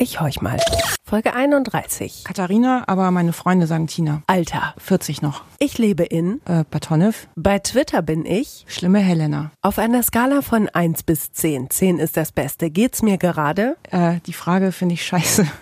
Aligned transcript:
Ich 0.00 0.20
horch 0.20 0.40
mal. 0.40 0.60
Folge 1.02 1.34
31. 1.34 2.22
Katharina, 2.22 2.84
aber 2.86 3.10
meine 3.10 3.32
Freunde 3.32 3.66
sagen 3.66 3.88
Tina. 3.88 4.22
Alter. 4.28 4.72
40 4.78 5.22
noch. 5.22 5.42
Ich 5.58 5.76
lebe 5.76 6.04
in. 6.04 6.40
Äh, 6.44 6.62
Batonev. 6.70 7.26
Bei 7.34 7.58
Twitter 7.58 8.00
bin 8.00 8.24
ich. 8.24 8.64
Schlimme 8.68 9.00
Helena. 9.00 9.50
Auf 9.60 9.80
einer 9.80 10.04
Skala 10.04 10.42
von 10.42 10.68
1 10.68 11.02
bis 11.02 11.32
10. 11.32 11.70
10 11.70 11.98
ist 11.98 12.16
das 12.16 12.30
Beste. 12.30 12.70
Geht's 12.70 13.02
mir 13.02 13.18
gerade? 13.18 13.76
Äh, 13.90 14.20
die 14.24 14.34
Frage 14.34 14.70
finde 14.70 14.94
ich 14.94 15.04
scheiße. 15.04 15.46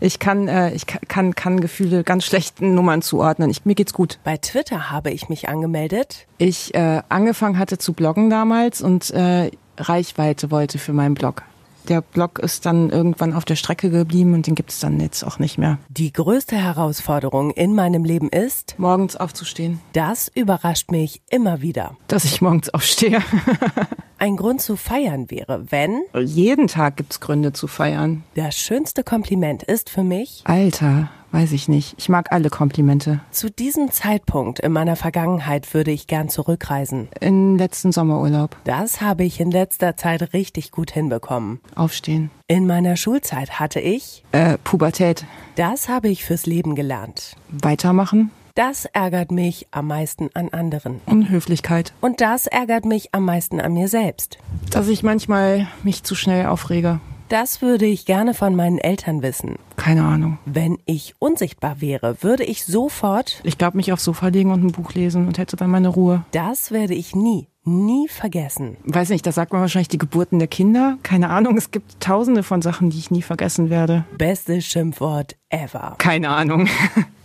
Ich 0.00 0.18
kann, 0.18 0.48
äh, 0.48 0.72
ich 0.72 0.86
kann, 0.86 1.34
kann 1.34 1.60
Gefühle 1.60 2.02
ganz 2.02 2.24
schlechten 2.24 2.74
Nummern 2.74 3.02
zuordnen. 3.02 3.50
Ich, 3.50 3.66
mir 3.66 3.74
geht's 3.74 3.92
gut. 3.92 4.18
Bei 4.24 4.38
Twitter 4.38 4.90
habe 4.90 5.10
ich 5.10 5.28
mich 5.28 5.48
angemeldet. 5.48 6.26
Ich 6.38 6.74
äh, 6.74 7.02
angefangen 7.08 7.58
hatte 7.58 7.76
zu 7.76 7.92
bloggen 7.92 8.30
damals 8.30 8.80
und 8.80 9.10
äh, 9.10 9.50
Reichweite 9.76 10.50
wollte 10.50 10.78
für 10.78 10.94
meinen 10.94 11.14
Blog 11.14 11.42
der 11.88 12.02
Blog 12.02 12.38
ist 12.38 12.66
dann 12.66 12.90
irgendwann 12.90 13.32
auf 13.32 13.44
der 13.44 13.56
Strecke 13.56 13.90
geblieben 13.90 14.34
und 14.34 14.46
den 14.46 14.54
gibt 14.54 14.70
es 14.70 14.80
dann 14.80 15.00
jetzt 15.00 15.24
auch 15.24 15.38
nicht 15.38 15.58
mehr. 15.58 15.78
Die 15.88 16.12
größte 16.12 16.56
Herausforderung 16.56 17.50
in 17.50 17.74
meinem 17.74 18.04
Leben 18.04 18.28
ist, 18.28 18.74
morgens 18.78 19.16
aufzustehen. 19.16 19.80
Das 19.92 20.28
überrascht 20.28 20.90
mich 20.90 21.22
immer 21.30 21.62
wieder. 21.62 21.96
Dass 22.08 22.24
ich 22.24 22.40
morgens 22.40 22.68
aufstehe. 22.70 23.20
Ein 24.18 24.36
Grund 24.36 24.60
zu 24.60 24.76
feiern 24.76 25.30
wäre, 25.30 25.64
wenn. 25.70 26.00
Jeden 26.18 26.66
Tag 26.66 26.96
gibt's 26.96 27.20
Gründe 27.20 27.52
zu 27.52 27.68
feiern. 27.68 28.24
Das 28.34 28.56
schönste 28.56 29.04
Kompliment 29.04 29.62
ist 29.62 29.90
für 29.90 30.02
mich. 30.02 30.42
Alter, 30.44 31.08
weiß 31.32 31.52
ich 31.52 31.68
nicht. 31.68 31.94
Ich 31.98 32.08
mag 32.08 32.32
alle 32.32 32.50
Komplimente. 32.50 33.20
Zu 33.30 33.50
diesem 33.50 33.90
Zeitpunkt 33.90 34.60
in 34.60 34.72
meiner 34.72 34.96
Vergangenheit 34.96 35.72
würde 35.74 35.90
ich 35.90 36.06
gern 36.06 36.28
zurückreisen. 36.28 37.08
In 37.20 37.58
letzten 37.58 37.92
Sommerurlaub. 37.92 38.56
Das 38.64 39.00
habe 39.00 39.24
ich 39.24 39.40
in 39.40 39.50
letzter 39.50 39.96
Zeit 39.96 40.32
richtig 40.32 40.70
gut 40.70 40.90
hinbekommen. 40.90 41.60
Aufstehen. 41.74 42.30
In 42.46 42.66
meiner 42.66 42.96
Schulzeit 42.96 43.60
hatte 43.60 43.80
ich. 43.80 44.24
Äh, 44.32 44.58
Pubertät. 44.64 45.24
Das 45.56 45.88
habe 45.88 46.08
ich 46.08 46.24
fürs 46.24 46.46
Leben 46.46 46.74
gelernt. 46.74 47.36
Weitermachen. 47.50 48.30
Das 48.54 48.86
ärgert 48.86 49.30
mich 49.30 49.68
am 49.70 49.86
meisten 49.86 50.30
an 50.34 50.48
anderen. 50.48 51.00
Unhöflichkeit. 51.06 51.92
Und 52.00 52.20
das 52.20 52.48
ärgert 52.48 52.86
mich 52.86 53.14
am 53.14 53.24
meisten 53.24 53.60
an 53.60 53.72
mir 53.72 53.86
selbst. 53.86 54.38
Dass 54.70 54.88
ich 54.88 55.04
manchmal 55.04 55.68
mich 55.84 56.02
zu 56.02 56.16
schnell 56.16 56.46
aufrege. 56.46 56.98
Das 57.28 57.62
würde 57.62 57.86
ich 57.86 58.04
gerne 58.04 58.34
von 58.34 58.56
meinen 58.56 58.78
Eltern 58.78 59.22
wissen. 59.22 59.60
Keine 59.78 60.04
Ahnung. 60.04 60.38
Wenn 60.44 60.76
ich 60.84 61.14
unsichtbar 61.20 61.80
wäre, 61.80 62.22
würde 62.22 62.44
ich 62.44 62.66
sofort. 62.66 63.40
Ich 63.44 63.56
glaube, 63.56 63.76
mich 63.76 63.92
aufs 63.92 64.04
Sofa 64.04 64.28
legen 64.28 64.50
und 64.50 64.64
ein 64.64 64.72
Buch 64.72 64.92
lesen 64.92 65.26
und 65.26 65.38
hätte 65.38 65.56
dann 65.56 65.70
meine 65.70 65.88
Ruhe. 65.88 66.24
Das 66.32 66.72
werde 66.72 66.94
ich 66.94 67.14
nie, 67.14 67.48
nie 67.64 68.08
vergessen. 68.08 68.76
Weiß 68.84 69.08
nicht, 69.08 69.24
da 69.24 69.32
sagt 69.32 69.52
man 69.52 69.62
wahrscheinlich 69.62 69.88
die 69.88 69.96
Geburten 69.96 70.40
der 70.40 70.48
Kinder. 70.48 70.98
Keine 71.04 71.30
Ahnung, 71.30 71.56
es 71.56 71.70
gibt 71.70 72.00
tausende 72.00 72.42
von 72.42 72.60
Sachen, 72.60 72.90
die 72.90 72.98
ich 72.98 73.10
nie 73.10 73.22
vergessen 73.22 73.70
werde. 73.70 74.04
Bestes 74.18 74.66
Schimpfwort 74.66 75.36
ever. 75.48 75.94
Keine 75.98 76.30
Ahnung. 76.30 76.68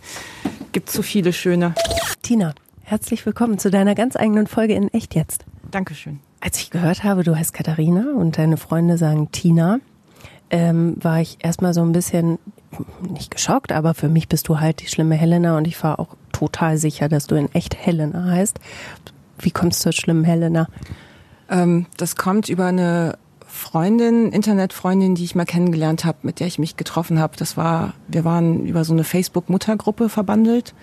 Gibt 0.72 0.90
zu 0.90 1.02
viele 1.02 1.32
schöne. 1.32 1.74
Tina, 2.22 2.54
herzlich 2.82 3.26
willkommen 3.26 3.58
zu 3.58 3.70
deiner 3.70 3.94
ganz 3.94 4.16
eigenen 4.16 4.46
Folge 4.46 4.74
in 4.74 4.88
Echt 4.94 5.14
jetzt. 5.14 5.44
Dankeschön. 5.70 6.20
Als 6.40 6.60
ich 6.60 6.70
gehört 6.70 7.04
habe, 7.04 7.24
du 7.24 7.36
heißt 7.36 7.52
Katharina 7.52 8.12
und 8.16 8.38
deine 8.38 8.58
Freunde 8.58 8.96
sagen 8.96 9.32
Tina, 9.32 9.80
ähm, 10.50 10.96
war 11.00 11.20
ich 11.20 11.38
erstmal 11.40 11.74
so 11.74 11.82
ein 11.82 11.92
bisschen 11.92 12.38
nicht 13.08 13.30
geschockt, 13.30 13.72
aber 13.72 13.94
für 13.94 14.08
mich 14.08 14.28
bist 14.28 14.48
du 14.48 14.60
halt 14.60 14.80
die 14.80 14.88
schlimme 14.88 15.14
Helena 15.14 15.56
und 15.56 15.66
ich 15.66 15.82
war 15.82 15.98
auch 15.98 16.16
total 16.32 16.76
sicher, 16.76 17.08
dass 17.08 17.26
du 17.26 17.36
in 17.36 17.52
echt 17.54 17.76
Helena 17.76 18.24
heißt. 18.24 18.58
Wie 19.38 19.50
kommst 19.50 19.80
du 19.80 19.84
zur 19.84 19.92
schlimmen 19.92 20.24
Helena? 20.24 20.68
Ähm, 21.48 21.86
das 21.96 22.16
kommt 22.16 22.48
über 22.48 22.66
eine 22.66 23.18
Freundin, 23.46 24.32
Internetfreundin, 24.32 25.14
die 25.14 25.24
ich 25.24 25.34
mal 25.34 25.44
kennengelernt 25.44 26.04
habe, 26.04 26.18
mit 26.22 26.40
der 26.40 26.48
ich 26.48 26.58
mich 26.58 26.76
getroffen 26.76 27.20
habe. 27.20 27.36
Das 27.36 27.56
war, 27.56 27.94
wir 28.08 28.24
waren 28.24 28.66
über 28.66 28.84
so 28.84 28.92
eine 28.92 29.04
Facebook-Muttergruppe 29.04 30.08
verbandelt. 30.08 30.74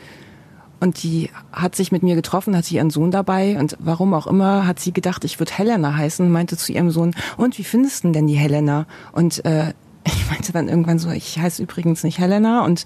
Und 0.82 1.04
die 1.04 1.30
hat 1.54 1.76
sich 1.76 1.92
mit 1.92 2.02
mir 2.02 2.16
getroffen, 2.16 2.58
hat 2.58 2.66
sie 2.66 2.76
ihren 2.76 2.90
Sohn 2.90 3.12
dabei 3.12 3.60
und 3.60 3.78
warum 3.80 4.16
auch 4.16 4.26
immer 4.26 4.66
hat 4.66 4.80
sie 4.80 4.92
gedacht, 4.92 5.24
ich 5.24 5.40
würde 5.40 5.54
Helena 5.54 5.96
heißen, 5.96 6.30
meinte 6.30 6.58
zu 6.58 6.74
ihrem 6.74 6.90
Sohn, 6.90 7.16
und 7.38 7.60
wie 7.60 7.64
findest 7.64 8.04
du 8.04 8.12
denn 8.12 8.26
die 8.26 8.36
Helena? 8.36 8.88
Und 9.12 9.46
äh, 9.46 9.74
ich 10.06 10.30
meinte 10.30 10.52
dann 10.52 10.68
irgendwann 10.68 10.98
so, 10.98 11.12
ich 11.12 11.38
heiße 11.38 11.62
übrigens 11.62 12.04
nicht 12.04 12.18
Helena. 12.18 12.66
Und 12.66 12.84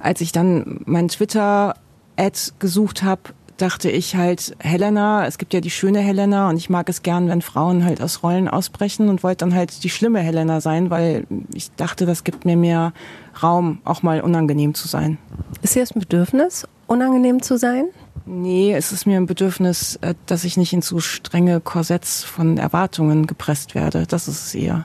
als 0.00 0.20
ich 0.20 0.32
dann 0.32 0.80
mein 0.86 1.06
Twitter-Ad 1.06 2.40
gesucht 2.58 3.04
habe, 3.04 3.22
dachte 3.58 3.90
ich 3.90 4.16
halt, 4.16 4.56
Helena, 4.58 5.24
es 5.24 5.38
gibt 5.38 5.54
ja 5.54 5.60
die 5.60 5.70
schöne 5.70 6.00
Helena 6.00 6.50
und 6.50 6.56
ich 6.56 6.68
mag 6.68 6.88
es 6.88 7.02
gern, 7.02 7.28
wenn 7.28 7.42
Frauen 7.42 7.84
halt 7.84 8.02
aus 8.02 8.22
Rollen 8.22 8.48
ausbrechen 8.48 9.08
und 9.08 9.22
wollte 9.22 9.44
dann 9.44 9.54
halt 9.54 9.84
die 9.84 9.88
schlimme 9.88 10.18
Helena 10.18 10.60
sein, 10.60 10.90
weil 10.90 11.26
ich 11.54 11.70
dachte, 11.76 12.06
das 12.06 12.24
gibt 12.24 12.44
mir 12.44 12.56
mehr 12.56 12.92
Raum, 13.40 13.78
auch 13.84 14.02
mal 14.02 14.20
unangenehm 14.20 14.74
zu 14.74 14.88
sein. 14.88 15.18
Ist 15.62 15.74
dir 15.74 15.80
das 15.80 15.94
ein 15.94 16.00
Bedürfnis, 16.00 16.66
unangenehm 16.86 17.42
zu 17.42 17.56
sein? 17.56 17.86
Nee, 18.24 18.74
es 18.74 18.92
ist 18.92 19.06
mir 19.06 19.18
ein 19.18 19.26
Bedürfnis, 19.26 19.96
äh, 20.02 20.14
dass 20.26 20.44
ich 20.44 20.56
nicht 20.56 20.72
in 20.72 20.82
zu 20.82 21.00
strenge 21.00 21.60
Korsetts 21.60 22.24
von 22.24 22.58
Erwartungen 22.58 23.26
gepresst 23.26 23.74
werde. 23.74 24.06
Das 24.06 24.28
ist 24.28 24.46
es 24.46 24.54
eher. 24.54 24.84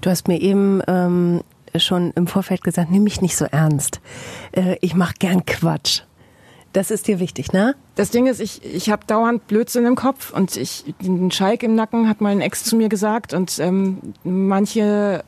Du 0.00 0.10
hast 0.10 0.28
mir 0.28 0.40
eben 0.40 0.82
ähm, 0.88 1.42
schon 1.76 2.12
im 2.12 2.26
Vorfeld 2.26 2.62
gesagt, 2.62 2.90
nimm 2.90 3.04
mich 3.04 3.20
nicht 3.20 3.36
so 3.36 3.44
ernst. 3.44 4.00
Äh, 4.52 4.76
ich 4.80 4.94
mache 4.94 5.14
gern 5.18 5.44
Quatsch. 5.44 6.02
Das 6.72 6.90
ist 6.90 7.06
dir 7.08 7.18
wichtig, 7.18 7.52
ne? 7.52 7.74
Das 7.94 8.10
Ding 8.10 8.26
ist, 8.26 8.40
ich, 8.40 8.62
ich 8.64 8.90
habe 8.90 9.04
dauernd 9.06 9.46
Blödsinn 9.46 9.86
im 9.86 9.94
Kopf 9.94 10.32
und 10.32 10.56
ich 10.56 10.84
den 11.00 11.30
Schalk 11.30 11.62
im 11.62 11.74
Nacken 11.74 12.08
hat 12.08 12.20
mein 12.20 12.40
Ex 12.40 12.64
zu 12.64 12.76
mir 12.76 12.88
gesagt 12.88 13.32
und 13.32 13.58
ähm, 13.58 14.14
manche 14.22 15.24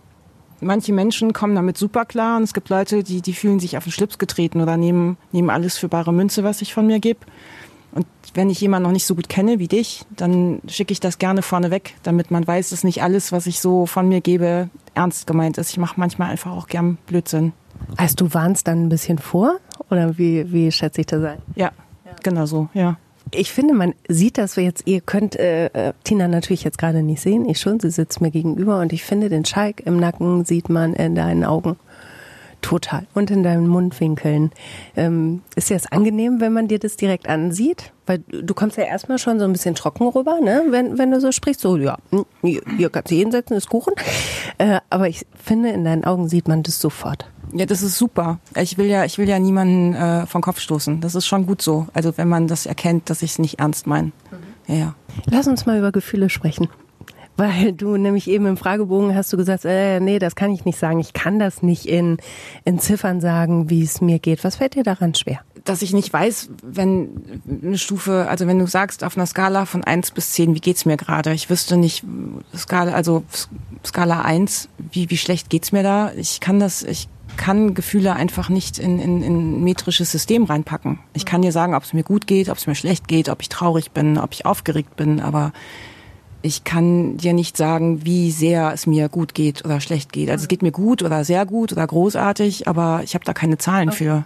manche 0.60 0.92
Menschen 0.92 1.32
kommen 1.32 1.54
damit 1.54 1.76
super 1.76 2.04
klar 2.04 2.36
und 2.36 2.44
es 2.44 2.54
gibt 2.54 2.68
Leute, 2.68 3.02
die 3.02 3.22
die 3.22 3.34
fühlen 3.34 3.60
sich 3.60 3.76
auf 3.76 3.84
den 3.84 3.92
Schlips 3.92 4.18
getreten 4.18 4.60
oder 4.60 4.76
nehmen 4.76 5.16
nehmen 5.32 5.50
alles 5.50 5.78
für 5.78 5.88
bare 5.88 6.12
Münze, 6.12 6.44
was 6.44 6.62
ich 6.62 6.74
von 6.74 6.86
mir 6.86 7.00
gebe. 7.00 7.20
Und 7.92 8.06
wenn 8.34 8.50
ich 8.50 8.60
jemanden 8.60 8.84
noch 8.84 8.92
nicht 8.92 9.06
so 9.06 9.14
gut 9.16 9.28
kenne 9.28 9.58
wie 9.58 9.66
dich, 9.66 10.04
dann 10.16 10.60
schicke 10.68 10.92
ich 10.92 11.00
das 11.00 11.18
gerne 11.18 11.42
vorne 11.42 11.70
weg, 11.70 11.96
damit 12.04 12.30
man 12.30 12.46
weiß, 12.46 12.70
dass 12.70 12.84
nicht 12.84 13.02
alles, 13.02 13.32
was 13.32 13.46
ich 13.46 13.60
so 13.60 13.86
von 13.86 14.08
mir 14.08 14.20
gebe, 14.20 14.70
ernst 14.94 15.26
gemeint 15.26 15.58
ist. 15.58 15.70
Ich 15.70 15.78
mache 15.78 15.98
manchmal 15.98 16.30
einfach 16.30 16.52
auch 16.52 16.68
gern 16.68 16.98
Blödsinn. 17.06 17.52
Also 17.96 18.14
du 18.16 18.34
warnst 18.34 18.68
dann 18.68 18.84
ein 18.84 18.88
bisschen 18.88 19.18
vor? 19.18 19.58
Oder 19.90 20.18
wie, 20.18 20.52
wie 20.52 20.70
schätze 20.70 21.00
ich 21.00 21.08
das 21.08 21.24
ein? 21.24 21.38
Ja, 21.56 21.72
ja, 22.04 22.12
genau 22.22 22.46
so, 22.46 22.68
ja. 22.74 22.96
Ich 23.32 23.52
finde, 23.52 23.74
man 23.74 23.94
sieht 24.08 24.38
das 24.38 24.56
jetzt, 24.56 24.86
ihr 24.86 25.00
könnt 25.00 25.36
äh, 25.36 25.66
äh, 25.66 25.92
Tina 26.04 26.26
natürlich 26.26 26.64
jetzt 26.64 26.78
gerade 26.78 27.02
nicht 27.02 27.20
sehen, 27.20 27.48
ich 27.48 27.60
schon, 27.60 27.78
sie 27.78 27.90
sitzt 27.90 28.20
mir 28.20 28.30
gegenüber 28.30 28.80
und 28.80 28.92
ich 28.92 29.04
finde, 29.04 29.28
den 29.28 29.44
Schalk 29.44 29.80
im 29.80 29.98
Nacken 29.98 30.44
sieht 30.44 30.68
man 30.68 30.94
in 30.94 31.14
deinen 31.14 31.44
Augen. 31.44 31.76
Total. 32.62 33.06
Und 33.14 33.30
in 33.30 33.42
deinen 33.42 33.66
Mundwinkeln. 33.68 34.50
Ähm, 34.94 35.42
ist 35.56 35.70
dir 35.70 35.74
das 35.74 35.90
angenehm, 35.90 36.40
wenn 36.40 36.52
man 36.52 36.68
dir 36.68 36.78
das 36.78 36.96
direkt 36.96 37.28
ansieht? 37.28 37.92
Weil 38.06 38.18
du 38.18 38.52
kommst 38.52 38.76
ja 38.76 38.84
erstmal 38.84 39.18
schon 39.18 39.38
so 39.38 39.46
ein 39.46 39.52
bisschen 39.52 39.74
trocken 39.74 40.08
rüber, 40.08 40.40
ne? 40.40 40.64
wenn, 40.68 40.98
wenn 40.98 41.10
du 41.10 41.20
so 41.20 41.32
sprichst. 41.32 41.60
So, 41.62 41.76
ja, 41.76 41.96
hm, 42.10 42.26
hier, 42.42 42.60
hier 42.76 42.90
kannst 42.90 43.10
du 43.10 43.14
hinsetzen, 43.14 43.56
ist 43.56 43.68
Kuchen. 43.68 43.94
Äh, 44.58 44.80
aber 44.90 45.08
ich 45.08 45.24
finde, 45.42 45.70
in 45.70 45.84
deinen 45.84 46.04
Augen 46.04 46.28
sieht 46.28 46.48
man 46.48 46.62
das 46.62 46.80
sofort. 46.80 47.26
Ja, 47.52 47.66
das 47.66 47.82
ist 47.82 47.98
super. 47.98 48.38
Ich 48.56 48.78
will 48.78 48.86
ja, 48.86 49.04
ich 49.04 49.18
will 49.18 49.28
ja 49.28 49.38
niemanden 49.38 49.94
äh, 49.94 50.26
vom 50.26 50.40
Kopf 50.40 50.60
stoßen. 50.60 51.00
Das 51.00 51.14
ist 51.14 51.26
schon 51.26 51.46
gut 51.46 51.62
so. 51.62 51.86
Also 51.92 52.16
wenn 52.16 52.28
man 52.28 52.46
das 52.46 52.66
erkennt, 52.66 53.10
dass 53.10 53.22
ich 53.22 53.32
es 53.32 53.38
nicht 53.38 53.58
ernst 53.58 53.86
meine. 53.86 54.08
Mhm. 54.08 54.14
Ja, 54.66 54.74
ja. 54.74 54.94
Lass 55.26 55.48
uns 55.48 55.66
mal 55.66 55.78
über 55.78 55.92
Gefühle 55.92 56.30
sprechen. 56.30 56.68
Weil 57.36 57.72
du 57.72 57.96
nämlich 57.96 58.28
eben 58.28 58.44
im 58.44 58.58
Fragebogen 58.58 59.14
hast 59.14 59.32
du 59.32 59.38
gesagt, 59.38 59.64
äh, 59.64 59.98
nee, 59.98 60.18
das 60.18 60.34
kann 60.34 60.52
ich 60.52 60.66
nicht 60.66 60.78
sagen. 60.78 61.00
Ich 61.00 61.14
kann 61.14 61.38
das 61.38 61.62
nicht 61.62 61.86
in, 61.86 62.18
in 62.64 62.78
Ziffern 62.78 63.22
sagen, 63.22 63.70
wie 63.70 63.82
es 63.82 64.02
mir 64.02 64.18
geht. 64.18 64.44
Was 64.44 64.56
fällt 64.56 64.74
dir 64.74 64.82
daran 64.82 65.14
schwer? 65.14 65.40
Dass 65.64 65.80
ich 65.80 65.94
nicht 65.94 66.12
weiß, 66.12 66.50
wenn 66.62 67.42
eine 67.62 67.78
Stufe, 67.78 68.26
also 68.28 68.46
wenn 68.46 68.58
du 68.58 68.66
sagst, 68.66 69.04
auf 69.04 69.16
einer 69.16 69.26
Skala 69.26 69.64
von 69.64 69.82
eins 69.84 70.10
bis 70.10 70.32
zehn, 70.32 70.54
wie 70.54 70.60
geht's 70.60 70.84
mir 70.84 70.98
gerade? 70.98 71.32
Ich 71.32 71.48
wüsste 71.48 71.78
nicht, 71.78 72.04
Skala, 72.54 72.92
also 72.92 73.22
Skala 73.86 74.20
eins, 74.20 74.68
wie, 74.92 75.08
wie 75.08 75.16
schlecht 75.16 75.48
geht's 75.48 75.72
mir 75.72 75.82
da? 75.82 76.12
Ich 76.16 76.40
kann 76.40 76.60
das, 76.60 76.82
ich 76.82 77.08
kann 77.36 77.74
Gefühle 77.74 78.14
einfach 78.14 78.48
nicht 78.48 78.78
in, 78.78 78.98
in, 78.98 79.22
in 79.22 79.36
ein 79.36 79.64
metrisches 79.64 80.10
System 80.10 80.44
reinpacken. 80.44 80.98
Ich 81.14 81.26
kann 81.26 81.42
dir 81.42 81.52
sagen, 81.52 81.74
ob 81.74 81.82
es 81.82 81.92
mir 81.92 82.02
gut 82.02 82.26
geht, 82.26 82.48
ob 82.48 82.58
es 82.58 82.66
mir 82.66 82.74
schlecht 82.74 83.08
geht, 83.08 83.28
ob 83.28 83.42
ich 83.42 83.48
traurig 83.48 83.92
bin, 83.92 84.18
ob 84.18 84.32
ich 84.32 84.46
aufgeregt 84.46 84.96
bin, 84.96 85.20
aber 85.20 85.52
ich 86.42 86.64
kann 86.64 87.16
dir 87.16 87.32
nicht 87.32 87.56
sagen, 87.56 88.04
wie 88.04 88.30
sehr 88.30 88.72
es 88.72 88.86
mir 88.86 89.08
gut 89.08 89.34
geht 89.34 89.64
oder 89.64 89.80
schlecht 89.80 90.12
geht. 90.12 90.30
Also 90.30 90.42
es 90.42 90.48
geht 90.48 90.62
mir 90.62 90.72
gut 90.72 91.02
oder 91.02 91.24
sehr 91.24 91.44
gut 91.44 91.72
oder 91.72 91.86
großartig, 91.86 92.66
aber 92.66 93.02
ich 93.04 93.14
habe 93.14 93.24
da 93.24 93.34
keine 93.34 93.58
Zahlen 93.58 93.90
okay. 93.90 93.98
für. 93.98 94.24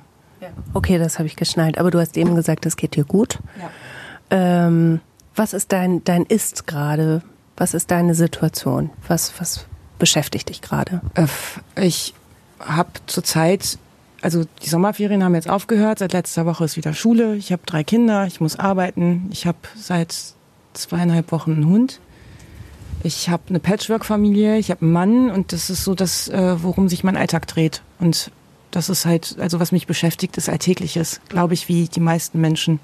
Okay, 0.75 0.99
das 0.99 1.19
habe 1.19 1.27
ich 1.27 1.37
geschnallt. 1.37 1.79
Aber 1.79 1.91
du 1.91 1.99
hast 1.99 2.17
eben 2.17 2.35
gesagt, 2.35 2.67
es 2.67 2.77
geht 2.77 2.97
dir 2.97 3.05
gut. 3.05 3.39
Ja. 3.59 4.67
Ähm, 4.67 5.01
was 5.35 5.55
ist 5.55 5.73
dein 5.73 6.05
dein 6.05 6.25
Ist 6.25 6.67
gerade? 6.67 7.23
Was 7.57 7.75
ist 7.75 7.91
deine 7.91 8.15
Situation? 8.15 8.91
Was 9.09 9.33
was 9.41 9.67
beschäftigt 9.99 10.49
dich 10.49 10.61
gerade? 10.61 11.01
Äh, 11.15 11.27
ich 11.81 12.15
habe 12.67 12.91
zurzeit, 13.07 13.79
also 14.23 14.45
die 14.63 14.69
Sommerferien 14.69 15.23
haben 15.23 15.35
jetzt 15.35 15.49
aufgehört. 15.49 15.99
Seit 15.99 16.13
letzter 16.13 16.47
Woche 16.47 16.65
ist 16.65 16.77
wieder 16.77 16.95
Schule. 16.95 17.37
Ich 17.37 17.53
habe 17.53 17.63
drei 17.67 17.85
Kinder. 17.85 18.27
Ich 18.27 18.41
muss 18.41 18.59
arbeiten. 18.59 19.29
Ich 19.31 19.47
habe 19.47 19.59
seit 19.77 20.15
zweieinhalb 20.73 21.31
Wochen 21.33 21.53
einen 21.53 21.67
Hund. 21.67 22.01
Ich 23.03 23.29
habe 23.29 23.43
eine 23.51 23.61
Patchwork-Familie. 23.61 24.57
Ich 24.57 24.71
habe 24.71 24.83
einen 24.83 24.93
Mann 24.93 25.31
und 25.31 25.53
das 25.53 25.71
ist 25.71 25.85
so 25.85 25.95
das, 25.95 26.29
äh, 26.29 26.57
worum 26.63 26.89
sich 26.89 27.05
mein 27.05 27.17
Alltag 27.17 27.47
dreht. 27.47 27.83
Und 27.99 28.31
das 28.71 28.89
ist 28.89 29.07
halt, 29.07 29.37
also 29.39 29.61
was 29.61 29.73
mich 29.73 29.87
beschäftigt, 29.87 30.37
ist 30.37 30.49
Alltägliches, 30.49 31.21
glaube 31.29 31.55
ich, 31.55 31.69
wie 31.69 31.87
die 31.89 32.01
meisten 32.01 32.41
Menschen. 32.41 32.81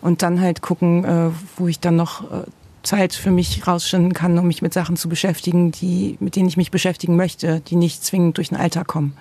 Und 0.00 0.22
dann 0.22 0.40
halt 0.40 0.60
gucken, 0.60 1.04
äh, 1.04 1.30
wo 1.56 1.68
ich 1.68 1.80
dann 1.80 1.96
noch 1.96 2.30
äh, 2.30 2.44
Zeit 2.84 3.14
für 3.14 3.30
mich 3.30 3.66
rausschinden 3.66 4.12
kann, 4.12 4.38
um 4.38 4.46
mich 4.46 4.62
mit 4.62 4.72
Sachen 4.72 4.96
zu 4.96 5.08
beschäftigen, 5.08 5.72
die, 5.72 6.16
mit 6.20 6.36
denen 6.36 6.48
ich 6.48 6.56
mich 6.56 6.70
beschäftigen 6.70 7.16
möchte, 7.16 7.60
die 7.60 7.76
nicht 7.76 8.04
zwingend 8.04 8.36
durch 8.36 8.50
den 8.50 8.58
Alltag 8.58 8.86
kommen. 8.86 9.16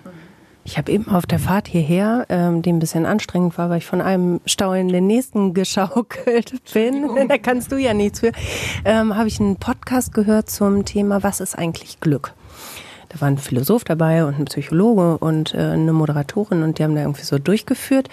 Ich 0.65 0.77
habe 0.77 0.91
eben 0.91 1.09
auf 1.09 1.25
der 1.25 1.39
Fahrt 1.39 1.67
hierher, 1.67 2.25
ähm, 2.29 2.61
die 2.61 2.71
ein 2.71 2.79
bisschen 2.79 3.05
anstrengend 3.05 3.57
war, 3.57 3.69
weil 3.69 3.79
ich 3.79 3.85
von 3.85 3.99
einem 3.99 4.39
Stau 4.45 4.71
in 4.73 4.87
den 4.87 5.07
nächsten 5.07 5.53
geschaukelt 5.53 6.53
bin, 6.73 7.09
da 7.27 7.37
kannst 7.37 7.71
du 7.71 7.77
ja 7.77 7.93
nichts 7.93 8.21
für, 8.21 8.31
ähm, 8.85 9.15
habe 9.15 9.27
ich 9.27 9.41
einen 9.41 9.57
Podcast 9.57 10.13
gehört 10.13 10.49
zum 10.49 10.85
Thema, 10.85 11.21
was 11.21 11.41
ist 11.41 11.57
eigentlich 11.57 11.99
Glück? 11.99 12.33
da 13.13 13.21
war 13.21 13.27
ein 13.27 13.37
Philosoph 13.37 13.83
dabei 13.83 14.25
und 14.25 14.39
ein 14.39 14.45
Psychologe 14.45 15.17
und 15.19 15.53
äh, 15.53 15.59
eine 15.59 15.93
Moderatorin 15.93 16.63
und 16.63 16.79
die 16.79 16.83
haben 16.83 16.95
da 16.95 17.01
irgendwie 17.01 17.23
so 17.23 17.37
durchgeführt. 17.37 18.09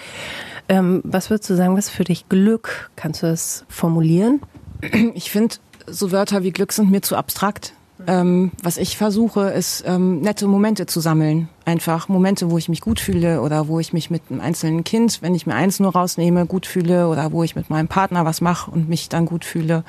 Ähm, 0.68 1.00
was 1.04 1.30
würdest 1.30 1.48
du 1.50 1.56
sagen, 1.56 1.76
was 1.76 1.86
ist 1.86 1.94
für 1.94 2.04
dich 2.04 2.28
Glück? 2.28 2.90
Kannst 2.96 3.22
du 3.22 3.26
das 3.26 3.64
formulieren? 3.68 4.40
Ich 5.14 5.30
finde, 5.30 5.56
so 5.86 6.12
Wörter 6.12 6.42
wie 6.42 6.52
Glück 6.52 6.72
sind 6.72 6.90
mir 6.90 7.02
zu 7.02 7.16
abstrakt. 7.16 7.72
Ähm, 8.06 8.52
was 8.62 8.78
ich 8.78 8.96
versuche, 8.96 9.50
ist 9.50 9.84
ähm, 9.86 10.20
nette 10.20 10.46
Momente 10.46 10.86
zu 10.86 11.00
sammeln. 11.00 11.48
Einfach 11.64 12.08
Momente, 12.08 12.50
wo 12.50 12.58
ich 12.58 12.68
mich 12.68 12.80
gut 12.80 12.98
fühle 12.98 13.42
oder 13.42 13.68
wo 13.68 13.78
ich 13.78 13.92
mich 13.92 14.10
mit 14.10 14.22
einem 14.30 14.40
einzelnen 14.40 14.84
Kind, 14.84 15.20
wenn 15.22 15.34
ich 15.34 15.46
mir 15.46 15.54
eins 15.54 15.80
nur 15.80 15.92
rausnehme, 15.92 16.46
gut 16.46 16.66
fühle 16.66 17.08
oder 17.08 17.32
wo 17.32 17.42
ich 17.42 17.56
mit 17.56 17.68
meinem 17.68 17.88
Partner 17.88 18.24
was 18.24 18.40
mache 18.40 18.70
und 18.70 18.88
mich 18.88 19.08
dann 19.08 19.26
gut 19.26 19.44
fühle. 19.44 19.84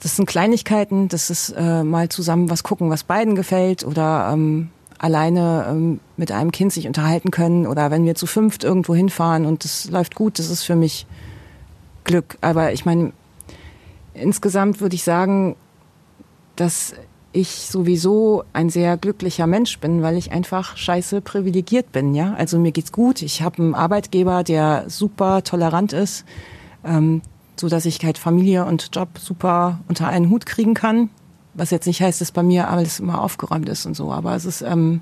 Das 0.00 0.16
sind 0.16 0.26
Kleinigkeiten, 0.26 1.08
das 1.08 1.30
ist 1.30 1.54
äh, 1.56 1.82
mal 1.82 2.08
zusammen 2.08 2.50
was 2.50 2.62
gucken, 2.62 2.90
was 2.90 3.04
beiden 3.04 3.34
gefällt 3.34 3.84
oder 3.84 4.30
ähm, 4.32 4.68
alleine 4.98 5.66
ähm, 5.68 6.00
mit 6.16 6.30
einem 6.30 6.52
Kind 6.52 6.72
sich 6.72 6.86
unterhalten 6.86 7.30
können 7.30 7.66
oder 7.66 7.90
wenn 7.90 8.04
wir 8.04 8.14
zu 8.14 8.26
fünft 8.26 8.64
irgendwo 8.64 8.94
hinfahren 8.94 9.44
und 9.44 9.64
das 9.64 9.90
läuft 9.90 10.14
gut, 10.14 10.38
das 10.38 10.50
ist 10.50 10.62
für 10.62 10.76
mich 10.76 11.06
Glück. 12.04 12.36
Aber 12.42 12.72
ich 12.72 12.84
meine, 12.84 13.12
insgesamt 14.14 14.80
würde 14.80 14.94
ich 14.94 15.04
sagen, 15.04 15.56
dass 16.56 16.94
ich 17.32 17.48
sowieso 17.48 18.44
ein 18.52 18.70
sehr 18.70 18.96
glücklicher 18.96 19.48
Mensch 19.48 19.80
bin, 19.80 20.02
weil 20.02 20.16
ich 20.16 20.30
einfach 20.30 20.76
scheiße 20.76 21.20
privilegiert 21.20 21.90
bin, 21.90 22.14
ja. 22.14 22.32
Also 22.34 22.60
mir 22.60 22.70
geht's 22.70 22.92
gut. 22.92 23.22
Ich 23.22 23.42
habe 23.42 23.60
einen 23.60 23.74
Arbeitgeber, 23.74 24.44
der 24.44 24.84
super 24.86 25.42
tolerant 25.42 25.92
ist, 25.92 26.24
ähm, 26.84 27.22
so 27.56 27.68
dass 27.68 27.86
ich 27.86 28.04
halt 28.04 28.18
Familie 28.18 28.64
und 28.64 28.90
Job 28.94 29.18
super 29.18 29.80
unter 29.88 30.08
einen 30.08 30.30
Hut 30.30 30.46
kriegen 30.46 30.74
kann. 30.74 31.10
Was 31.54 31.70
jetzt 31.70 31.86
nicht 31.86 32.00
heißt, 32.00 32.20
dass 32.20 32.30
bei 32.30 32.42
mir 32.44 32.68
alles 32.68 33.00
immer 33.00 33.20
aufgeräumt 33.20 33.68
ist 33.68 33.84
und 33.84 33.94
so, 33.94 34.12
aber 34.12 34.36
es 34.36 34.44
ist, 34.44 34.62
ähm, 34.62 35.00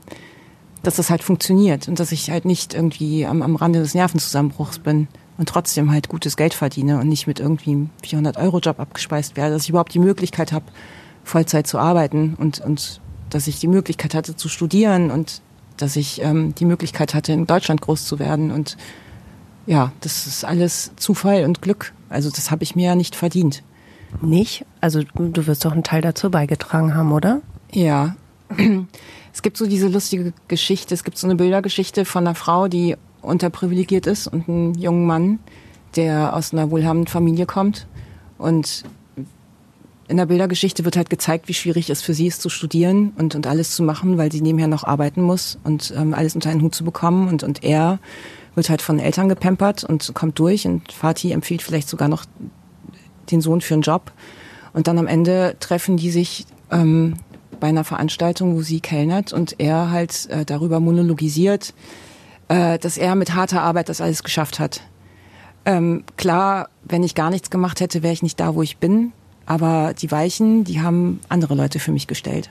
dass 0.82 0.96
das 0.96 1.10
halt 1.10 1.22
funktioniert 1.22 1.86
und 1.86 2.00
dass 2.00 2.12
ich 2.12 2.30
halt 2.30 2.46
nicht 2.46 2.72
irgendwie 2.72 3.26
am, 3.26 3.42
am 3.42 3.56
Rande 3.56 3.80
des 3.80 3.94
Nervenzusammenbruchs 3.94 4.78
bin 4.78 5.06
und 5.38 5.49
trotzdem 5.49 5.90
halt 5.90 6.08
gutes 6.08 6.37
Geld 6.37 6.55
verdiene 6.55 6.99
und 6.99 7.08
nicht 7.08 7.26
mit 7.26 7.40
irgendwie 7.40 7.73
einem 7.73 7.90
400 8.02 8.37
Euro 8.37 8.58
Job 8.58 8.79
abgespeist 8.81 9.37
werde, 9.37 9.55
dass 9.55 9.64
ich 9.64 9.70
überhaupt 9.70 9.94
die 9.94 9.99
Möglichkeit 9.99 10.52
habe, 10.52 10.67
Vollzeit 11.25 11.67
zu 11.67 11.79
arbeiten 11.79 12.34
und, 12.38 12.61
und 12.61 13.00
dass 13.31 13.46
ich 13.46 13.58
die 13.61 13.69
Möglichkeit 13.69 14.14
hatte 14.14 14.37
zu 14.37 14.49
studieren 14.49 15.11
und 15.11 15.40
dass 15.76 15.96
ich 15.96 16.20
ähm, 16.23 16.55
die 16.55 16.64
Möglichkeit 16.64 17.14
hatte, 17.14 17.32
in 17.32 17.46
Deutschland 17.46 17.81
groß 17.81 18.05
zu 18.05 18.19
werden 18.19 18.50
und 18.50 18.76
ja, 19.67 19.93
das 20.00 20.26
ist 20.26 20.44
alles 20.44 20.93
Zufall 20.96 21.44
und 21.44 21.62
Glück. 21.62 21.93
Also 22.08 22.31
das 22.31 22.50
habe 22.50 22.64
ich 22.64 22.75
mir 22.75 22.87
ja 22.87 22.94
nicht 22.94 23.14
verdient. 23.14 23.62
Nicht? 24.20 24.67
Also 24.81 25.02
du 25.02 25.46
wirst 25.46 25.64
doch 25.64 25.73
einen 25.73 25.84
Teil 25.84 26.02
dazu 26.02 26.31
beigetragen 26.31 26.94
haben, 26.94 27.12
oder? 27.12 27.40
Ja. 27.73 28.17
Es 29.34 29.40
gibt 29.40 29.56
so 29.56 29.67
diese 29.67 29.88
lustige 29.88 30.34
Geschichte, 30.46 30.93
es 30.93 31.05
gibt 31.05 31.17
so 31.17 31.26
eine 31.26 31.37
Bildergeschichte 31.37 32.05
von 32.05 32.26
einer 32.26 32.34
Frau, 32.34 32.69
die 32.69 32.96
unterprivilegiert 33.22 34.06
ist 34.06 34.26
und 34.26 34.48
einem 34.48 34.74
jungen 34.74 35.06
Mann, 35.06 35.38
der 35.96 36.34
aus 36.34 36.52
einer 36.52 36.70
wohlhabenden 36.70 37.06
Familie 37.06 37.46
kommt. 37.46 37.86
Und 38.38 38.84
in 40.08 40.16
der 40.16 40.26
Bildergeschichte 40.26 40.84
wird 40.84 40.96
halt 40.96 41.10
gezeigt, 41.10 41.48
wie 41.48 41.54
schwierig 41.54 41.88
es 41.88 42.02
für 42.02 42.12
sie 42.12 42.26
ist 42.26 42.42
zu 42.42 42.48
studieren 42.48 43.12
und, 43.16 43.34
und 43.34 43.46
alles 43.46 43.74
zu 43.74 43.82
machen, 43.82 44.19
weil 44.19 44.30
sie 44.30 44.40
nebenher 44.40 44.69
noch 44.69 44.84
arbeiten 44.84 45.22
muss 45.22 45.58
und 45.64 45.94
ähm, 45.96 46.12
alles 46.12 46.34
unter 46.34 46.50
einen 46.50 46.62
Hut 46.62 46.74
zu 46.74 46.84
bekommen. 46.84 47.28
Und, 47.28 47.42
und 47.42 47.64
er 47.64 47.98
wird 48.54 48.69
halt 48.69 48.82
von 48.82 48.98
Eltern 48.98 49.28
gepampert 49.28 49.84
und 49.84 50.12
kommt 50.14 50.38
durch 50.38 50.66
und 50.66 50.92
Fatih 50.92 51.32
empfiehlt 51.32 51.62
vielleicht 51.62 51.88
sogar 51.88 52.08
noch 52.08 52.24
den 53.30 53.40
Sohn 53.40 53.60
für 53.60 53.74
einen 53.74 53.82
Job. 53.82 54.12
Und 54.72 54.86
dann 54.86 54.98
am 54.98 55.06
Ende 55.06 55.56
treffen 55.60 55.96
die 55.96 56.10
sich 56.10 56.46
ähm, 56.70 57.14
bei 57.60 57.69
einer 57.69 57.84
Veranstaltung, 57.84 58.56
wo 58.56 58.62
sie 58.62 58.80
kellnert 58.80 59.32
und 59.32 59.60
er 59.60 59.90
halt 59.90 60.28
äh, 60.30 60.44
darüber 60.44 60.80
monologisiert, 60.80 61.74
äh, 62.52 62.78
dass 62.78 62.99
er 62.99 63.14
mit 63.14 63.34
harter 63.34 63.62
Arbeit 63.62 63.88
das 63.88 64.02
alles 64.02 64.22
geschafft 64.22 64.60
hat. 64.60 64.82
Ähm, 65.64 66.04
klar, 66.19 66.69
wenn 66.84 67.02
ich 67.02 67.14
gar 67.14 67.31
nichts 67.31 67.49
gemacht 67.49 67.81
hätte, 67.81 68.02
wäre 68.02 68.12
ich 68.12 68.22
nicht 68.22 68.38
da, 68.38 68.54
wo 68.54 68.62
ich 68.62 68.76
bin. 68.76 69.12
Aber 69.46 69.94
die 69.94 70.10
Weichen, 70.10 70.64
die 70.64 70.82
haben 70.82 71.20
andere 71.31 71.54
Leute 71.54 71.78
für 71.78 71.93
mich 71.93 72.06
gestellt. 72.06 72.50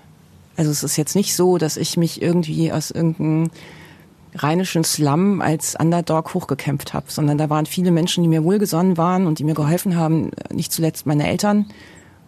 Also 0.57 0.71
es 0.71 0.83
ist 0.83 0.97
jetzt 0.97 1.15
nicht 1.15 1.35
so, 1.35 1.59
dass 1.59 1.77
ich 1.77 1.97
mich 1.97 2.19
irgendwie 2.21 2.71
aus 2.71 2.89
irgendeinem 2.89 3.51
rheinischen 4.33 4.83
Slum 4.83 5.39
als 5.39 5.75
Underdog 5.75 6.33
hochgekämpft 6.33 6.93
habe, 6.93 7.05
sondern 7.09 7.37
da 7.37 7.49
waren 7.49 7.67
viele 7.67 7.91
Menschen, 7.91 8.23
die 8.23 8.29
mir 8.29 8.43
wohlgesonnen 8.43 8.97
waren 8.97 9.27
und 9.27 9.37
die 9.37 9.43
mir 9.43 9.53
geholfen 9.53 9.95
haben, 9.95 10.31
nicht 10.51 10.71
zuletzt 10.71 11.05
meine 11.05 11.27
Eltern. 11.27 11.67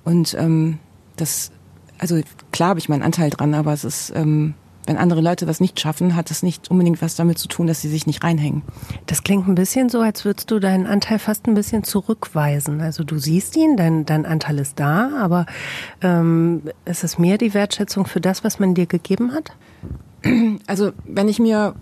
Und 0.03 0.35
ähm, 0.37 0.77
das, 1.15 1.51
also 1.97 2.21
klar 2.51 2.69
habe 2.69 2.79
ich 2.79 2.89
meinen 2.89 3.03
Anteil 3.03 3.31
dran, 3.31 3.53
aber 3.55 3.73
es 3.73 3.83
ist, 3.83 4.13
ähm, 4.15 4.53
wenn 4.85 4.97
andere 4.97 5.21
Leute 5.21 5.45
das 5.45 5.59
nicht 5.59 5.79
schaffen, 5.79 6.15
hat 6.15 6.29
das 6.29 6.43
nicht 6.43 6.69
unbedingt 6.69 7.01
was 7.01 7.15
damit 7.15 7.37
zu 7.37 7.47
tun, 7.47 7.67
dass 7.67 7.81
sie 7.81 7.89
sich 7.89 8.07
nicht 8.07 8.23
reinhängen. 8.23 8.63
Das 9.05 9.23
klingt 9.23 9.47
ein 9.47 9.55
bisschen 9.55 9.89
so, 9.89 10.01
als 10.01 10.25
würdest 10.25 10.51
du 10.51 10.59
deinen 10.59 10.87
Anteil 10.87 11.19
fast 11.19 11.47
ein 11.47 11.53
bisschen 11.53 11.83
zurückweisen. 11.83 12.81
Also 12.81 13.03
du 13.03 13.17
siehst 13.17 13.55
ihn, 13.55 13.77
dein, 13.77 14.05
dein 14.05 14.25
Anteil 14.25 14.59
ist 14.59 14.79
da, 14.79 15.11
aber 15.19 15.45
ähm, 16.01 16.63
ist 16.85 17.03
es 17.03 17.17
mehr 17.17 17.37
die 17.37 17.53
Wertschätzung 17.53 18.05
für 18.05 18.21
das, 18.21 18.43
was 18.43 18.59
man 18.59 18.73
dir 18.73 18.85
gegeben 18.85 19.33
hat? 19.33 19.51
Also 20.67 20.91
wenn 21.05 21.27
ich 21.27 21.39
mir 21.39 21.75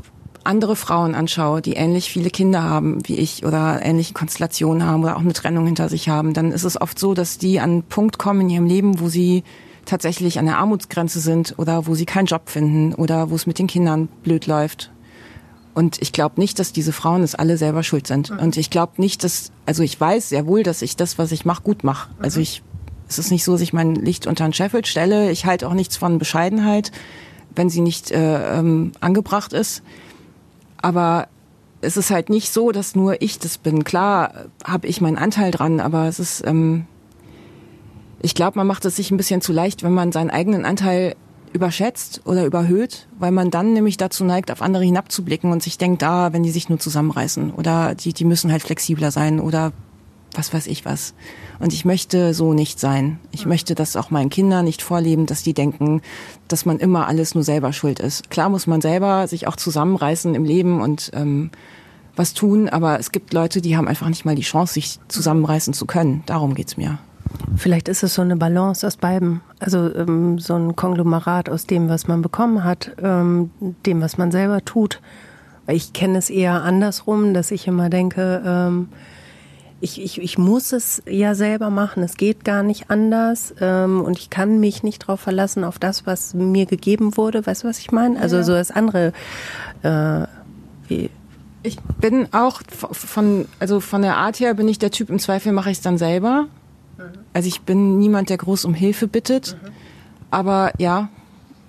andere 0.44 0.76
Frauen 0.76 1.14
anschaue, 1.14 1.62
die 1.62 1.74
ähnlich 1.74 2.12
viele 2.12 2.30
Kinder 2.30 2.64
haben 2.64 3.08
wie 3.08 3.16
ich 3.16 3.46
oder 3.46 3.80
ähnliche 3.84 4.14
Konstellationen 4.14 4.86
haben 4.86 5.04
oder 5.04 5.16
auch 5.16 5.22
eine 5.22 5.34
Trennung 5.34 5.66
hinter 5.66 5.90
sich 5.90 6.10
haben, 6.10 6.34
dann 6.34 6.52
ist 6.52 6.64
es 6.64 6.80
oft 6.80 6.98
so, 6.98 7.14
dass 7.14 7.38
die 7.38 7.60
an 7.60 7.70
einen 7.70 7.84
Punkt 7.84 8.18
kommen 8.18 8.42
in 8.42 8.50
ihrem 8.50 8.66
Leben, 8.66 9.00
wo 9.00 9.10
sie 9.10 9.44
tatsächlich 9.92 10.40
an 10.40 10.46
der 10.46 10.58
Armutsgrenze 10.58 11.20
sind 11.20 11.56
oder 11.58 11.86
wo 11.86 11.94
sie 11.94 12.06
keinen 12.06 12.26
Job 12.26 12.50
finden 12.50 12.96
oder 12.96 13.30
wo 13.30 13.36
es 13.36 13.46
mit 13.46 13.60
den 13.60 13.68
Kindern 13.68 14.08
blöd 14.24 14.48
läuft. 14.48 14.92
Und 15.74 16.02
ich 16.02 16.12
glaube 16.12 16.40
nicht, 16.42 16.60
dass 16.60 16.74
diese 16.74 16.92
Frauen 16.92 17.24
es 17.24 17.36
alle 17.36 17.58
selber 17.58 17.84
schuld 17.84 18.08
sind. 18.08 18.32
Mhm. 18.32 18.40
Und 18.40 18.58
ich 18.58 18.70
glaube 18.70 18.94
nicht, 18.98 19.24
dass, 19.24 19.52
also 19.66 19.84
ich 19.84 20.00
weiß 20.00 20.30
sehr 20.30 20.48
wohl, 20.48 20.64
dass 20.64 20.82
ich 20.82 20.96
das, 20.98 21.18
was 21.18 21.32
ich 21.32 21.46
mache, 21.46 21.62
gut 21.62 21.84
mache. 21.84 22.10
Mhm. 22.10 22.24
Also 22.24 22.40
ich, 22.40 22.62
es 23.08 23.20
ist 23.20 23.32
nicht 23.32 23.44
so, 23.44 23.54
dass 23.54 23.62
ich 23.62 23.72
mein 23.72 23.96
Licht 23.96 24.28
unter 24.28 24.46
ein 24.46 24.54
Scheffel 24.54 24.84
stelle. 24.86 25.32
Ich 25.32 25.46
halte 25.46 25.68
auch 25.68 25.74
nichts 25.74 25.96
von 25.96 26.18
Bescheidenheit 26.18 26.92
wenn 27.56 27.70
sie 27.70 27.82
nicht 27.82 28.12
äh, 28.12 28.60
ähm, 28.60 28.92
angebracht 29.00 29.54
ist. 29.54 29.84
Aber 30.78 31.28
es 31.82 31.98
ist 31.98 32.12
halt 32.12 32.30
nicht 32.30 32.52
so, 32.52 32.72
dass 32.72 32.96
nur 32.96 33.22
ich 33.22 33.40
das 33.40 33.58
bin. 33.58 33.84
Klar 33.84 34.46
habe 34.64 34.88
ich 34.88 35.02
meinen 35.02 35.18
Anteil 35.18 35.52
dran, 35.52 35.80
aber 35.80 36.08
es 36.08 36.20
ist, 36.20 36.46
ähm, 36.46 36.86
ich 38.22 38.36
glaube, 38.36 38.58
man 38.58 38.68
macht 38.68 38.86
es 38.86 38.96
sich 38.96 39.12
ein 39.12 39.18
bisschen 39.18 39.42
zu 39.42 39.54
leicht, 39.54 39.84
wenn 39.84 39.94
man 39.94 40.12
seinen 40.12 40.30
eigenen 40.30 40.66
Anteil 40.66 41.16
überschätzt 41.54 42.22
oder 42.26 42.46
überhöht, 42.46 43.08
weil 43.20 43.32
man 43.32 43.52
dann 43.52 43.74
nämlich 43.74 43.98
dazu 43.98 44.24
neigt, 44.24 44.52
auf 44.52 44.62
andere 44.62 44.84
hinabzublicken 44.84 45.52
und 45.52 45.62
sich 45.62 45.78
denkt, 45.78 46.04
ah, 46.04 46.32
wenn 46.32 46.44
die 46.44 46.52
sich 46.52 46.70
nur 46.70 46.80
zusammenreißen 46.80 47.52
oder 47.52 47.96
die, 47.96 48.14
die 48.14 48.26
müssen 48.26 48.52
halt 48.52 48.62
flexibler 48.62 49.12
sein 49.12 49.40
oder 49.40 49.74
was 50.34 50.54
weiß 50.54 50.68
ich 50.68 50.86
was. 50.86 51.14
Und 51.60 51.74
ich 51.74 51.84
möchte 51.84 52.34
so 52.34 52.54
nicht 52.54 52.80
sein. 52.80 53.20
Ich 53.32 53.46
möchte 53.46 53.76
das 53.76 53.98
auch 53.98 54.12
meinen 54.12 54.30
Kindern 54.30 54.64
nicht 54.64 54.82
vorleben, 54.82 55.26
dass 55.26 55.44
die 55.44 55.54
denken, 55.54 56.02
dass 56.48 56.66
man 56.66 56.80
immer 56.80 57.08
alles 57.08 57.36
nur 57.36 57.44
selber 57.44 57.74
schuld 57.74 58.00
ist. 58.00 58.30
Klar 58.30 58.48
muss 58.48 58.66
man 58.66 58.80
selber 58.80 59.28
sich 59.28 59.48
auch 59.48 59.58
zusammenreißen 59.58 60.34
im 60.34 60.46
Leben 60.46 60.80
und 60.80 61.12
ähm, 61.14 61.52
was 62.16 62.34
tun, 62.34 62.70
aber 62.70 62.98
es 63.00 63.12
gibt 63.12 63.34
Leute, 63.34 63.62
die 63.62 63.76
haben 63.76 63.90
einfach 63.90 64.08
nicht 64.08 64.26
mal 64.26 64.36
die 64.36 64.42
Chance, 64.42 64.76
sich 64.76 65.00
zusammenreißen 65.10 65.74
zu 65.74 65.86
können. 65.86 66.24
Darum 66.26 66.56
geht's 66.56 66.78
mir. 66.78 67.00
Vielleicht 67.56 67.88
ist 67.88 68.04
es 68.04 68.16
so 68.16 68.22
eine 68.22 68.36
Balance 68.36 68.86
aus 68.86 68.98
beiden. 68.98 69.42
Also 69.60 69.94
ähm, 69.94 70.40
so 70.40 70.56
ein 70.56 70.76
Konglomerat 70.76 71.50
aus 71.50 71.66
dem, 71.66 71.90
was 71.90 72.08
man 72.08 72.22
bekommen 72.22 72.64
hat, 72.64 72.92
ähm, 73.02 73.52
dem, 73.86 74.02
was 74.02 74.18
man 74.18 74.32
selber 74.32 74.64
tut. 74.64 75.02
Ich 75.68 75.94
kenne 75.94 76.18
es 76.18 76.30
eher 76.30 76.64
andersrum, 76.64 77.34
dass 77.34 77.52
ich 77.52 77.68
immer 77.68 77.90
denke, 77.90 78.42
ähm, 78.46 78.90
ich, 79.80 80.02
ich, 80.02 80.22
ich 80.22 80.38
muss 80.38 80.74
es 80.74 81.02
ja 81.08 81.34
selber 81.34 81.70
machen. 81.70 82.04
Es 82.04 82.16
geht 82.16 82.46
gar 82.46 82.64
nicht 82.64 82.90
anders. 82.90 83.54
Ähm, 83.60 84.02
und 84.02 84.18
ich 84.20 84.30
kann 84.30 84.60
mich 84.60 84.84
nicht 84.84 85.04
darauf 85.04 85.20
verlassen, 85.20 85.64
auf 85.64 85.80
das, 85.80 86.06
was 86.06 86.34
mir 86.34 86.66
gegeben 86.66 87.18
wurde. 87.18 87.46
Weißt 87.46 87.64
du, 87.64 87.68
was 87.68 87.80
ich 87.80 87.92
meine? 87.92 88.20
Also 88.20 88.38
ja. 88.38 88.44
so 88.44 88.54
das 88.54 88.72
andere. 88.72 89.14
Äh, 89.84 90.28
wie 90.88 91.10
ich 91.64 91.78
bin 92.00 92.28
auch 92.34 92.62
von, 92.72 93.48
also 93.60 93.80
von 93.80 94.02
der 94.02 94.18
Art 94.18 94.40
her 94.40 94.54
bin 94.56 94.68
ich 94.68 94.80
der 94.80 94.92
Typ, 94.92 95.10
im 95.10 95.20
Zweifel 95.20 95.52
mache 95.52 95.70
ich 95.70 95.78
es 95.78 95.84
dann 95.84 95.98
selber. 95.98 96.48
Also 97.34 97.48
ich 97.48 97.62
bin 97.62 97.98
niemand, 97.98 98.30
der 98.30 98.38
groß 98.38 98.66
um 98.66 98.74
Hilfe 98.74 99.08
bittet. 99.08 99.58
Mhm. 99.62 99.70
Aber 100.32 100.72
ja, 100.78 101.10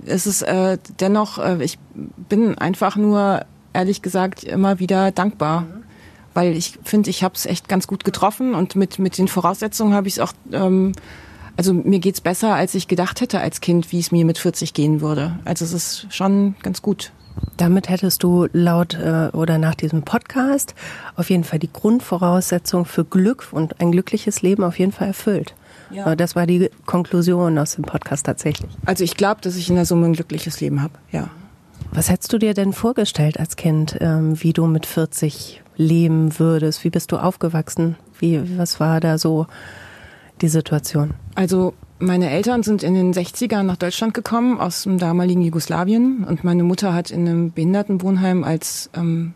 es 0.04 0.26
ist 0.26 0.42
äh, 0.42 0.78
dennoch, 1.00 1.38
äh, 1.38 1.62
ich 1.62 1.78
bin 1.94 2.58
einfach 2.58 2.96
nur, 2.96 3.44
ehrlich 3.72 4.02
gesagt, 4.02 4.44
immer 4.44 4.78
wieder 4.78 5.10
dankbar. 5.10 5.62
Mhm 5.62 5.82
weil 6.34 6.56
ich 6.56 6.78
finde, 6.84 7.10
ich 7.10 7.22
habe 7.22 7.34
es 7.34 7.46
echt 7.46 7.68
ganz 7.68 7.86
gut 7.86 8.04
getroffen 8.04 8.54
und 8.54 8.76
mit, 8.76 8.98
mit 8.98 9.18
den 9.18 9.28
Voraussetzungen 9.28 9.94
habe 9.94 10.08
ich 10.08 10.14
es 10.14 10.20
auch, 10.20 10.32
ähm, 10.52 10.92
also 11.56 11.74
mir 11.74 11.98
geht's 11.98 12.20
besser, 12.20 12.54
als 12.54 12.74
ich 12.74 12.88
gedacht 12.88 13.20
hätte 13.20 13.40
als 13.40 13.60
Kind, 13.60 13.92
wie 13.92 13.98
es 13.98 14.10
mir 14.10 14.24
mit 14.24 14.38
40 14.38 14.72
gehen 14.72 15.00
würde. 15.00 15.38
Also 15.44 15.64
es 15.64 15.72
ist 15.72 16.06
schon 16.10 16.54
ganz 16.62 16.80
gut. 16.80 17.12
Damit 17.56 17.88
hättest 17.88 18.22
du 18.22 18.48
laut 18.52 18.94
äh, 18.94 19.28
oder 19.32 19.58
nach 19.58 19.74
diesem 19.74 20.02
Podcast 20.02 20.74
auf 21.16 21.30
jeden 21.30 21.44
Fall 21.44 21.58
die 21.58 21.72
Grundvoraussetzung 21.72 22.84
für 22.84 23.04
Glück 23.04 23.48
und 23.52 23.80
ein 23.80 23.92
glückliches 23.92 24.42
Leben 24.42 24.64
auf 24.64 24.78
jeden 24.78 24.92
Fall 24.92 25.08
erfüllt. 25.08 25.54
Ja. 25.90 26.12
Äh, 26.12 26.16
das 26.16 26.34
war 26.34 26.46
die 26.46 26.70
Konklusion 26.86 27.58
aus 27.58 27.74
dem 27.74 27.84
Podcast 27.84 28.26
tatsächlich. 28.26 28.70
Also 28.86 29.04
ich 29.04 29.16
glaube, 29.16 29.40
dass 29.42 29.56
ich 29.56 29.68
in 29.68 29.76
der 29.76 29.86
Summe 29.86 30.06
ein 30.06 30.14
glückliches 30.14 30.60
Leben 30.60 30.82
habe, 30.82 30.94
ja. 31.10 31.28
Was 31.92 32.08
hättest 32.08 32.32
du 32.32 32.38
dir 32.38 32.54
denn 32.54 32.72
vorgestellt 32.72 33.38
als 33.38 33.56
Kind, 33.56 33.98
ähm, 34.00 34.42
wie 34.42 34.54
du 34.54 34.66
mit 34.66 34.86
40 34.86 35.62
leben 35.76 36.38
würdest? 36.38 36.84
Wie 36.84 36.90
bist 36.90 37.12
du 37.12 37.18
aufgewachsen? 37.18 37.96
Wie, 38.18 38.58
was 38.58 38.80
war 38.80 39.00
da 39.00 39.18
so 39.18 39.46
die 40.40 40.48
Situation? 40.48 41.14
Also 41.34 41.74
meine 42.02 42.30
Eltern 42.30 42.62
sind 42.62 42.82
in 42.82 42.94
den 42.94 43.12
60ern 43.12 43.62
nach 43.62 43.76
Deutschland 43.76 44.14
gekommen 44.14 44.60
aus 44.60 44.82
dem 44.82 44.98
damaligen 44.98 45.42
Jugoslawien 45.42 46.24
und 46.24 46.44
meine 46.44 46.64
Mutter 46.64 46.92
hat 46.92 47.10
in 47.10 47.28
einem 47.28 47.52
Behindertenwohnheim 47.52 48.44
als 48.44 48.90
ähm, 48.94 49.34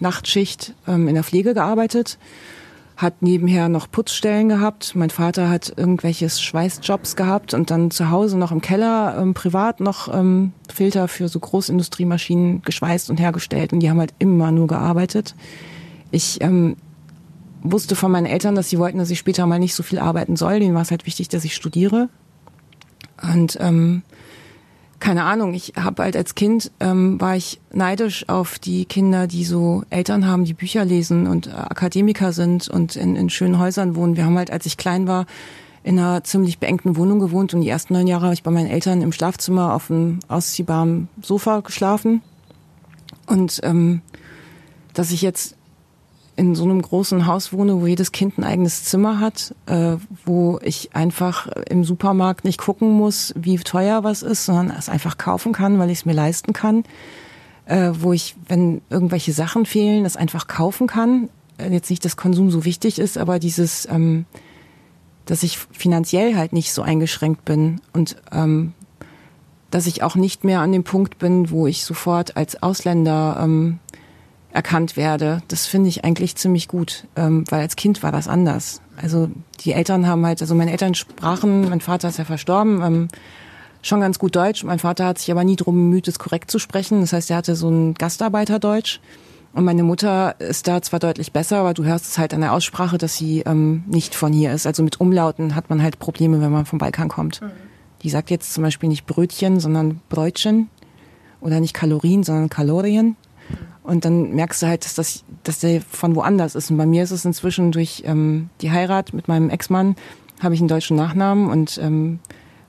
Nachtschicht 0.00 0.74
ähm, 0.86 1.08
in 1.08 1.14
der 1.14 1.24
Pflege 1.24 1.54
gearbeitet 1.54 2.18
hat 2.96 3.22
nebenher 3.22 3.68
noch 3.68 3.90
Putzstellen 3.90 4.48
gehabt. 4.48 4.94
Mein 4.94 5.10
Vater 5.10 5.48
hat 5.48 5.72
irgendwelches 5.76 6.40
Schweißjobs 6.40 7.16
gehabt 7.16 7.54
und 7.54 7.70
dann 7.70 7.90
zu 7.90 8.10
Hause 8.10 8.38
noch 8.38 8.52
im 8.52 8.60
Keller 8.60 9.16
ähm, 9.18 9.34
privat 9.34 9.80
noch 9.80 10.12
ähm, 10.12 10.52
Filter 10.72 11.08
für 11.08 11.28
so 11.28 11.40
Großindustriemaschinen 11.40 12.62
geschweißt 12.62 13.10
und 13.10 13.18
hergestellt 13.18 13.72
und 13.72 13.80
die 13.80 13.90
haben 13.90 13.98
halt 13.98 14.14
immer 14.18 14.52
nur 14.52 14.68
gearbeitet. 14.68 15.34
Ich 16.12 16.40
ähm, 16.40 16.76
wusste 17.64 17.96
von 17.96 18.12
meinen 18.12 18.26
Eltern, 18.26 18.54
dass 18.54 18.70
sie 18.70 18.78
wollten, 18.78 18.98
dass 18.98 19.10
ich 19.10 19.18
später 19.18 19.46
mal 19.46 19.58
nicht 19.58 19.74
so 19.74 19.82
viel 19.82 19.98
arbeiten 19.98 20.36
soll. 20.36 20.60
Denen 20.60 20.74
war 20.74 20.82
es 20.82 20.90
halt 20.90 21.06
wichtig, 21.06 21.28
dass 21.28 21.44
ich 21.44 21.54
studiere. 21.54 22.08
Und 23.22 23.56
ähm, 23.60 24.02
keine 25.00 25.24
Ahnung, 25.24 25.54
ich 25.54 25.72
habe 25.76 26.02
halt 26.02 26.16
als 26.16 26.34
Kind, 26.34 26.70
ähm, 26.80 27.20
war 27.20 27.36
ich 27.36 27.60
neidisch 27.72 28.28
auf 28.28 28.58
die 28.58 28.84
Kinder, 28.84 29.26
die 29.26 29.44
so 29.44 29.82
Eltern 29.90 30.26
haben, 30.26 30.44
die 30.44 30.54
Bücher 30.54 30.84
lesen 30.84 31.26
und 31.26 31.46
äh, 31.46 31.50
Akademiker 31.50 32.32
sind 32.32 32.68
und 32.68 32.96
in, 32.96 33.16
in 33.16 33.30
schönen 33.30 33.58
Häusern 33.58 33.96
wohnen. 33.96 34.16
Wir 34.16 34.24
haben 34.24 34.38
halt, 34.38 34.50
als 34.50 34.66
ich 34.66 34.76
klein 34.76 35.06
war, 35.06 35.26
in 35.82 35.98
einer 35.98 36.24
ziemlich 36.24 36.58
beengten 36.58 36.96
Wohnung 36.96 37.18
gewohnt 37.18 37.52
und 37.52 37.60
die 37.60 37.68
ersten 37.68 37.92
neun 37.92 38.06
Jahre 38.06 38.24
habe 38.24 38.34
ich 38.34 38.42
bei 38.42 38.50
meinen 38.50 38.70
Eltern 38.70 39.02
im 39.02 39.12
Schlafzimmer 39.12 39.74
auf 39.74 39.90
einem 39.90 40.20
ausziehbaren 40.28 41.08
Sofa 41.20 41.60
geschlafen. 41.60 42.22
Und 43.26 43.60
ähm, 43.62 44.00
dass 44.94 45.10
ich 45.10 45.22
jetzt 45.22 45.56
in 46.36 46.54
so 46.54 46.64
einem 46.64 46.82
großen 46.82 47.26
Haus 47.26 47.52
wohne, 47.52 47.80
wo 47.80 47.86
jedes 47.86 48.12
Kind 48.12 48.38
ein 48.38 48.44
eigenes 48.44 48.84
Zimmer 48.84 49.20
hat, 49.20 49.54
äh, 49.66 49.96
wo 50.24 50.58
ich 50.62 50.94
einfach 50.94 51.46
im 51.68 51.84
Supermarkt 51.84 52.44
nicht 52.44 52.58
gucken 52.58 52.90
muss, 52.90 53.32
wie 53.36 53.56
teuer 53.58 54.02
was 54.04 54.22
ist, 54.22 54.46
sondern 54.46 54.76
es 54.76 54.88
einfach 54.88 55.16
kaufen 55.16 55.52
kann, 55.52 55.78
weil 55.78 55.90
ich 55.90 55.98
es 55.98 56.06
mir 56.06 56.12
leisten 56.12 56.52
kann. 56.52 56.84
Äh, 57.66 57.92
wo 57.94 58.12
ich, 58.12 58.36
wenn 58.46 58.82
irgendwelche 58.90 59.32
Sachen 59.32 59.64
fehlen, 59.64 60.04
es 60.04 60.16
einfach 60.16 60.48
kaufen 60.48 60.86
kann. 60.86 61.30
Äh, 61.56 61.72
jetzt 61.72 61.88
nicht, 61.88 62.04
dass 62.04 62.16
Konsum 62.16 62.50
so 62.50 62.64
wichtig 62.64 62.98
ist, 62.98 63.16
aber 63.16 63.38
dieses, 63.38 63.88
ähm, 63.90 64.26
dass 65.24 65.42
ich 65.42 65.58
finanziell 65.72 66.36
halt 66.36 66.52
nicht 66.52 66.72
so 66.74 66.82
eingeschränkt 66.82 67.44
bin 67.46 67.80
und 67.94 68.16
ähm, 68.32 68.74
dass 69.70 69.86
ich 69.86 70.02
auch 70.02 70.14
nicht 70.14 70.44
mehr 70.44 70.60
an 70.60 70.72
dem 70.72 70.84
Punkt 70.84 71.18
bin, 71.18 71.50
wo 71.50 71.66
ich 71.66 71.84
sofort 71.84 72.36
als 72.36 72.62
Ausländer 72.62 73.40
ähm, 73.42 73.78
erkannt 74.54 74.96
werde. 74.96 75.42
Das 75.48 75.66
finde 75.66 75.88
ich 75.88 76.04
eigentlich 76.04 76.36
ziemlich 76.36 76.68
gut, 76.68 77.06
ähm, 77.16 77.44
weil 77.50 77.60
als 77.60 77.76
Kind 77.76 78.02
war 78.02 78.12
das 78.12 78.28
anders. 78.28 78.80
Also 78.96 79.28
die 79.60 79.72
Eltern 79.72 80.06
haben 80.06 80.24
halt, 80.24 80.40
also 80.40 80.54
meine 80.54 80.70
Eltern 80.70 80.94
sprachen, 80.94 81.68
mein 81.68 81.80
Vater 81.80 82.08
ist 82.08 82.18
ja 82.18 82.24
verstorben, 82.24 82.80
ähm, 82.80 83.08
schon 83.82 84.00
ganz 84.00 84.18
gut 84.18 84.36
Deutsch. 84.36 84.62
Mein 84.64 84.78
Vater 84.78 85.06
hat 85.06 85.18
sich 85.18 85.30
aber 85.30 85.44
nie 85.44 85.56
drum 85.56 85.74
bemüht, 85.74 86.08
es 86.08 86.20
korrekt 86.20 86.50
zu 86.50 86.58
sprechen. 86.58 87.00
Das 87.00 87.12
heißt, 87.12 87.30
er 87.30 87.36
hatte 87.36 87.56
so 87.56 87.68
ein 87.68 87.94
Gastarbeiterdeutsch. 87.94 89.00
Und 89.52 89.64
meine 89.64 89.82
Mutter 89.82 90.40
ist 90.40 90.66
da 90.66 90.82
zwar 90.82 91.00
deutlich 91.00 91.32
besser, 91.32 91.58
aber 91.58 91.74
du 91.74 91.84
hörst 91.84 92.06
es 92.06 92.18
halt 92.18 92.32
an 92.32 92.40
der 92.40 92.52
Aussprache, 92.52 92.96
dass 92.96 93.16
sie 93.16 93.40
ähm, 93.40 93.84
nicht 93.86 94.14
von 94.14 94.32
hier 94.32 94.52
ist. 94.52 94.66
Also 94.66 94.82
mit 94.82 95.00
Umlauten 95.00 95.54
hat 95.54 95.68
man 95.68 95.82
halt 95.82 95.98
Probleme, 95.98 96.40
wenn 96.40 96.50
man 96.50 96.64
vom 96.64 96.78
Balkan 96.78 97.08
kommt. 97.08 97.40
Mhm. 97.40 97.50
Die 98.02 98.10
sagt 98.10 98.30
jetzt 98.30 98.54
zum 98.54 98.62
Beispiel 98.62 98.88
nicht 98.88 99.06
Brötchen, 99.06 99.60
sondern 99.60 100.00
Brötchen. 100.08 100.68
Oder 101.40 101.60
nicht 101.60 101.74
Kalorien, 101.74 102.22
sondern 102.22 102.48
Kalorien. 102.48 103.16
Und 103.84 104.06
dann 104.06 104.34
merkst 104.34 104.62
du 104.62 104.66
halt, 104.66 104.84
dass, 104.84 104.94
das, 104.94 105.24
dass 105.44 105.60
der 105.60 105.82
von 105.82 106.16
woanders 106.16 106.54
ist. 106.54 106.70
Und 106.70 106.78
bei 106.78 106.86
mir 106.86 107.04
ist 107.04 107.10
es 107.10 107.24
inzwischen 107.24 107.70
durch 107.70 108.02
ähm, 108.06 108.48
die 108.62 108.72
Heirat 108.72 109.12
mit 109.12 109.28
meinem 109.28 109.50
Ex-Mann, 109.50 109.94
habe 110.42 110.54
ich 110.54 110.60
einen 110.60 110.68
deutschen 110.68 110.96
Nachnamen 110.96 111.50
und 111.50 111.78
ähm, 111.78 112.18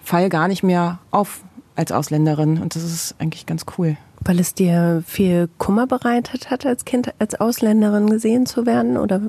fall 0.03 0.29
gar 0.29 0.47
nicht 0.47 0.61
mehr 0.61 0.99
auf 1.11 1.41
als 1.75 1.91
Ausländerin. 1.91 2.61
Und 2.61 2.75
das 2.75 2.83
ist 2.83 3.15
eigentlich 3.17 3.45
ganz 3.45 3.65
cool. 3.77 3.97
Weil 4.21 4.39
es 4.39 4.53
dir 4.53 5.03
viel 5.05 5.49
Kummer 5.57 5.87
bereitet 5.87 6.49
hat, 6.51 6.65
als 6.65 6.85
Kind 6.85 7.13
als 7.19 7.35
Ausländerin 7.35 8.09
gesehen 8.09 8.45
zu 8.45 8.65
werden? 8.65 8.97
Oder 8.97 9.21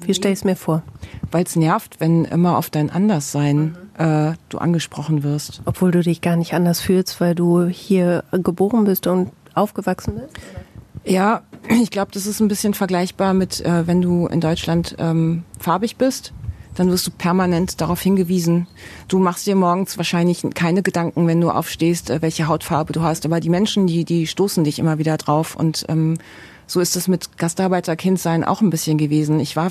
wie 0.00 0.14
stell 0.14 0.32
ich 0.32 0.40
es 0.40 0.44
mir 0.44 0.56
vor? 0.56 0.82
Weil 1.30 1.44
es 1.44 1.56
nervt, 1.56 2.00
wenn 2.00 2.26
immer 2.26 2.58
auf 2.58 2.68
dein 2.68 2.90
Anderssein 2.90 3.76
mhm. 3.98 4.04
äh, 4.04 4.32
du 4.50 4.58
angesprochen 4.58 5.22
wirst. 5.22 5.62
Obwohl 5.64 5.90
du 5.90 6.02
dich 6.02 6.20
gar 6.20 6.36
nicht 6.36 6.52
anders 6.52 6.80
fühlst, 6.80 7.20
weil 7.20 7.34
du 7.34 7.64
hier 7.66 8.24
geboren 8.32 8.84
bist 8.84 9.06
und 9.06 9.30
aufgewachsen 9.54 10.14
bist? 10.14 10.34
Oder? 10.36 10.69
Ja, 11.04 11.42
ich 11.68 11.90
glaube, 11.90 12.10
das 12.12 12.26
ist 12.26 12.40
ein 12.40 12.48
bisschen 12.48 12.74
vergleichbar 12.74 13.34
mit, 13.34 13.60
äh, 13.60 13.86
wenn 13.86 14.02
du 14.02 14.26
in 14.26 14.40
Deutschland 14.40 14.96
ähm, 14.98 15.44
farbig 15.58 15.96
bist, 15.96 16.32
dann 16.74 16.90
wirst 16.90 17.06
du 17.06 17.10
permanent 17.10 17.80
darauf 17.80 18.00
hingewiesen. 18.00 18.66
Du 19.08 19.18
machst 19.18 19.46
dir 19.46 19.56
morgens 19.56 19.96
wahrscheinlich 19.96 20.44
keine 20.54 20.82
Gedanken, 20.82 21.26
wenn 21.26 21.40
du 21.40 21.50
aufstehst, 21.50 22.10
äh, 22.10 22.22
welche 22.22 22.48
Hautfarbe 22.48 22.92
du 22.92 23.02
hast. 23.02 23.24
Aber 23.24 23.40
die 23.40 23.50
Menschen, 23.50 23.86
die, 23.86 24.04
die 24.04 24.26
stoßen 24.26 24.64
dich 24.64 24.78
immer 24.78 24.98
wieder 24.98 25.16
drauf. 25.16 25.56
Und 25.56 25.84
ähm, 25.88 26.18
so 26.66 26.80
ist 26.80 26.96
es 26.96 27.08
mit 27.08 27.36
Gastarbeiterkindsein 27.38 28.44
auch 28.44 28.60
ein 28.60 28.70
bisschen 28.70 28.98
gewesen. 28.98 29.40
Ich 29.40 29.56
war 29.56 29.70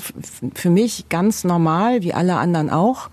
für 0.54 0.70
mich 0.70 1.08
ganz 1.08 1.44
normal, 1.44 2.02
wie 2.02 2.12
alle 2.12 2.36
anderen 2.36 2.70
auch. 2.70 3.08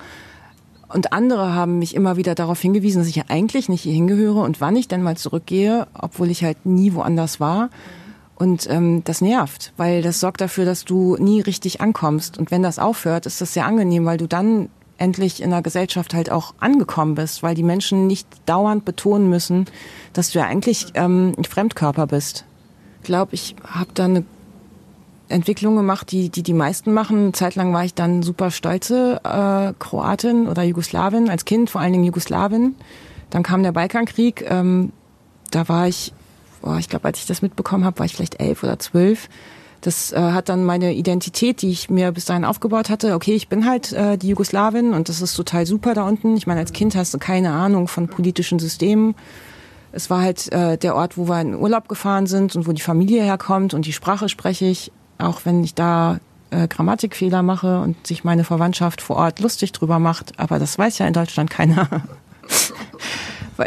Und 0.90 1.14
andere 1.14 1.54
haben 1.54 1.80
mich 1.80 1.96
immer 1.96 2.18
wieder 2.18 2.36
darauf 2.36 2.62
hingewiesen, 2.62 3.00
dass 3.00 3.10
ich 3.10 3.16
ja 3.16 3.26
eigentlich 3.28 3.68
nicht 3.70 3.82
hier 3.82 3.94
hingehöre 3.94 4.42
und 4.42 4.62
wann 4.62 4.76
ich 4.76 4.88
denn 4.88 5.04
mal 5.04 5.18
zurückgehe, 5.18 5.88
obwohl 5.94 6.30
ich 6.30 6.44
halt 6.44 6.66
nie 6.66 6.94
woanders 6.94 7.40
war. 7.40 7.70
Und 8.38 8.70
ähm, 8.70 9.04
das 9.04 9.22
nervt, 9.22 9.74
weil 9.78 10.04
das 10.04 10.20
sorgt 10.20 10.42
dafür, 10.42 10.64
dass 10.64 10.86
du 10.86 11.18
nie 11.18 11.42
richtig 11.42 11.82
ankommst. 11.82 12.38
Und 12.38 12.52
wenn 12.52 12.62
das 12.62 12.78
aufhört, 12.78 13.26
ist 13.26 13.42
das 13.42 13.54
sehr 13.54 13.66
angenehm, 13.66 14.06
weil 14.06 14.20
du 14.20 14.28
dann 14.28 14.70
endlich 15.00 15.42
in 15.42 15.50
der 15.50 15.64
Gesellschaft 15.64 16.14
halt 16.14 16.32
auch 16.32 16.54
angekommen 16.60 17.16
bist, 17.16 17.42
weil 17.42 17.56
die 17.56 17.64
Menschen 17.64 18.06
nicht 18.06 18.28
dauernd 18.46 18.86
betonen 18.86 19.28
müssen, 19.28 19.66
dass 20.14 20.32
du 20.32 20.40
ja 20.40 20.46
eigentlich 20.46 20.88
ähm, 20.94 21.34
ein 21.36 21.46
Fremdkörper 21.46 22.06
bist. 22.06 22.46
Ich 23.02 23.08
glaube, 23.08 23.34
ich 23.34 23.56
habe 23.64 23.90
da 23.96 24.06
eine 24.06 24.24
Entwicklung 25.30 25.76
gemacht, 25.76 26.12
die, 26.12 26.30
die 26.30 26.44
die 26.44 26.54
meisten 26.54 26.94
machen. 26.94 27.34
Zeitlang 27.34 27.74
war 27.74 27.86
ich 27.86 27.96
dann 27.96 28.22
super 28.22 28.52
stolze 28.52 29.20
äh, 29.24 29.74
Kroatin 29.80 30.48
oder 30.48 30.62
Jugoslawin, 30.62 31.30
als 31.30 31.46
Kind 31.46 31.72
vor 31.72 31.82
allen 31.82 31.94
Dingen 31.94 32.06
Jugoslawin. 32.06 32.76
Dann 33.32 33.42
kam 33.42 33.64
der 33.64 33.72
Balkankrieg. 33.72 34.46
Ähm, 34.48 34.92
da 35.50 35.68
war 35.68 35.88
ich 35.88 36.14
boah, 36.68 36.78
ich 36.80 36.90
glaube, 36.90 37.06
als 37.06 37.20
ich 37.20 37.26
das 37.26 37.42
mitbekommen 37.42 37.86
habe, 37.86 38.00
war 38.00 38.06
ich 38.06 38.14
vielleicht 38.14 38.42
elf 38.42 38.62
oder 38.62 38.78
zwölf. 38.78 39.30
Das 39.80 40.12
äh, 40.12 40.18
hat 40.20 40.50
dann 40.50 40.66
meine 40.66 40.94
Identität, 40.94 41.62
die 41.62 41.70
ich 41.70 41.90
mir 41.90 42.12
bis 42.12 42.26
dahin 42.26 42.44
aufgebaut 42.44 42.90
hatte. 42.90 43.14
Okay, 43.14 43.36
ich 43.36 43.48
bin 43.48 43.66
halt 43.66 43.94
äh, 43.94 44.18
die 44.18 44.28
Jugoslawin 44.28 44.94
und 44.94 45.08
das 45.08 45.22
ist 45.22 45.34
total 45.34 45.66
super 45.66 45.94
da 45.94 46.04
unten. 46.04 46.36
Ich 46.36 46.46
meine, 46.46 46.60
als 46.60 46.74
Kind 46.74 46.94
hast 46.96 47.14
du 47.14 47.20
keine 47.20 47.52
Ahnung 47.52 47.88
von 47.88 48.10
politischen 48.10 48.60
Systemen. 48.60 49.16
Es 49.94 50.10
war 50.10 50.22
halt 50.22 50.52
äh, 50.52 50.78
der 50.78 50.96
Ort, 50.96 51.18
wo 51.18 51.30
wir 51.30 51.40
in 51.40 51.56
Urlaub 51.56 51.88
gefahren 51.88 52.28
sind 52.28 52.56
und 52.58 52.68
wo 52.68 52.74
die 52.74 52.82
Familie 52.82 53.24
herkommt 53.24 53.74
und 53.74 53.86
die 53.86 53.94
Sprache 53.94 54.28
spreche 54.28 54.66
ich, 54.66 54.92
auch 55.20 55.46
wenn 55.46 55.64
ich 55.64 55.74
da 55.74 56.20
äh, 56.50 56.68
Grammatikfehler 56.68 57.44
mache 57.44 57.80
und 57.80 58.06
sich 58.06 58.26
meine 58.26 58.44
Verwandtschaft 58.44 59.02
vor 59.02 59.16
Ort 59.16 59.40
lustig 59.40 59.72
drüber 59.72 60.00
macht. 60.00 60.38
Aber 60.38 60.60
das 60.60 60.78
weiß 60.78 60.98
ja 60.98 61.08
in 61.08 61.14
Deutschland 61.14 61.50
keiner. 61.50 61.88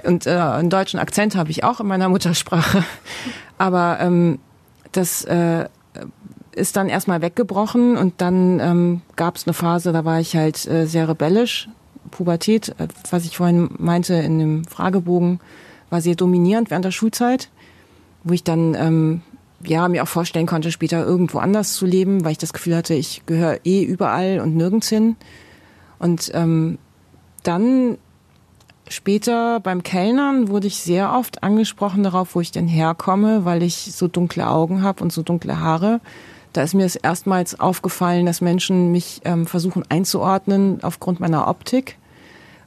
Und 0.04 0.26
äh, 0.26 0.30
einen 0.30 0.70
deutschen 0.70 1.00
Akzent 1.00 1.36
habe 1.36 1.50
ich 1.50 1.64
auch 1.64 1.80
in 1.80 1.86
meiner 1.86 2.08
Muttersprache. 2.08 2.84
Aber 3.58 3.98
ähm, 4.00 4.38
das, 4.92 5.24
äh, 5.24 5.66
ist 6.52 6.76
dann 6.76 6.88
erstmal 6.88 7.22
weggebrochen 7.22 7.96
und 7.96 8.20
dann 8.20 8.60
ähm, 8.60 9.02
gab 9.16 9.36
es 9.36 9.46
eine 9.46 9.54
Phase, 9.54 9.92
da 9.92 10.04
war 10.04 10.20
ich 10.20 10.36
halt 10.36 10.66
äh, 10.66 10.86
sehr 10.86 11.08
rebellisch. 11.08 11.68
Pubertät, 12.10 12.70
äh, 12.78 12.88
was 13.10 13.24
ich 13.24 13.36
vorhin 13.36 13.70
meinte 13.78 14.14
in 14.14 14.38
dem 14.38 14.64
Fragebogen, 14.64 15.40
war 15.90 16.00
sehr 16.00 16.14
dominierend 16.14 16.70
während 16.70 16.84
der 16.84 16.90
Schulzeit, 16.90 17.48
wo 18.24 18.32
ich 18.32 18.44
dann 18.44 18.74
ähm, 18.74 19.22
ja 19.64 19.88
mir 19.88 20.02
auch 20.02 20.08
vorstellen 20.08 20.46
konnte, 20.46 20.72
später 20.72 21.04
irgendwo 21.04 21.38
anders 21.38 21.74
zu 21.74 21.86
leben, 21.86 22.24
weil 22.24 22.32
ich 22.32 22.38
das 22.38 22.52
Gefühl 22.52 22.76
hatte, 22.76 22.94
ich 22.94 23.22
gehöre 23.26 23.60
eh 23.64 23.82
überall 23.82 24.40
und 24.40 24.56
nirgends 24.56 24.88
hin. 24.88 25.16
Und 25.98 26.30
ähm, 26.34 26.78
dann 27.42 27.98
später 28.90 29.60
beim 29.60 29.82
Kellnern 29.82 30.48
wurde 30.48 30.66
ich 30.66 30.76
sehr 30.76 31.14
oft 31.14 31.42
angesprochen 31.42 32.02
darauf, 32.02 32.34
wo 32.34 32.40
ich 32.40 32.50
denn 32.50 32.68
herkomme, 32.68 33.44
weil 33.44 33.62
ich 33.62 33.92
so 33.92 34.08
dunkle 34.08 34.48
Augen 34.48 34.82
habe 34.82 35.02
und 35.02 35.12
so 35.12 35.22
dunkle 35.22 35.60
Haare. 35.60 36.00
Da 36.52 36.62
ist 36.62 36.74
mir 36.74 36.84
es 36.84 36.96
erstmals 36.96 37.58
aufgefallen, 37.58 38.26
dass 38.26 38.40
Menschen 38.40 38.90
mich 38.90 39.20
ähm, 39.24 39.46
versuchen 39.46 39.84
einzuordnen 39.88 40.82
aufgrund 40.82 41.20
meiner 41.20 41.46
Optik. 41.46 41.96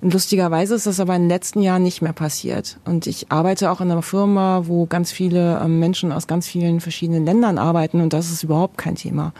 Und 0.01 0.13
lustigerweise 0.13 0.75
ist 0.75 0.85
das 0.85 0.99
aber 0.99 1.15
in 1.15 1.23
den 1.23 1.29
letzten 1.29 1.61
Jahren 1.61 1.83
nicht 1.83 2.01
mehr 2.01 2.13
passiert. 2.13 2.77
Und 2.83 3.07
ich 3.07 3.31
arbeite 3.31 3.71
auch 3.71 3.79
in 3.79 3.91
einer 3.91 4.01
Firma, 4.01 4.63
wo 4.65 4.85
ganz 4.85 5.11
viele 5.11 5.61
ähm, 5.63 5.79
Menschen 5.79 6.11
aus 6.11 6.27
ganz 6.27 6.47
vielen 6.47 6.81
verschiedenen 6.81 7.25
Ländern 7.25 7.57
arbeiten 7.57 8.01
und 8.01 8.13
das 8.13 8.31
ist 8.31 8.43
überhaupt 8.43 8.77
kein 8.77 8.95
Thema. 8.95 9.33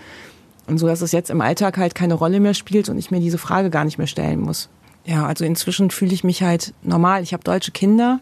Und 0.68 0.78
so, 0.78 0.88
dass 0.88 1.02
es 1.02 1.12
jetzt 1.12 1.30
im 1.30 1.42
Alltag 1.42 1.78
halt 1.78 1.96
keine 1.96 2.14
Rolle 2.14 2.40
mehr 2.40 2.54
spielt 2.54 2.88
und 2.88 2.98
ich 2.98 3.12
mir 3.12 3.20
diese 3.20 3.38
Frage 3.38 3.70
gar 3.70 3.84
nicht 3.84 3.98
mehr 3.98 4.08
stellen 4.08 4.40
muss. 4.40 4.70
Ja, 5.06 5.26
also 5.26 5.44
inzwischen 5.44 5.92
fühle 5.92 6.14
ich 6.14 6.24
mich 6.24 6.44
halt 6.44 6.74
normal. 6.82 7.24
Ich 7.24 7.34
habe 7.34 7.44
deutsche 7.44 7.72
Kinder, 7.72 8.20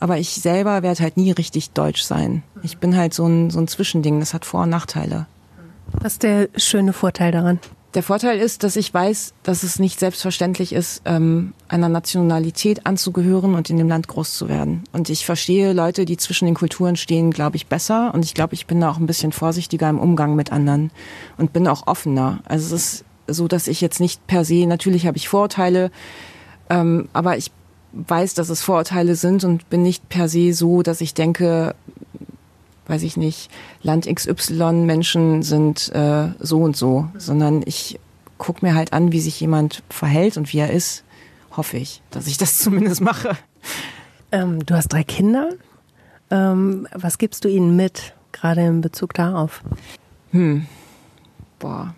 aber 0.00 0.18
ich 0.18 0.30
selber 0.30 0.82
werde 0.82 1.02
halt 1.02 1.16
nie 1.16 1.30
richtig 1.30 1.70
deutsch 1.70 2.02
sein. 2.02 2.42
Ich 2.62 2.78
bin 2.78 2.96
halt 2.96 3.14
so 3.14 3.26
ein, 3.26 3.50
so 3.50 3.60
ein 3.60 3.68
Zwischending. 3.68 4.20
Das 4.20 4.34
hat 4.34 4.44
Vor- 4.44 4.62
und 4.62 4.70
Nachteile. 4.70 5.26
Was 5.92 6.14
ist 6.14 6.22
der 6.22 6.48
schöne 6.56 6.92
Vorteil 6.92 7.32
daran? 7.32 7.60
Der 7.94 8.02
Vorteil 8.02 8.38
ist, 8.38 8.64
dass 8.64 8.76
ich 8.76 8.92
weiß, 8.92 9.32
dass 9.42 9.62
es 9.62 9.78
nicht 9.78 9.98
selbstverständlich 9.98 10.74
ist, 10.74 11.00
ähm, 11.06 11.54
einer 11.68 11.88
Nationalität 11.88 12.84
anzugehören 12.84 13.54
und 13.54 13.70
in 13.70 13.78
dem 13.78 13.88
Land 13.88 14.08
groß 14.08 14.34
zu 14.34 14.48
werden. 14.48 14.84
Und 14.92 15.08
ich 15.08 15.24
verstehe 15.24 15.72
Leute, 15.72 16.04
die 16.04 16.18
zwischen 16.18 16.44
den 16.44 16.54
Kulturen 16.54 16.96
stehen, 16.96 17.30
glaube 17.30 17.56
ich, 17.56 17.66
besser. 17.66 18.12
Und 18.12 18.26
ich 18.26 18.34
glaube, 18.34 18.52
ich 18.52 18.66
bin 18.66 18.80
da 18.82 18.90
auch 18.90 18.98
ein 18.98 19.06
bisschen 19.06 19.32
vorsichtiger 19.32 19.88
im 19.88 19.98
Umgang 19.98 20.36
mit 20.36 20.52
anderen 20.52 20.90
und 21.38 21.54
bin 21.54 21.66
auch 21.66 21.86
offener. 21.86 22.40
Also 22.44 22.76
es 22.76 22.82
ist 22.82 23.04
so, 23.28 23.48
dass 23.48 23.68
ich 23.68 23.80
jetzt 23.80 24.00
nicht 24.00 24.26
per 24.26 24.44
se, 24.44 24.66
natürlich 24.66 25.06
habe 25.06 25.16
ich 25.16 25.28
Vorurteile, 25.28 25.90
ähm, 26.70 27.08
aber 27.12 27.36
ich 27.36 27.50
weiß, 27.92 28.34
dass 28.34 28.48
es 28.48 28.62
Vorurteile 28.62 29.14
sind 29.14 29.44
und 29.44 29.70
bin 29.70 29.82
nicht 29.82 30.08
per 30.08 30.28
se 30.28 30.52
so, 30.52 30.82
dass 30.82 31.00
ich 31.00 31.14
denke, 31.14 31.74
weiß 32.86 33.02
ich 33.02 33.16
nicht, 33.16 33.50
Land 33.82 34.06
XY 34.12 34.72
Menschen 34.84 35.42
sind 35.42 35.90
äh, 35.94 36.28
so 36.38 36.58
und 36.58 36.76
so, 36.76 37.08
sondern 37.16 37.62
ich 37.64 37.98
gucke 38.38 38.64
mir 38.64 38.74
halt 38.74 38.92
an, 38.92 39.12
wie 39.12 39.20
sich 39.20 39.40
jemand 39.40 39.82
verhält 39.90 40.36
und 40.36 40.52
wie 40.52 40.58
er 40.58 40.70
ist. 40.70 41.04
Hoffe 41.56 41.76
ich, 41.76 42.02
dass 42.10 42.26
ich 42.26 42.38
das 42.38 42.58
zumindest 42.58 43.00
mache. 43.00 43.36
Ähm, 44.32 44.64
du 44.64 44.74
hast 44.74 44.88
drei 44.88 45.04
Kinder. 45.04 45.50
Ähm, 46.30 46.86
was 46.94 47.18
gibst 47.18 47.44
du 47.44 47.48
ihnen 47.48 47.76
mit, 47.76 48.14
gerade 48.32 48.62
in 48.62 48.80
Bezug 48.80 49.14
darauf? 49.14 49.62
Hm. 50.32 50.66
Boah. 51.58 51.94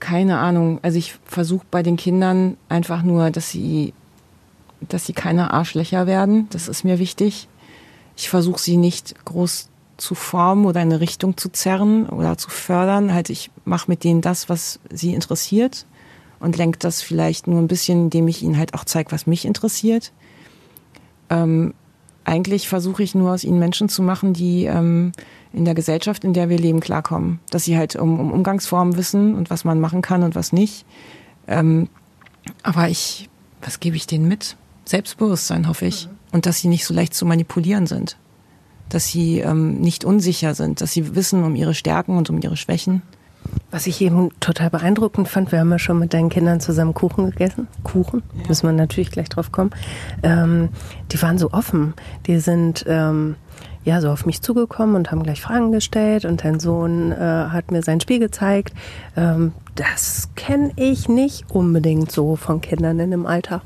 Keine 0.00 0.38
Ahnung. 0.38 0.80
Also 0.82 0.98
ich 0.98 1.14
versuche 1.24 1.66
bei 1.70 1.82
den 1.82 1.96
Kindern 1.96 2.56
einfach 2.68 3.02
nur, 3.02 3.30
dass 3.30 3.50
sie, 3.50 3.92
dass 4.80 5.06
sie 5.06 5.12
keine 5.12 5.52
Arschlöcher 5.52 6.06
werden. 6.06 6.48
Das 6.50 6.68
ist 6.68 6.84
mir 6.84 6.98
wichtig. 6.98 7.48
Ich 8.16 8.28
versuche 8.28 8.60
sie 8.60 8.76
nicht 8.76 9.14
groß 9.24 9.68
zu 9.98 10.14
formen 10.14 10.64
oder 10.64 10.80
in 10.82 10.88
eine 10.88 11.00
Richtung 11.00 11.36
zu 11.36 11.50
zerren 11.50 12.08
oder 12.08 12.38
zu 12.38 12.50
fördern. 12.50 13.12
Halt, 13.12 13.30
ich 13.30 13.50
mache 13.64 13.90
mit 13.90 14.02
denen 14.02 14.22
das, 14.22 14.48
was 14.48 14.80
sie 14.90 15.14
interessiert 15.14 15.86
und 16.40 16.56
lenke 16.56 16.78
das 16.78 17.02
vielleicht 17.02 17.46
nur 17.46 17.60
ein 17.60 17.68
bisschen, 17.68 18.04
indem 18.04 18.26
ich 18.26 18.42
ihnen 18.42 18.56
halt 18.56 18.74
auch 18.74 18.84
zeige, 18.84 19.12
was 19.12 19.26
mich 19.26 19.44
interessiert. 19.44 20.12
Ähm, 21.28 21.74
eigentlich 22.24 22.68
versuche 22.68 23.02
ich 23.02 23.14
nur 23.14 23.32
aus 23.32 23.44
ihnen 23.44 23.58
Menschen 23.58 23.88
zu 23.88 24.02
machen, 24.02 24.32
die 24.32 24.64
ähm, 24.64 25.12
in 25.52 25.64
der 25.64 25.74
Gesellschaft, 25.74 26.24
in 26.24 26.32
der 26.32 26.48
wir 26.48 26.58
leben, 26.58 26.80
klarkommen. 26.80 27.40
Dass 27.50 27.64
sie 27.64 27.76
halt 27.76 27.96
um, 27.96 28.20
um 28.20 28.32
Umgangsformen 28.32 28.96
wissen 28.96 29.34
und 29.34 29.50
was 29.50 29.64
man 29.64 29.80
machen 29.80 30.02
kann 30.02 30.22
und 30.22 30.34
was 30.34 30.52
nicht. 30.52 30.84
Ähm, 31.46 31.88
aber 32.62 32.88
ich, 32.88 33.28
was 33.62 33.80
gebe 33.80 33.96
ich 33.96 34.06
denen 34.06 34.28
mit? 34.28 34.56
Selbstbewusstsein, 34.84 35.68
hoffe 35.68 35.86
ich. 35.86 36.06
Mhm. 36.06 36.10
Und 36.32 36.46
dass 36.46 36.58
sie 36.58 36.68
nicht 36.68 36.84
so 36.84 36.94
leicht 36.94 37.14
zu 37.14 37.26
manipulieren 37.26 37.86
sind. 37.86 38.16
Dass 38.88 39.06
sie 39.06 39.38
ähm, 39.38 39.80
nicht 39.80 40.04
unsicher 40.04 40.54
sind, 40.54 40.80
dass 40.80 40.92
sie 40.92 41.14
wissen 41.14 41.44
um 41.44 41.56
ihre 41.56 41.74
Stärken 41.74 42.16
und 42.16 42.30
um 42.30 42.40
ihre 42.40 42.56
Schwächen. 42.56 43.02
Was 43.70 43.86
ich 43.86 44.00
eben 44.00 44.30
total 44.40 44.70
beeindruckend 44.70 45.28
fand, 45.28 45.52
wir 45.52 45.60
haben 45.60 45.70
ja 45.70 45.78
schon 45.78 45.98
mit 45.98 46.12
deinen 46.12 46.28
Kindern 46.28 46.60
zusammen 46.60 46.92
Kuchen 46.92 47.30
gegessen. 47.30 47.68
Kuchen, 47.84 48.22
ja. 48.34 48.48
müssen 48.48 48.66
wir 48.66 48.72
natürlich 48.72 49.12
gleich 49.12 49.28
drauf 49.28 49.52
kommen. 49.52 49.70
Ähm, 50.24 50.70
die 51.12 51.22
waren 51.22 51.38
so 51.38 51.52
offen. 51.52 51.94
Die 52.26 52.40
sind 52.40 52.84
ähm, 52.88 53.36
ja 53.84 54.00
so 54.00 54.10
auf 54.10 54.26
mich 54.26 54.42
zugekommen 54.42 54.96
und 54.96 55.12
haben 55.12 55.22
gleich 55.22 55.40
Fragen 55.40 55.70
gestellt 55.70 56.24
und 56.24 56.44
dein 56.44 56.58
Sohn 56.58 57.12
äh, 57.12 57.16
hat 57.16 57.70
mir 57.70 57.82
sein 57.82 58.00
Spiel 58.00 58.18
gezeigt. 58.18 58.74
Ähm, 59.16 59.52
das 59.76 60.30
kenne 60.34 60.72
ich 60.76 61.08
nicht 61.08 61.44
unbedingt 61.50 62.10
so 62.10 62.34
von 62.34 62.60
Kindern 62.60 62.98
in 62.98 63.12
dem 63.12 63.26
Alter. 63.26 63.62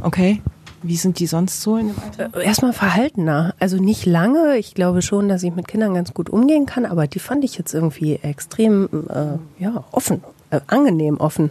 Okay. 0.00 0.40
Wie 0.86 0.96
sind 0.96 1.18
die 1.18 1.26
sonst 1.26 1.62
so 1.62 1.78
in 1.78 1.88
dem 1.88 1.96
Alter? 1.98 2.38
Äh, 2.38 2.44
erstmal 2.44 2.74
verhaltener. 2.74 3.54
Also 3.58 3.78
nicht 3.78 4.04
lange. 4.04 4.58
Ich 4.58 4.74
glaube 4.74 5.00
schon, 5.00 5.30
dass 5.30 5.42
ich 5.42 5.54
mit 5.54 5.66
Kindern 5.66 5.94
ganz 5.94 6.12
gut 6.12 6.28
umgehen 6.28 6.66
kann, 6.66 6.84
aber 6.84 7.06
die 7.06 7.18
fand 7.18 7.42
ich 7.42 7.56
jetzt 7.56 7.72
irgendwie 7.72 8.16
extrem 8.16 8.88
äh, 9.08 9.62
ja, 9.62 9.84
offen, 9.92 10.22
äh, 10.50 10.60
angenehm 10.66 11.16
offen. 11.16 11.48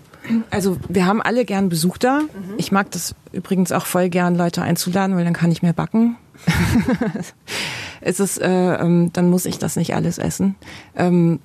Also 0.51 0.77
wir 0.87 1.07
haben 1.07 1.19
alle 1.19 1.45
gern 1.45 1.69
Besuch 1.69 1.97
da. 1.97 2.19
Mhm. 2.19 2.27
Ich 2.57 2.71
mag 2.71 2.91
das 2.91 3.15
übrigens 3.31 3.71
auch 3.71 3.87
voll 3.87 4.09
gern, 4.09 4.35
Leute 4.35 4.61
einzuladen, 4.61 5.15
weil 5.15 5.23
dann 5.23 5.33
kann 5.33 5.51
ich 5.51 5.63
mehr 5.63 5.73
backen. 5.73 6.15
es 8.01 8.19
ist, 8.19 8.39
äh, 8.39 8.75
ähm, 8.75 9.09
dann 9.13 9.31
muss 9.31 9.45
ich 9.45 9.57
das 9.57 9.77
nicht 9.77 9.95
alles 9.95 10.19
essen. 10.19 10.55
Ähm, 10.95 11.39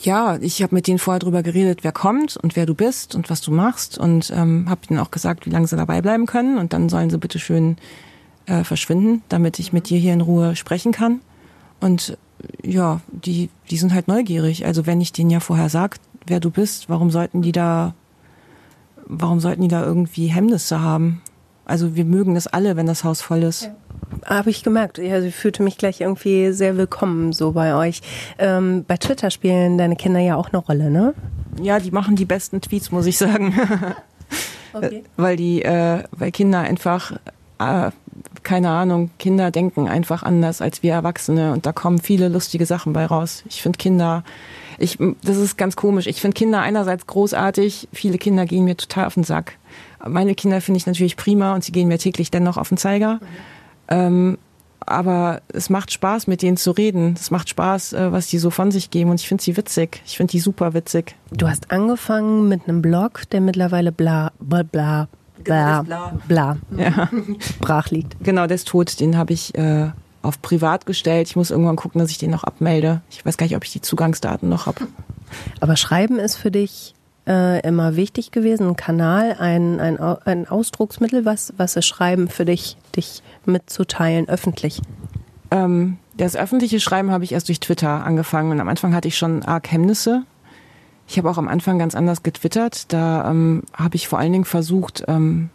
ja, 0.00 0.36
ich 0.40 0.62
habe 0.62 0.74
mit 0.74 0.86
denen 0.86 0.98
vorher 0.98 1.18
drüber 1.18 1.42
geredet, 1.42 1.80
wer 1.82 1.92
kommt 1.92 2.36
und 2.36 2.56
wer 2.56 2.66
du 2.66 2.74
bist 2.74 3.14
und 3.14 3.30
was 3.30 3.40
du 3.40 3.52
machst 3.52 3.98
und 3.98 4.32
ähm, 4.34 4.68
habe 4.68 4.80
ihnen 4.88 4.98
auch 4.98 5.10
gesagt, 5.10 5.46
wie 5.46 5.50
lange 5.50 5.66
sie 5.66 5.76
dabei 5.76 6.00
bleiben 6.02 6.26
können 6.26 6.58
und 6.58 6.72
dann 6.72 6.88
sollen 6.88 7.10
sie 7.10 7.18
bitte 7.18 7.38
schön 7.38 7.76
äh, 8.46 8.64
verschwinden, 8.64 9.22
damit 9.28 9.58
ich 9.58 9.72
mit 9.72 9.88
dir 9.88 9.98
hier 9.98 10.12
in 10.12 10.20
Ruhe 10.20 10.56
sprechen 10.56 10.92
kann. 10.92 11.20
Und 11.80 12.16
ja, 12.62 13.00
die, 13.10 13.50
die 13.70 13.76
sind 13.76 13.92
halt 13.92 14.08
neugierig. 14.08 14.66
Also 14.66 14.86
wenn 14.86 15.00
ich 15.00 15.12
denen 15.12 15.30
ja 15.30 15.40
vorher 15.40 15.68
sag, 15.68 15.98
wer 16.26 16.40
du 16.40 16.50
bist, 16.50 16.88
warum 16.88 17.10
sollten 17.10 17.42
die 17.42 17.52
da, 17.52 17.94
warum 19.06 19.40
sollten 19.40 19.62
die 19.62 19.68
da 19.68 19.84
irgendwie 19.84 20.26
Hemmnisse 20.26 20.80
haben? 20.80 21.22
Also 21.64 21.96
wir 21.96 22.04
mögen 22.04 22.34
das 22.34 22.46
alle, 22.46 22.76
wenn 22.76 22.86
das 22.86 23.04
Haus 23.04 23.20
voll 23.20 23.42
ist. 23.42 23.64
Ja. 23.64 23.76
Habe 24.24 24.50
ich 24.50 24.62
gemerkt. 24.62 24.98
Ja, 24.98 25.20
sie 25.20 25.32
fühlte 25.32 25.62
mich 25.62 25.78
gleich 25.78 26.00
irgendwie 26.00 26.52
sehr 26.52 26.76
willkommen 26.76 27.32
so 27.32 27.52
bei 27.52 27.74
euch. 27.74 28.02
Ähm, 28.38 28.84
bei 28.86 28.96
Twitter 28.96 29.30
spielen 29.30 29.78
deine 29.78 29.96
Kinder 29.96 30.20
ja 30.20 30.36
auch 30.36 30.50
eine 30.52 30.58
Rolle, 30.58 30.90
ne? 30.90 31.14
Ja, 31.60 31.78
die 31.78 31.90
machen 31.90 32.16
die 32.16 32.24
besten 32.24 32.60
Tweets, 32.60 32.90
muss 32.90 33.06
ich 33.06 33.16
sagen. 33.18 33.54
okay. 34.72 35.04
Weil 35.16 35.36
die, 35.36 35.62
äh, 35.62 36.02
weil 36.10 36.30
Kinder 36.30 36.60
einfach, 36.60 37.12
äh, 37.58 37.90
keine 38.42 38.70
Ahnung, 38.70 39.10
Kinder 39.18 39.50
denken 39.50 39.88
einfach 39.88 40.22
anders 40.22 40.60
als 40.60 40.82
wir 40.82 40.92
Erwachsene 40.92 41.52
und 41.52 41.66
da 41.66 41.72
kommen 41.72 41.98
viele 41.98 42.28
lustige 42.28 42.66
Sachen 42.66 42.92
bei 42.92 43.06
raus. 43.06 43.44
Ich 43.48 43.62
finde 43.62 43.78
Kinder, 43.78 44.24
ich, 44.78 44.98
das 45.22 45.36
ist 45.36 45.56
ganz 45.56 45.74
komisch. 45.74 46.06
Ich 46.06 46.20
finde 46.20 46.34
Kinder 46.34 46.60
einerseits 46.60 47.06
großartig, 47.06 47.88
viele 47.92 48.18
Kinder 48.18 48.46
gehen 48.46 48.64
mir 48.64 48.76
total 48.76 49.06
auf 49.06 49.14
den 49.14 49.24
Sack. 49.24 49.54
Meine 50.06 50.34
Kinder 50.34 50.60
finde 50.60 50.78
ich 50.78 50.86
natürlich 50.86 51.16
prima 51.16 51.54
und 51.54 51.64
sie 51.64 51.72
gehen 51.72 51.88
mir 51.88 51.98
täglich 51.98 52.30
dennoch 52.30 52.56
auf 52.56 52.68
den 52.68 52.78
Zeiger. 52.78 53.14
Mhm. 53.14 53.57
Ähm, 53.88 54.38
aber 54.80 55.42
es 55.48 55.70
macht 55.70 55.92
Spaß, 55.92 56.26
mit 56.26 56.42
denen 56.42 56.56
zu 56.56 56.70
reden. 56.70 57.14
Es 57.18 57.30
macht 57.30 57.48
Spaß, 57.48 57.92
äh, 57.92 58.12
was 58.12 58.28
die 58.28 58.38
so 58.38 58.50
von 58.50 58.70
sich 58.70 58.90
geben. 58.90 59.10
Und 59.10 59.20
ich 59.20 59.28
finde 59.28 59.42
sie 59.42 59.56
witzig. 59.56 60.02
Ich 60.06 60.16
finde 60.16 60.32
die 60.32 60.40
super 60.40 60.74
witzig. 60.74 61.14
Du 61.30 61.48
hast 61.48 61.70
angefangen 61.70 62.48
mit 62.48 62.68
einem 62.68 62.80
Blog, 62.80 63.28
der 63.30 63.40
mittlerweile 63.40 63.92
bla 63.92 64.32
bla 64.40 64.62
bla 64.62 65.08
bla 65.44 65.82
bla, 65.82 66.18
bla 66.26 66.56
ja. 66.76 67.08
brach 67.60 67.90
liegt. 67.90 68.16
Genau, 68.22 68.46
der 68.46 68.54
ist 68.54 68.68
tot. 68.68 68.98
Den 69.00 69.16
habe 69.16 69.32
ich 69.32 69.54
äh, 69.56 69.90
auf 70.22 70.40
privat 70.42 70.86
gestellt. 70.86 71.28
Ich 71.28 71.36
muss 71.36 71.50
irgendwann 71.50 71.76
gucken, 71.76 72.00
dass 72.00 72.10
ich 72.10 72.18
den 72.18 72.30
noch 72.30 72.44
abmelde. 72.44 73.02
Ich 73.10 73.24
weiß 73.24 73.36
gar 73.36 73.46
nicht, 73.46 73.56
ob 73.56 73.64
ich 73.64 73.72
die 73.72 73.82
Zugangsdaten 73.82 74.48
noch 74.48 74.66
habe. 74.66 74.86
Aber 75.60 75.76
Schreiben 75.76 76.18
ist 76.18 76.36
für 76.36 76.50
dich 76.50 76.94
äh, 77.28 77.60
immer 77.60 77.94
wichtig 77.94 78.30
gewesen, 78.30 78.68
ein 78.68 78.76
Kanal, 78.76 79.36
ein, 79.38 79.78
ein, 79.80 79.98
ein 79.98 80.48
Ausdrucksmittel. 80.48 81.24
Was, 81.24 81.52
was 81.56 81.76
ist 81.76 81.86
Schreiben 81.86 82.28
für 82.28 82.44
dich, 82.44 82.76
dich 82.96 83.22
mitzuteilen, 83.44 84.28
öffentlich? 84.28 84.80
Ähm, 85.50 85.98
das 86.16 86.36
öffentliche 86.36 86.80
Schreiben 86.80 87.10
habe 87.10 87.24
ich 87.24 87.32
erst 87.32 87.48
durch 87.48 87.60
Twitter 87.60 88.04
angefangen 88.04 88.50
und 88.50 88.60
am 88.60 88.68
Anfang 88.68 88.94
hatte 88.94 89.08
ich 89.08 89.16
schon 89.16 89.42
arg 89.44 89.70
Hemmnisse. 89.70 90.24
Ich 91.06 91.16
habe 91.16 91.30
auch 91.30 91.38
am 91.38 91.48
Anfang 91.48 91.78
ganz 91.78 91.94
anders 91.94 92.22
getwittert. 92.22 92.92
Da 92.92 93.30
ähm, 93.30 93.62
habe 93.72 93.96
ich 93.96 94.08
vor 94.08 94.18
allen 94.18 94.32
Dingen 94.32 94.44
versucht, 94.44 95.04
ähm, 95.08 95.50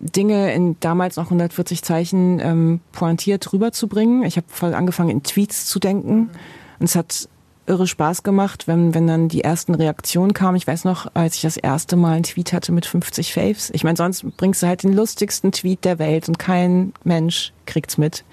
Dinge 0.00 0.52
in 0.52 0.76
damals 0.80 1.16
noch 1.16 1.26
140 1.26 1.82
Zeichen 1.82 2.40
ähm, 2.40 2.80
pointiert 2.92 3.52
rüberzubringen. 3.52 4.22
Ich 4.24 4.36
habe 4.36 4.46
voll 4.48 4.74
angefangen, 4.74 5.10
in 5.10 5.22
Tweets 5.22 5.66
zu 5.66 5.78
denken. 5.78 6.30
Und 6.78 6.84
es 6.84 6.96
hat 6.96 7.28
irre 7.66 7.86
Spaß 7.86 8.22
gemacht, 8.22 8.66
wenn, 8.66 8.94
wenn 8.94 9.06
dann 9.06 9.28
die 9.28 9.42
ersten 9.42 9.74
Reaktionen 9.74 10.34
kamen. 10.34 10.56
Ich 10.56 10.66
weiß 10.66 10.84
noch, 10.84 11.06
als 11.14 11.36
ich 11.36 11.42
das 11.42 11.56
erste 11.56 11.96
Mal 11.96 12.14
einen 12.14 12.24
Tweet 12.24 12.52
hatte 12.52 12.72
mit 12.72 12.86
50 12.86 13.32
Faves. 13.32 13.70
Ich 13.72 13.84
meine, 13.84 13.96
sonst 13.96 14.24
bringst 14.36 14.62
du 14.62 14.66
halt 14.66 14.82
den 14.82 14.92
lustigsten 14.92 15.52
Tweet 15.52 15.84
der 15.84 15.98
Welt 15.98 16.28
und 16.28 16.38
kein 16.38 16.92
Mensch 17.04 17.52
kriegt's 17.66 17.96
mit. 17.96 18.24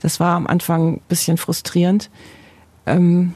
Das 0.00 0.20
war 0.20 0.36
am 0.36 0.46
Anfang 0.46 1.00
bisschen 1.08 1.36
frustrierend. 1.36 2.10
Ähm, 2.86 3.34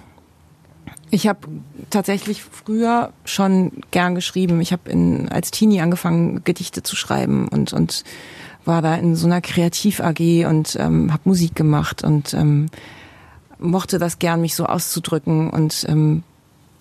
ich 1.10 1.28
habe 1.28 1.46
tatsächlich 1.90 2.42
früher 2.42 3.12
schon 3.24 3.72
gern 3.92 4.16
geschrieben. 4.16 4.60
Ich 4.60 4.72
habe 4.72 5.28
als 5.30 5.52
Teenie 5.52 5.80
angefangen, 5.80 6.42
Gedichte 6.44 6.82
zu 6.82 6.96
schreiben 6.96 7.46
und, 7.48 7.72
und 7.72 8.02
war 8.64 8.82
da 8.82 8.96
in 8.96 9.14
so 9.14 9.26
einer 9.26 9.40
Kreativ-AG 9.40 10.46
und 10.48 10.76
ähm, 10.80 11.12
habe 11.12 11.22
Musik 11.24 11.54
gemacht 11.54 12.02
und 12.02 12.34
ähm, 12.34 12.66
mochte 13.58 13.98
das 13.98 14.18
gern, 14.18 14.40
mich 14.40 14.54
so 14.54 14.66
auszudrücken. 14.66 15.50
Und 15.50 15.86
ähm, 15.88 16.22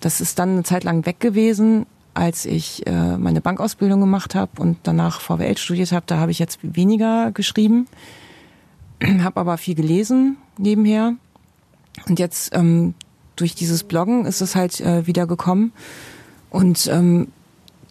das 0.01 0.21
ist 0.21 0.39
dann 0.39 0.49
eine 0.49 0.63
Zeit 0.63 0.83
lang 0.83 1.05
weg 1.05 1.19
gewesen, 1.19 1.85
als 2.13 2.45
ich 2.45 2.85
äh, 2.87 3.17
meine 3.17 3.41
Bankausbildung 3.41 3.99
gemacht 3.99 4.35
habe 4.35 4.61
und 4.61 4.77
danach 4.83 5.19
VWL 5.19 5.57
studiert 5.57 5.91
habe. 5.91 6.05
Da 6.07 6.17
habe 6.17 6.31
ich 6.31 6.39
jetzt 6.39 6.59
weniger 6.61 7.31
geschrieben, 7.31 7.87
habe 9.21 9.39
aber 9.39 9.57
viel 9.57 9.75
gelesen 9.75 10.37
nebenher. 10.57 11.13
Und 12.07 12.19
jetzt 12.19 12.55
ähm, 12.55 12.93
durch 13.35 13.55
dieses 13.55 13.83
Bloggen 13.83 14.25
ist 14.25 14.41
es 14.41 14.55
halt 14.55 14.79
äh, 14.81 15.07
wieder 15.07 15.27
gekommen. 15.27 15.73
Und 16.49 16.87
ähm, 16.87 17.27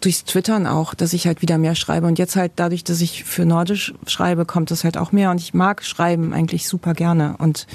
durchs 0.01 0.25
Twittern 0.25 0.67
auch, 0.67 0.93
dass 0.93 1.13
ich 1.13 1.27
halt 1.27 1.41
wieder 1.41 1.57
mehr 1.57 1.75
schreibe. 1.75 2.07
Und 2.07 2.19
jetzt 2.19 2.35
halt 2.35 2.53
dadurch, 2.55 2.83
dass 2.83 3.01
ich 3.01 3.23
für 3.23 3.45
Nordisch 3.45 3.93
schreibe, 4.07 4.45
kommt 4.45 4.71
es 4.71 4.83
halt 4.83 4.97
auch 4.97 5.11
mehr. 5.11 5.31
Und 5.31 5.39
ich 5.39 5.53
mag 5.53 5.83
Schreiben 5.83 6.33
eigentlich 6.33 6.67
super 6.67 6.93
gerne. 6.93 7.35
Und 7.37 7.67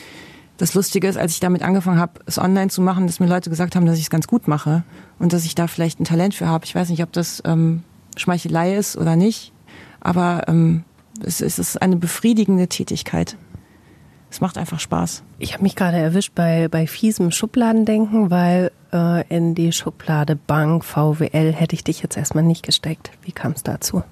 das 0.60 0.74
Lustige 0.74 1.08
ist, 1.08 1.16
als 1.16 1.32
ich 1.32 1.40
damit 1.40 1.62
angefangen 1.62 1.98
habe, 1.98 2.20
es 2.26 2.38
online 2.38 2.68
zu 2.68 2.82
machen, 2.82 3.06
dass 3.06 3.18
mir 3.18 3.26
Leute 3.26 3.48
gesagt 3.48 3.74
haben, 3.74 3.86
dass 3.86 3.96
ich 3.96 4.04
es 4.04 4.10
ganz 4.10 4.26
gut 4.26 4.46
mache 4.46 4.82
und 5.18 5.32
dass 5.32 5.46
ich 5.46 5.54
da 5.54 5.66
vielleicht 5.66 6.00
ein 6.00 6.04
Talent 6.04 6.34
für 6.34 6.46
habe. 6.46 6.66
Ich 6.66 6.74
weiß 6.74 6.90
nicht, 6.90 7.02
ob 7.02 7.12
das 7.12 7.42
ähm, 7.46 7.82
Schmeichelei 8.16 8.76
ist 8.76 8.98
oder 8.98 9.16
nicht, 9.16 9.54
aber 10.00 10.42
ähm, 10.48 10.84
es, 11.24 11.40
es 11.40 11.58
ist 11.58 11.80
eine 11.80 11.96
befriedigende 11.96 12.68
Tätigkeit. 12.68 13.38
Es 14.30 14.42
macht 14.42 14.58
einfach 14.58 14.80
Spaß. 14.80 15.22
Ich 15.38 15.54
habe 15.54 15.62
mich 15.62 15.76
gerade 15.76 15.96
erwischt 15.96 16.34
bei, 16.34 16.68
bei 16.68 16.86
fiesem 16.86 17.30
Schubladendenken, 17.30 18.30
weil 18.30 18.70
äh, 18.92 19.26
in 19.34 19.54
die 19.54 19.72
Schublade 19.72 20.36
Bank, 20.36 20.84
VWL 20.84 21.54
hätte 21.54 21.74
ich 21.74 21.84
dich 21.84 22.02
jetzt 22.02 22.18
erstmal 22.18 22.44
nicht 22.44 22.62
gesteckt. 22.62 23.12
Wie 23.22 23.32
kam 23.32 23.52
es 23.52 23.62
dazu? 23.62 24.02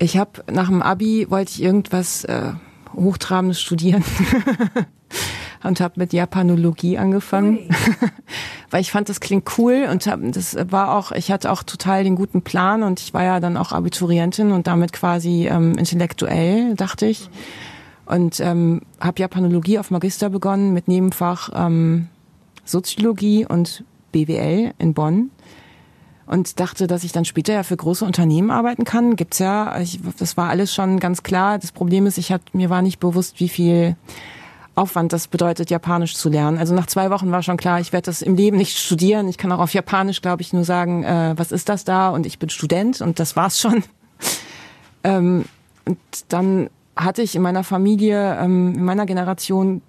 Ich 0.00 0.16
habe 0.18 0.42
nach 0.50 0.68
dem 0.68 0.82
Abi 0.82 1.30
wollte 1.30 1.52
ich 1.52 1.62
irgendwas 1.62 2.24
äh, 2.24 2.52
Hochtrabendes 2.94 3.60
studieren. 3.60 4.02
und 5.62 5.80
habe 5.80 5.94
mit 5.96 6.12
Japanologie 6.12 6.98
angefangen, 6.98 7.58
weil 8.70 8.80
ich 8.80 8.90
fand, 8.90 9.08
das 9.08 9.20
klingt 9.20 9.58
cool 9.58 9.86
und 9.90 10.06
hab, 10.06 10.20
das 10.32 10.56
war 10.70 10.96
auch, 10.96 11.12
ich 11.12 11.30
hatte 11.30 11.50
auch 11.50 11.62
total 11.62 12.04
den 12.04 12.16
guten 12.16 12.42
Plan 12.42 12.82
und 12.82 13.00
ich 13.00 13.12
war 13.12 13.24
ja 13.24 13.40
dann 13.40 13.56
auch 13.56 13.72
Abiturientin 13.72 14.52
und 14.52 14.66
damit 14.66 14.92
quasi 14.92 15.48
ähm, 15.48 15.74
intellektuell, 15.76 16.74
dachte 16.74 17.06
ich. 17.06 17.28
Und 18.06 18.40
ähm, 18.40 18.82
habe 18.98 19.20
Japanologie 19.20 19.78
auf 19.78 19.90
Magister 19.90 20.30
begonnen 20.30 20.72
mit 20.72 20.88
Nebenfach 20.88 21.50
ähm, 21.54 22.08
Soziologie 22.64 23.46
und 23.46 23.84
BWL 24.12 24.72
in 24.78 24.94
Bonn 24.94 25.30
und 26.26 26.60
dachte, 26.60 26.86
dass 26.86 27.04
ich 27.04 27.12
dann 27.12 27.24
später 27.24 27.52
ja 27.52 27.62
für 27.64 27.76
große 27.76 28.04
Unternehmen 28.04 28.50
arbeiten 28.50 28.84
kann. 28.84 29.16
Gibt's 29.16 29.40
ja, 29.40 29.78
ich, 29.80 30.00
das 30.18 30.36
war 30.36 30.48
alles 30.48 30.72
schon 30.72 31.00
ganz 31.00 31.22
klar. 31.22 31.58
Das 31.58 31.72
Problem 31.72 32.06
ist, 32.06 32.18
ich 32.18 32.30
hat, 32.30 32.54
mir 32.54 32.70
war 32.70 32.82
nicht 32.82 33.00
bewusst, 33.00 33.40
wie 33.40 33.48
viel 33.48 33.96
Aufwand 34.80 35.12
das 35.12 35.28
bedeutet, 35.28 35.70
Japanisch 35.70 36.14
zu 36.16 36.30
lernen. 36.30 36.58
Also 36.58 36.74
nach 36.74 36.86
zwei 36.86 37.10
Wochen 37.10 37.30
war 37.30 37.42
schon 37.42 37.58
klar, 37.58 37.80
ich 37.80 37.92
werde 37.92 38.06
das 38.06 38.22
im 38.22 38.34
Leben 38.34 38.56
nicht 38.56 38.78
studieren. 38.78 39.28
Ich 39.28 39.36
kann 39.36 39.52
auch 39.52 39.58
auf 39.58 39.74
Japanisch, 39.74 40.22
glaube 40.22 40.40
ich, 40.42 40.52
nur 40.52 40.64
sagen, 40.64 41.04
äh, 41.04 41.34
was 41.36 41.52
ist 41.52 41.68
das 41.68 41.84
da? 41.84 42.08
Und 42.08 42.24
ich 42.24 42.38
bin 42.38 42.48
Student 42.48 43.00
und 43.02 43.18
das 43.18 43.36
war's 43.36 43.60
schon. 43.60 43.84
ähm, 45.04 45.44
und 45.84 45.98
dann 46.28 46.70
hatte 46.96 47.20
ich 47.22 47.36
in 47.36 47.42
meiner 47.42 47.62
Familie, 47.62 48.38
ähm, 48.40 48.74
in 48.74 48.84
meiner 48.84 49.04
Generation 49.04 49.82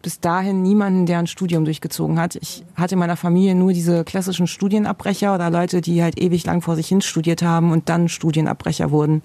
bis 0.00 0.20
dahin 0.20 0.62
niemanden, 0.62 1.06
der 1.06 1.18
ein 1.18 1.26
Studium 1.26 1.64
durchgezogen 1.64 2.18
hat. 2.18 2.36
Ich 2.36 2.64
hatte 2.76 2.94
in 2.94 2.98
meiner 2.98 3.16
Familie 3.16 3.54
nur 3.54 3.72
diese 3.72 4.04
klassischen 4.04 4.46
Studienabbrecher 4.46 5.34
oder 5.34 5.50
Leute, 5.50 5.80
die 5.80 6.02
halt 6.02 6.18
ewig 6.18 6.46
lang 6.46 6.62
vor 6.62 6.76
sich 6.76 6.88
hin 6.88 7.02
studiert 7.02 7.42
haben 7.42 7.72
und 7.72 7.88
dann 7.88 8.08
Studienabbrecher 8.08 8.90
wurden. 8.90 9.22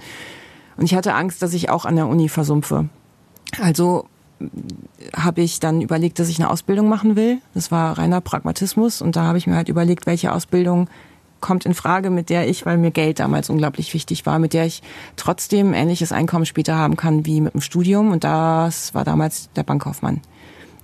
Und 0.76 0.86
ich 0.86 0.96
hatte 0.96 1.14
Angst, 1.14 1.42
dass 1.42 1.54
ich 1.54 1.70
auch 1.70 1.86
an 1.86 1.96
der 1.96 2.08
Uni 2.08 2.28
versumpfe. 2.28 2.90
Also 3.62 4.06
habe 5.16 5.42
ich 5.42 5.60
dann 5.60 5.82
überlegt, 5.82 6.20
dass 6.20 6.30
ich 6.30 6.40
eine 6.40 6.50
Ausbildung 6.50 6.90
machen 6.90 7.16
will. 7.16 7.40
Das 7.54 7.72
war 7.72 7.98
reiner 7.98 8.22
Pragmatismus 8.22 9.02
und 9.02 9.16
da 9.16 9.24
habe 9.24 9.38
ich 9.38 9.48
mir 9.48 9.56
halt 9.56 9.70
überlegt, 9.70 10.06
welche 10.06 10.34
Ausbildung 10.34 10.90
kommt 11.40 11.66
in 11.66 11.74
Frage, 11.74 12.10
mit 12.10 12.30
der 12.30 12.48
ich, 12.48 12.66
weil 12.66 12.78
mir 12.78 12.92
Geld 12.92 13.20
damals 13.20 13.50
unglaublich 13.50 13.94
wichtig 13.94 14.26
war, 14.26 14.40
mit 14.40 14.54
der 14.54 14.66
ich 14.66 14.82
trotzdem 15.18 15.74
ähnliches 15.74 16.12
Einkommen 16.12 16.46
später 16.46 16.78
haben 16.78 16.96
kann 16.96 17.26
wie 17.26 17.42
mit 17.42 17.54
dem 17.54 17.62
Studium 17.62 18.12
und 18.12 18.24
das 18.24 18.94
war 18.94 19.04
damals 19.04 19.50
der 19.56 19.64
Bankkaufmann. 19.64 20.22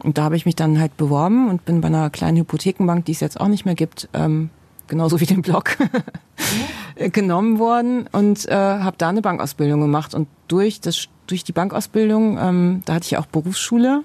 Und 0.03 0.17
da 0.17 0.23
habe 0.23 0.35
ich 0.35 0.45
mich 0.45 0.55
dann 0.55 0.79
halt 0.79 0.95
beworben 0.97 1.49
und 1.49 1.65
bin 1.65 1.81
bei 1.81 1.87
einer 1.87 2.09
kleinen 2.09 2.37
Hypothekenbank, 2.37 3.05
die 3.05 3.11
es 3.11 3.19
jetzt 3.19 3.39
auch 3.39 3.47
nicht 3.47 3.65
mehr 3.65 3.75
gibt, 3.75 4.09
ähm, 4.13 4.49
genauso 4.87 5.19
wie 5.19 5.25
den 5.25 5.41
Blog, 5.41 5.77
genommen 7.13 7.59
worden 7.59 8.07
und 8.11 8.47
äh, 8.47 8.53
habe 8.53 8.97
da 8.97 9.09
eine 9.09 9.21
Bankausbildung 9.21 9.79
gemacht. 9.79 10.13
Und 10.13 10.27
durch, 10.47 10.81
das, 10.81 11.07
durch 11.29 11.43
die 11.43 11.51
Bankausbildung, 11.51 12.37
ähm, 12.39 12.81
da 12.85 12.95
hatte 12.95 13.05
ich 13.05 13.17
auch 13.17 13.25
Berufsschule, 13.25 14.03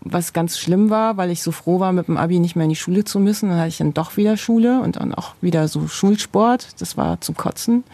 was 0.00 0.32
ganz 0.32 0.58
schlimm 0.58 0.90
war, 0.90 1.16
weil 1.16 1.30
ich 1.30 1.42
so 1.42 1.52
froh 1.52 1.80
war, 1.80 1.92
mit 1.92 2.08
dem 2.08 2.16
Abi 2.16 2.38
nicht 2.38 2.56
mehr 2.56 2.64
in 2.64 2.70
die 2.70 2.76
Schule 2.76 3.04
zu 3.04 3.20
müssen. 3.20 3.48
Dann 3.48 3.58
hatte 3.58 3.68
ich 3.68 3.78
dann 3.78 3.94
doch 3.94 4.16
wieder 4.16 4.36
Schule 4.36 4.80
und 4.80 4.96
dann 4.96 5.14
auch 5.14 5.34
wieder 5.40 5.68
so 5.68 5.88
Schulsport. 5.88 6.80
Das 6.80 6.96
war 6.96 7.20
zum 7.20 7.36
Kotzen. 7.36 7.84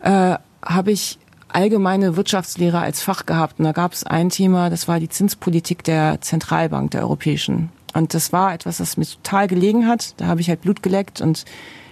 Äh, 0.00 0.36
habe 0.62 0.92
ich 0.92 1.18
allgemeine 1.48 2.16
Wirtschaftslehre 2.16 2.80
als 2.80 3.00
Fach 3.00 3.26
gehabt. 3.26 3.58
Und 3.58 3.64
da 3.64 3.72
gab 3.72 3.92
es 3.92 4.04
ein 4.04 4.28
Thema, 4.28 4.70
das 4.70 4.88
war 4.88 4.98
die 4.98 5.08
Zinspolitik 5.08 5.84
der 5.84 6.20
Zentralbank, 6.20 6.90
der 6.90 7.02
europäischen. 7.02 7.70
Und 7.94 8.12
das 8.12 8.32
war 8.32 8.52
etwas, 8.52 8.78
das 8.78 8.96
mir 8.96 9.06
total 9.06 9.46
gelegen 9.46 9.86
hat. 9.86 10.14
Da 10.20 10.26
habe 10.26 10.40
ich 10.40 10.48
halt 10.48 10.62
Blut 10.62 10.82
geleckt 10.82 11.20
und 11.20 11.44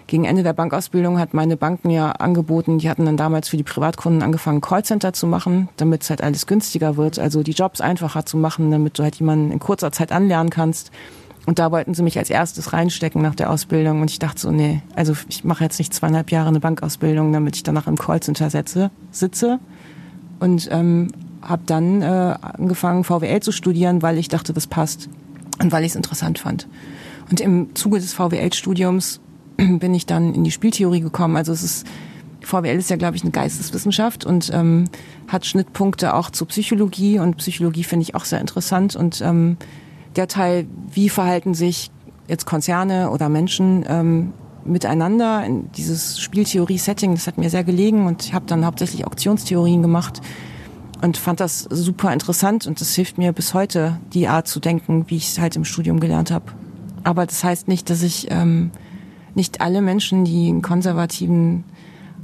gegen 0.07 0.25
Ende 0.25 0.43
der 0.43 0.53
Bankausbildung 0.53 1.19
hat 1.19 1.35
meine 1.35 1.57
Banken 1.57 1.91
ja 1.91 2.13
angeboten, 2.13 2.79
die 2.79 2.91
hatten 2.91 3.07
dann 3.07 3.17
damals 3.17 3.49
für 3.49 3.57
die 3.57 3.63
Privatkunden 3.63 4.23
angefangen, 4.23 4.61
Callcenter 4.61 5.13
zu 5.13 5.27
machen, 5.27 5.69
damit 5.77 6.03
es 6.03 6.11
halt 6.11 6.23
alles 6.23 6.47
günstiger 6.47 6.97
wird, 6.97 7.19
also 7.19 7.43
die 7.43 7.53
Jobs 7.53 7.81
einfacher 7.81 8.27
zu 8.27 8.37
machen, 8.37 8.71
damit 8.71 8.99
du 8.99 9.03
halt 9.03 9.17
jemanden 9.17 9.51
in 9.51 9.59
kurzer 9.59 9.93
Zeit 9.93 10.13
anlernen 10.13 10.51
kannst. 10.51 10.91
Und 11.45 11.59
da 11.59 11.73
wollten 11.73 11.95
sie 11.95 12.03
mich 12.03 12.19
als 12.19 12.31
erstes 12.31 12.73
reinstecken 12.73 13.21
nach 13.21 13.35
der 13.35 13.51
Ausbildung. 13.51 14.01
Und 14.01 14.11
ich 14.11 14.21
dachte 14.21 14.41
so, 14.41 14.53
nee, 14.53 14.81
also 14.95 15.15
ich 15.29 15.43
mache 15.43 15.65
jetzt 15.65 15.79
nicht 15.79 15.93
zweieinhalb 15.93 16.31
Jahre 16.31 16.49
eine 16.49 16.61
Bankausbildung, 16.61 17.33
damit 17.33 17.57
ich 17.57 17.65
danach 17.65 17.89
im 17.89 17.99
Callcenter 17.99 18.49
setze, 18.49 18.91
sitze. 19.11 19.59
Und 20.39 20.69
ähm, 20.71 21.09
habe 21.43 21.63
dann 21.67 22.03
äh, 22.03 22.35
angefangen, 22.41 23.03
VWL 23.03 23.41
zu 23.41 23.51
studieren, 23.51 24.03
weil 24.03 24.19
ich 24.19 24.29
dachte, 24.29 24.53
das 24.53 24.69
passt 24.69 25.09
und 25.61 25.73
weil 25.73 25.85
ich 25.85 25.91
es 25.91 25.97
interessant 25.97 26.39
fand. 26.39 26.69
Und 27.31 27.41
im 27.41 27.75
Zuge 27.75 27.99
des 27.99 28.13
VWL-Studiums 28.13 29.21
bin 29.79 29.95
ich 29.95 30.07
dann 30.07 30.35
in 30.35 30.45
die 30.45 30.51
Spieltheorie 30.51 31.01
gekommen. 31.01 31.37
Also 31.37 31.53
es 31.53 31.63
ist 31.63 31.87
VWL 32.45 32.77
ist 32.77 32.91
ja, 32.91 32.97
glaube 32.97 33.17
ich, 33.17 33.23
eine 33.23 33.31
Geisteswissenschaft 33.31 34.25
und 34.25 34.51
ähm, 34.53 34.85
hat 35.29 35.47
Schnittpunkte 35.47 36.15
auch 36.15 36.31
zur 36.31 36.49
Psychologie 36.49 37.19
und 37.19 37.37
Psychologie 37.37 37.85
finde 37.85 38.03
ich 38.03 38.15
auch 38.15 38.25
sehr 38.25 38.41
interessant 38.41 38.97
und 38.97 39.21
ähm, 39.21 39.57
der 40.17 40.29
Teil, 40.29 40.67
wie 40.93 41.09
verhalten 41.09 41.55
sich 41.55 41.91
jetzt 42.29 42.45
Konzerne 42.45 43.11
oder 43.11 43.29
Menschen 43.29 43.85
ähm, 43.89 44.33
miteinander 44.65 45.45
in 45.45 45.71
dieses 45.73 46.21
Spieltheorie-Setting, 46.21 47.15
das 47.15 47.27
hat 47.27 47.39
mir 47.39 47.51
sehr 47.51 47.65
gelegen 47.65 48.07
und 48.07 48.25
ich 48.25 48.35
habe 48.35 48.47
dann 48.47 48.65
hauptsächlich 48.65 49.07
Auktionstheorien 49.07 49.83
gemacht 49.83 50.21
und 51.01 51.17
fand 51.17 51.41
das 51.41 51.63
super 51.63 52.13
interessant 52.13 52.67
und 52.67 52.81
das 52.81 52.95
hilft 52.95 53.19
mir 53.19 53.33
bis 53.33 53.55
heute, 53.55 53.99
die 54.13 54.29
Art 54.29 54.47
zu 54.47 54.61
denken, 54.61 55.05
wie 55.09 55.17
ich 55.17 55.29
es 55.29 55.39
halt 55.39 55.57
im 55.57 55.65
Studium 55.65 55.99
gelernt 55.99 56.31
habe. 56.31 56.47
Aber 57.03 57.27
das 57.27 57.43
heißt 57.43 57.67
nicht, 57.67 57.91
dass 57.91 58.03
ich 58.03 58.29
ähm, 58.31 58.71
nicht 59.35 59.61
alle 59.61 59.81
Menschen, 59.81 60.25
die 60.25 60.49
einen 60.49 60.63
konservativen 60.63 61.65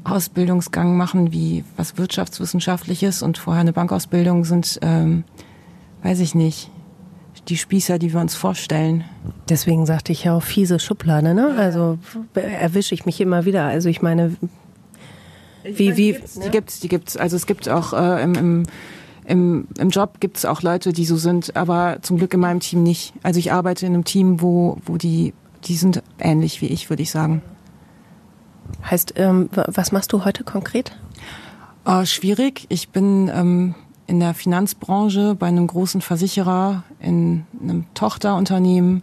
Ausbildungsgang 0.04 0.96
machen, 0.96 1.32
wie 1.32 1.64
was 1.76 1.98
wirtschaftswissenschaftliches 1.98 3.22
und 3.22 3.38
vorher 3.38 3.60
eine 3.60 3.72
Bankausbildung 3.72 4.44
sind, 4.44 4.78
ähm, 4.82 5.24
weiß 6.02 6.20
ich 6.20 6.34
nicht 6.34 6.70
die 7.48 7.56
Spießer, 7.56 7.98
die 7.98 8.12
wir 8.12 8.20
uns 8.20 8.34
vorstellen. 8.34 9.04
Deswegen 9.48 9.86
sagte 9.86 10.12
ich 10.12 10.24
ja 10.24 10.34
auch 10.36 10.42
fiese 10.42 10.78
Schublade, 10.78 11.34
ne? 11.34 11.54
Also 11.56 11.98
erwische 12.34 12.94
ich 12.94 13.06
mich 13.06 13.20
immer 13.20 13.44
wieder. 13.44 13.64
Also 13.64 13.88
ich 13.88 14.02
meine, 14.02 14.36
wie, 15.64 15.96
wie. 15.96 16.16
Die 16.44 16.50
gibt's, 16.50 16.80
die 16.80 16.88
gibt's. 16.88 17.16
Also 17.16 17.36
es 17.36 17.46
gibt 17.46 17.68
auch 17.68 17.92
äh, 17.92 18.22
im, 18.22 18.34
im 18.34 18.62
im, 19.24 19.68
im 19.78 19.90
Job 19.90 20.20
gibt 20.20 20.38
es 20.38 20.46
auch 20.46 20.62
Leute, 20.62 20.94
die 20.94 21.04
so 21.04 21.16
sind, 21.16 21.54
aber 21.54 21.98
zum 22.00 22.16
Glück 22.16 22.32
in 22.32 22.40
meinem 22.40 22.60
Team 22.60 22.82
nicht. 22.82 23.12
Also 23.22 23.38
ich 23.38 23.52
arbeite 23.52 23.84
in 23.84 23.92
einem 23.92 24.04
Team, 24.04 24.40
wo, 24.40 24.78
wo 24.86 24.96
die, 24.96 25.34
die 25.64 25.76
sind 25.76 26.02
ähnlich 26.18 26.60
wie 26.60 26.66
ich, 26.66 26.90
würde 26.90 27.02
ich 27.02 27.10
sagen. 27.10 27.42
Heißt, 28.88 29.14
ähm, 29.16 29.48
was 29.52 29.92
machst 29.92 30.12
du 30.12 30.24
heute 30.24 30.44
konkret? 30.44 30.96
Oh, 31.84 32.04
schwierig. 32.04 32.66
Ich 32.68 32.90
bin 32.90 33.30
ähm, 33.34 33.74
in 34.06 34.20
der 34.20 34.34
Finanzbranche 34.34 35.34
bei 35.34 35.46
einem 35.46 35.66
großen 35.66 36.00
Versicherer 36.00 36.82
in 37.00 37.46
einem 37.62 37.86
Tochterunternehmen 37.94 39.02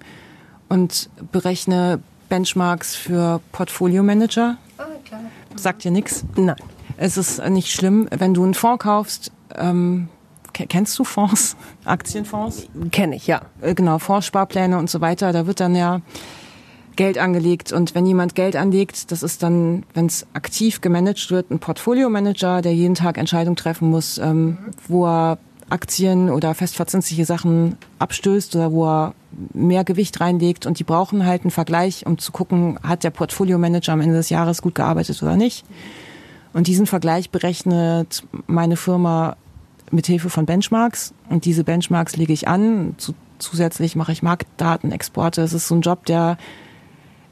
und 0.69 1.09
berechne 1.31 1.99
Benchmarks 2.29 2.95
für 2.95 3.41
Portfolio 3.51 4.03
Manager. 4.03 4.57
Oh, 4.77 4.83
klar. 5.03 5.21
Sagt 5.55 5.83
dir 5.83 5.91
nichts? 5.91 6.25
Nein. 6.35 6.55
Es 6.97 7.17
ist 7.17 7.43
nicht 7.49 7.71
schlimm, 7.71 8.07
wenn 8.11 8.33
du 8.33 8.43
einen 8.43 8.53
Fonds 8.53 8.83
kaufst. 8.83 9.31
Ähm, 9.55 10.07
kennst 10.53 10.97
du 10.97 11.03
Fonds, 11.03 11.55
Aktienfonds? 11.85 12.67
Kenne 12.91 13.15
ich, 13.15 13.27
ja. 13.27 13.41
Äh, 13.61 13.75
genau, 13.75 13.99
Fondssparpläne 13.99 14.77
und 14.77 14.89
so 14.89 15.01
weiter. 15.01 15.33
Da 15.33 15.45
wird 15.45 15.59
dann 15.59 15.75
ja 15.75 16.01
Geld 16.95 17.17
angelegt. 17.17 17.71
Und 17.71 17.95
wenn 17.95 18.05
jemand 18.05 18.35
Geld 18.35 18.55
anlegt, 18.55 19.11
das 19.11 19.23
ist 19.23 19.43
dann, 19.43 19.83
wenn 19.93 20.05
es 20.05 20.25
aktiv 20.33 20.81
gemanagt 20.81 21.31
wird, 21.31 21.51
ein 21.51 21.59
Portfolio-Manager, 21.59 22.61
der 22.61 22.73
jeden 22.73 22.95
Tag 22.95 23.17
Entscheidungen 23.17 23.55
treffen 23.55 23.89
muss, 23.89 24.17
ähm, 24.17 24.57
wo 24.87 25.05
er 25.05 25.37
Aktien 25.69 26.29
oder 26.29 26.53
festverzinsliche 26.53 27.25
Sachen 27.25 27.77
abstößt 27.97 28.55
oder 28.55 28.71
wo 28.71 28.85
er 28.85 29.13
mehr 29.53 29.83
Gewicht 29.83 30.21
reinlegt. 30.21 30.65
Und 30.65 30.79
die 30.79 30.83
brauchen 30.83 31.25
halt 31.25 31.41
einen 31.41 31.51
Vergleich, 31.51 32.05
um 32.05 32.17
zu 32.17 32.31
gucken, 32.31 32.79
hat 32.83 33.03
der 33.03 33.09
Portfolio-Manager 33.09 33.93
am 33.93 34.01
Ende 34.01 34.15
des 34.15 34.29
Jahres 34.29 34.61
gut 34.61 34.75
gearbeitet 34.75 35.21
oder 35.23 35.35
nicht. 35.35 35.65
Und 36.53 36.67
diesen 36.67 36.85
Vergleich 36.85 37.31
berechnet 37.31 38.23
meine 38.47 38.77
Firma 38.77 39.35
mit 39.91 40.07
Hilfe 40.07 40.29
von 40.29 40.45
Benchmarks. 40.45 41.13
Und 41.29 41.45
diese 41.45 41.63
Benchmarks 41.63 42.15
lege 42.15 42.33
ich 42.33 42.47
an. 42.47 42.95
Zusätzlich 43.39 43.95
mache 43.95 44.11
ich 44.11 44.23
Marktdatenexporte. 44.23 45.41
Es 45.41 45.53
ist 45.53 45.67
so 45.67 45.75
ein 45.75 45.81
Job, 45.81 46.05
der 46.05 46.37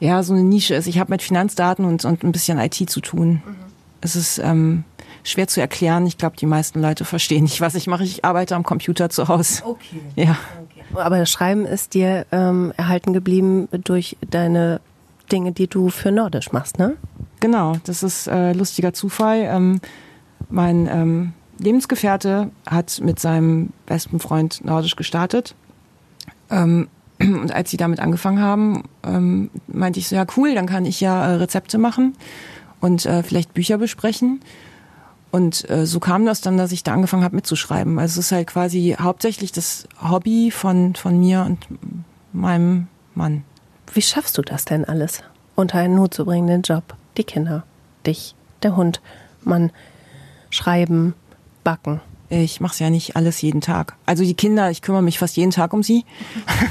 ja 0.04 0.22
so 0.24 0.34
eine 0.34 0.44
Nische 0.44 0.76
ist. 0.76 0.88
Ich 0.88 1.00
habe 1.00 1.12
mit 1.12 1.22
Finanzdaten 1.22 1.86
und, 1.86 2.06
und 2.06 2.24
ein 2.24 2.32
bisschen 2.32 2.60
IT 2.60 2.76
zu 2.90 3.02
tun. 3.02 3.42
Mhm. 3.46 3.56
Es 4.02 4.16
ist 4.16 4.38
ähm, 4.40 4.84
schwer 5.24 5.48
zu 5.48 5.62
erklären. 5.62 6.06
Ich 6.06 6.18
glaube, 6.18 6.36
die 6.36 6.46
meisten 6.46 6.82
Leute 6.82 7.06
verstehen 7.06 7.44
nicht, 7.44 7.62
was 7.62 7.76
ich 7.76 7.88
mache. 7.88 8.04
Ich 8.04 8.26
arbeite 8.26 8.56
am 8.56 8.64
Computer 8.64 9.10
zu 9.10 9.28
Hause. 9.30 9.64
Okay. 9.66 10.02
Ja. 10.16 10.38
Okay. 10.70 10.84
Aber 10.96 11.18
das 11.18 11.32
Schreiben 11.32 11.66
ist 11.66 11.94
dir 11.94 12.26
ähm, 12.32 12.74
erhalten 12.76 13.14
geblieben 13.14 13.70
durch 13.72 14.18
deine 14.30 14.82
Dinge, 15.32 15.54
die 15.54 15.68
du 15.68 15.90
für 15.90 16.12
Nordisch 16.12 16.52
machst, 16.52 16.78
ne? 16.78 16.96
Genau, 17.40 17.78
das 17.86 18.04
ist 18.04 18.28
äh, 18.28 18.54
lustiger 18.54 18.94
Zufall. 18.94 19.40
Ähm, 19.50 19.80
mein 20.50 20.88
ähm, 20.88 21.34
Lebensgefährte 21.58 22.52
hat 22.66 23.00
mit 23.02 23.20
seinem 23.20 23.72
besten 23.86 24.20
Freund 24.20 24.64
Nordisch 24.66 24.96
gestartet. 24.96 25.56
Ähm, 26.50 26.90
und 27.24 27.54
als 27.54 27.72
sie 27.72 27.78
damit 27.78 28.00
angefangen 28.00 28.42
haben, 28.42 28.84
ähm, 29.04 29.50
meinte 29.68 30.00
ich 30.00 30.08
so, 30.08 30.16
ja 30.16 30.26
cool, 30.38 30.56
dann 30.56 30.68
kann 30.68 30.86
ich 30.86 31.00
ja 31.02 31.26
äh, 31.26 31.36
Rezepte 31.36 31.78
machen 31.78 32.16
und 32.80 33.06
äh, 33.06 33.24
vielleicht 33.24 33.54
Bücher 33.54 33.78
besprechen. 33.78 34.42
Und 35.32 35.68
äh, 35.70 35.88
so 35.88 36.00
kam 36.00 36.28
das 36.28 36.42
dann, 36.42 36.58
dass 36.58 36.72
ich 36.72 36.84
da 36.84 36.94
angefangen 36.94 37.24
habe 37.24 37.36
mitzuschreiben. 37.36 37.98
Also 37.98 38.20
es 38.20 38.28
ist 38.28 38.32
halt 38.32 38.48
quasi 38.48 38.96
hauptsächlich 39.00 39.52
das 39.52 39.88
Hobby 40.00 40.52
von, 40.52 40.94
von 40.94 41.20
mir 41.20 41.42
und 41.42 41.66
meinem 42.34 42.88
Mann. 43.16 43.44
Wie 43.94 44.02
schaffst 44.02 44.38
du 44.38 44.44
das 44.44 44.66
denn 44.66 44.86
alles? 44.86 45.24
Unter 45.56 45.80
einen 45.80 46.00
Hut 46.00 46.14
zu 46.14 46.26
bringen, 46.26 46.48
den 46.48 46.62
Job, 46.62 46.84
die 47.18 47.24
Kinder, 47.24 47.64
dich, 48.06 48.36
der 48.62 48.76
Hund, 48.76 49.02
Mann, 49.44 49.72
schreiben, 50.52 51.16
backen. 51.64 52.00
Ich 52.30 52.60
mache 52.60 52.74
es 52.74 52.80
ja 52.80 52.90
nicht 52.90 53.16
alles 53.16 53.42
jeden 53.42 53.62
Tag. 53.62 53.96
Also 54.06 54.24
die 54.24 54.34
Kinder, 54.34 54.72
ich 54.72 54.82
kümmere 54.82 55.04
mich 55.04 55.20
fast 55.20 55.38
jeden 55.38 55.52
Tag 55.52 55.74
um 55.74 55.84
sie. 55.84 56.06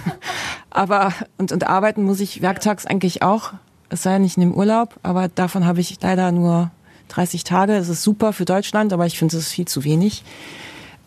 aber 0.70 1.12
und, 1.38 1.52
und 1.52 1.66
arbeiten 1.66 2.02
muss 2.02 2.20
ich 2.20 2.42
werktags 2.42 2.86
eigentlich 2.86 3.22
auch. 3.22 3.52
Es 3.88 4.02
sei 4.02 4.18
nicht 4.18 4.36
in 4.36 4.42
dem 4.42 4.54
Urlaub, 4.54 4.98
aber 5.02 5.28
davon 5.28 5.66
habe 5.66 5.80
ich 5.80 5.98
leider 6.00 6.32
nur 6.32 6.70
30 7.08 7.44
Tage. 7.44 7.74
Es 7.74 7.88
ist 7.88 8.02
super 8.02 8.32
für 8.32 8.44
Deutschland, 8.44 8.92
aber 8.92 9.06
ich 9.06 9.18
finde 9.18 9.36
es 9.36 9.48
viel 9.48 9.66
zu 9.66 9.84
wenig. 9.84 10.24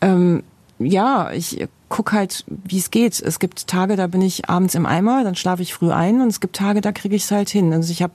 Ähm, 0.00 0.42
ja, 0.78 1.32
ich 1.32 1.66
guck 1.88 2.12
halt, 2.12 2.44
wie 2.46 2.78
es 2.78 2.90
geht. 2.90 3.20
Es 3.20 3.38
gibt 3.38 3.66
Tage, 3.66 3.96
da 3.96 4.06
bin 4.06 4.22
ich 4.22 4.48
abends 4.48 4.74
im 4.74 4.86
Eimer, 4.86 5.24
dann 5.24 5.34
schlafe 5.34 5.62
ich 5.62 5.74
früh 5.74 5.90
ein 5.90 6.20
und 6.20 6.28
es 6.28 6.40
gibt 6.40 6.56
Tage, 6.56 6.80
da 6.80 6.92
kriege 6.92 7.16
ich 7.16 7.24
es 7.24 7.30
halt 7.30 7.48
hin. 7.48 7.72
Also 7.72 7.92
ich 7.92 8.02
habe 8.02 8.14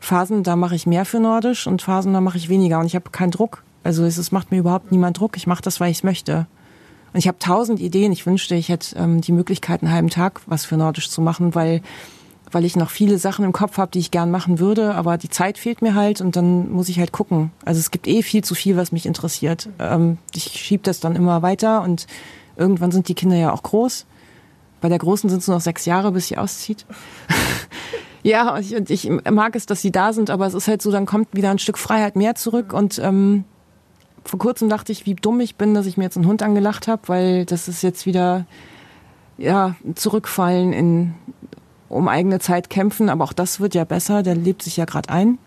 Phasen, 0.00 0.42
da 0.42 0.56
mache 0.56 0.74
ich 0.74 0.86
mehr 0.86 1.04
für 1.04 1.20
Nordisch 1.20 1.66
und 1.66 1.82
Phasen, 1.82 2.12
da 2.12 2.20
mache 2.20 2.38
ich 2.38 2.48
weniger 2.48 2.78
und 2.78 2.86
ich 2.86 2.94
habe 2.94 3.10
keinen 3.10 3.30
Druck. 3.30 3.62
Also 3.82 4.04
es, 4.04 4.18
es 4.18 4.32
macht 4.32 4.50
mir 4.50 4.58
überhaupt 4.58 4.92
niemand 4.92 5.18
Druck. 5.18 5.36
Ich 5.36 5.46
mache 5.46 5.62
das, 5.62 5.80
weil 5.80 5.90
ich 5.90 5.98
es 5.98 6.02
möchte. 6.02 6.46
Und 7.12 7.18
ich 7.18 7.28
habe 7.28 7.38
tausend 7.38 7.80
Ideen. 7.80 8.12
Ich 8.12 8.26
wünschte, 8.26 8.54
ich 8.54 8.68
hätte 8.68 8.96
ähm, 8.96 9.20
die 9.20 9.32
Möglichkeit, 9.32 9.82
einen 9.82 9.92
halben 9.92 10.10
Tag 10.10 10.40
was 10.46 10.64
für 10.64 10.76
Nordisch 10.76 11.10
zu 11.10 11.20
machen, 11.20 11.54
weil 11.54 11.82
weil 12.52 12.64
ich 12.64 12.76
noch 12.76 12.90
viele 12.90 13.18
Sachen 13.18 13.44
im 13.44 13.52
Kopf 13.52 13.78
habe, 13.78 13.90
die 13.92 13.98
ich 13.98 14.10
gern 14.10 14.30
machen 14.30 14.58
würde, 14.58 14.94
aber 14.94 15.18
die 15.18 15.30
Zeit 15.30 15.58
fehlt 15.58 15.82
mir 15.82 15.94
halt 15.94 16.20
und 16.20 16.36
dann 16.36 16.70
muss 16.70 16.88
ich 16.88 16.98
halt 16.98 17.12
gucken. 17.12 17.52
Also 17.64 17.78
es 17.78 17.90
gibt 17.90 18.08
eh 18.08 18.22
viel 18.22 18.42
zu 18.42 18.54
viel, 18.54 18.76
was 18.76 18.92
mich 18.92 19.06
interessiert. 19.06 19.68
Ähm, 19.78 20.18
ich 20.34 20.44
schieb 20.44 20.82
das 20.82 21.00
dann 21.00 21.16
immer 21.16 21.42
weiter 21.42 21.82
und 21.82 22.06
irgendwann 22.56 22.90
sind 22.90 23.08
die 23.08 23.14
Kinder 23.14 23.36
ja 23.36 23.52
auch 23.52 23.62
groß. 23.62 24.06
Bei 24.80 24.88
der 24.88 24.98
Großen 24.98 25.28
sind 25.28 25.40
es 25.40 25.46
nur 25.46 25.56
noch 25.56 25.62
sechs 25.62 25.84
Jahre, 25.84 26.12
bis 26.12 26.28
sie 26.28 26.38
auszieht. 26.38 26.86
ja, 28.22 28.54
und 28.54 28.60
ich, 28.60 28.74
und 28.74 28.90
ich, 28.90 29.30
mag 29.30 29.54
es, 29.54 29.66
dass 29.66 29.82
sie 29.82 29.92
da 29.92 30.12
sind, 30.12 30.30
aber 30.30 30.46
es 30.46 30.54
ist 30.54 30.68
halt 30.68 30.82
so, 30.82 30.90
dann 30.90 31.06
kommt 31.06 31.28
wieder 31.32 31.50
ein 31.50 31.58
Stück 31.58 31.78
Freiheit 31.78 32.16
mehr 32.16 32.34
zurück 32.34 32.72
und 32.72 32.98
ähm, 32.98 33.44
vor 34.24 34.38
kurzem 34.38 34.68
dachte 34.68 34.92
ich, 34.92 35.06
wie 35.06 35.14
dumm 35.14 35.40
ich 35.40 35.56
bin, 35.56 35.74
dass 35.74 35.86
ich 35.86 35.96
mir 35.96 36.04
jetzt 36.04 36.16
einen 36.16 36.26
Hund 36.26 36.42
angelacht 36.42 36.88
habe, 36.88 37.02
weil 37.06 37.44
das 37.44 37.68
ist 37.68 37.82
jetzt 37.82 38.06
wieder 38.06 38.46
ja 39.38 39.74
zurückfallen 39.94 40.72
in 40.72 41.14
um 41.88 42.06
eigene 42.06 42.38
Zeit 42.38 42.70
kämpfen, 42.70 43.08
aber 43.08 43.24
auch 43.24 43.32
das 43.32 43.58
wird 43.58 43.74
ja 43.74 43.84
besser, 43.84 44.22
der 44.22 44.36
lebt 44.36 44.62
sich 44.62 44.76
ja 44.76 44.84
gerade 44.84 45.08
ein. 45.10 45.38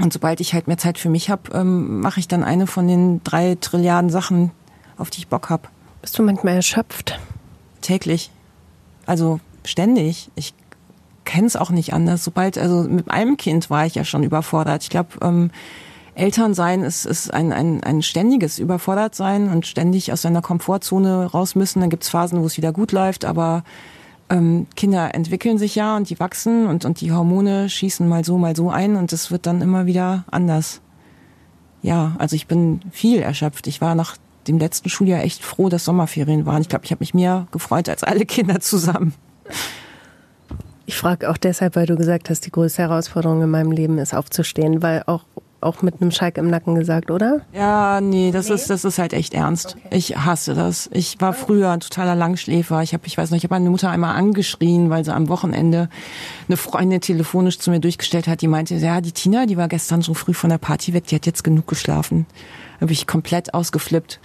Und 0.00 0.12
sobald 0.12 0.40
ich 0.40 0.54
halt 0.54 0.66
mehr 0.66 0.78
Zeit 0.78 0.98
für 0.98 1.08
mich 1.08 1.30
habe, 1.30 1.50
ähm, 1.52 2.00
mache 2.00 2.20
ich 2.20 2.28
dann 2.28 2.44
eine 2.44 2.66
von 2.66 2.86
den 2.86 3.22
drei 3.24 3.56
Trilliarden 3.58 4.10
Sachen, 4.10 4.50
auf 4.96 5.10
die 5.10 5.18
ich 5.18 5.28
Bock 5.28 5.50
habe. 5.50 5.68
Bist 6.02 6.18
du 6.18 6.22
manchmal 6.22 6.54
erschöpft? 6.54 7.18
Täglich. 7.80 8.30
Also 9.06 9.40
ständig. 9.64 10.30
Ich 10.34 10.54
kenne 11.24 11.46
es 11.46 11.56
auch 11.56 11.70
nicht 11.70 11.92
anders. 11.92 12.24
Sobald, 12.24 12.56
also 12.56 12.82
mit 12.82 13.10
einem 13.10 13.36
Kind 13.36 13.70
war 13.70 13.86
ich 13.86 13.94
ja 13.94 14.04
schon 14.04 14.22
überfordert. 14.22 14.82
Ich 14.82 14.90
glaube, 14.90 15.10
ähm, 15.22 15.50
Elternsein 16.14 16.82
ist, 16.82 17.06
ist 17.06 17.32
ein, 17.32 17.52
ein, 17.52 17.82
ein 17.82 18.02
ständiges 18.02 18.58
Überfordertsein 18.58 19.48
und 19.48 19.66
ständig 19.66 20.12
aus 20.12 20.22
seiner 20.22 20.42
Komfortzone 20.42 21.26
raus 21.26 21.54
müssen. 21.54 21.80
Dann 21.80 21.90
gibt's 21.90 22.08
Phasen, 22.08 22.40
wo 22.40 22.46
es 22.46 22.56
wieder 22.56 22.72
gut 22.72 22.92
läuft, 22.92 23.24
aber 23.24 23.64
ähm, 24.28 24.66
Kinder 24.76 25.14
entwickeln 25.14 25.58
sich 25.58 25.74
ja 25.74 25.96
und 25.96 26.08
die 26.08 26.20
wachsen 26.20 26.66
und, 26.66 26.84
und 26.84 27.00
die 27.00 27.12
Hormone 27.12 27.68
schießen 27.68 28.08
mal 28.08 28.24
so, 28.24 28.38
mal 28.38 28.56
so 28.56 28.70
ein 28.70 28.96
und 28.96 29.12
es 29.12 29.30
wird 29.30 29.46
dann 29.46 29.60
immer 29.60 29.86
wieder 29.86 30.24
anders. 30.30 30.80
Ja, 31.82 32.14
also 32.18 32.36
ich 32.36 32.46
bin 32.46 32.80
viel 32.90 33.20
erschöpft. 33.20 33.66
Ich 33.66 33.80
war 33.80 33.94
nach 33.94 34.16
dem 34.46 34.58
letzten 34.58 34.88
Schuljahr 34.88 35.22
echt 35.22 35.42
froh, 35.42 35.68
dass 35.68 35.84
Sommerferien 35.84 36.46
waren. 36.46 36.62
Ich 36.62 36.68
glaube, 36.68 36.84
ich 36.84 36.90
habe 36.90 37.00
mich 37.00 37.14
mehr 37.14 37.46
gefreut 37.52 37.88
als 37.88 38.04
alle 38.04 38.26
Kinder 38.26 38.60
zusammen. 38.60 39.14
Ich 40.86 40.96
frage 40.96 41.30
auch 41.30 41.36
deshalb, 41.36 41.76
weil 41.76 41.86
du 41.86 41.96
gesagt 41.96 42.30
hast, 42.30 42.46
die 42.46 42.50
größte 42.50 42.82
Herausforderung 42.82 43.42
in 43.42 43.50
meinem 43.50 43.70
Leben 43.70 43.98
ist 43.98 44.12
aufzustehen, 44.12 44.82
weil 44.82 45.04
auch 45.06 45.24
auch 45.60 45.82
mit 45.82 46.00
einem 46.00 46.10
Schalk 46.10 46.38
im 46.38 46.48
Nacken 46.48 46.74
gesagt, 46.74 47.10
oder? 47.10 47.40
Ja, 47.52 48.00
nee, 48.00 48.30
das 48.30 48.48
nee? 48.48 48.54
ist 48.54 48.70
das 48.70 48.84
ist 48.84 48.98
halt 48.98 49.12
echt 49.12 49.34
ernst. 49.34 49.76
Okay. 49.76 49.96
Ich 49.96 50.16
hasse 50.16 50.54
das. 50.54 50.88
Ich 50.92 51.20
war 51.20 51.32
früher 51.32 51.70
ein 51.70 51.80
totaler 51.80 52.14
Langschläfer. 52.14 52.82
Ich 52.82 52.94
habe, 52.94 53.06
ich 53.06 53.16
weiß 53.16 53.30
noch, 53.30 53.36
ich 53.36 53.44
habe 53.44 53.54
meine 53.54 53.70
Mutter 53.70 53.90
einmal 53.90 54.16
angeschrien, 54.16 54.90
weil 54.90 55.04
sie 55.04 55.14
am 55.14 55.28
Wochenende 55.28 55.88
eine 56.48 56.56
Freundin 56.56 57.00
telefonisch 57.00 57.58
zu 57.58 57.70
mir 57.70 57.80
durchgestellt 57.80 58.26
hat, 58.26 58.42
die 58.42 58.48
meinte, 58.48 58.74
ja, 58.76 59.00
die 59.00 59.12
Tina, 59.12 59.46
die 59.46 59.56
war 59.56 59.68
gestern 59.68 60.02
so 60.02 60.14
früh 60.14 60.34
von 60.34 60.50
der 60.50 60.58
Party 60.58 60.94
weg, 60.94 61.06
die 61.06 61.14
hat 61.14 61.26
jetzt 61.26 61.44
genug 61.44 61.66
geschlafen. 61.66 62.26
Da 62.78 62.82
habe 62.82 62.92
ich 62.92 63.06
komplett 63.06 63.54
ausgeflippt. 63.54 64.20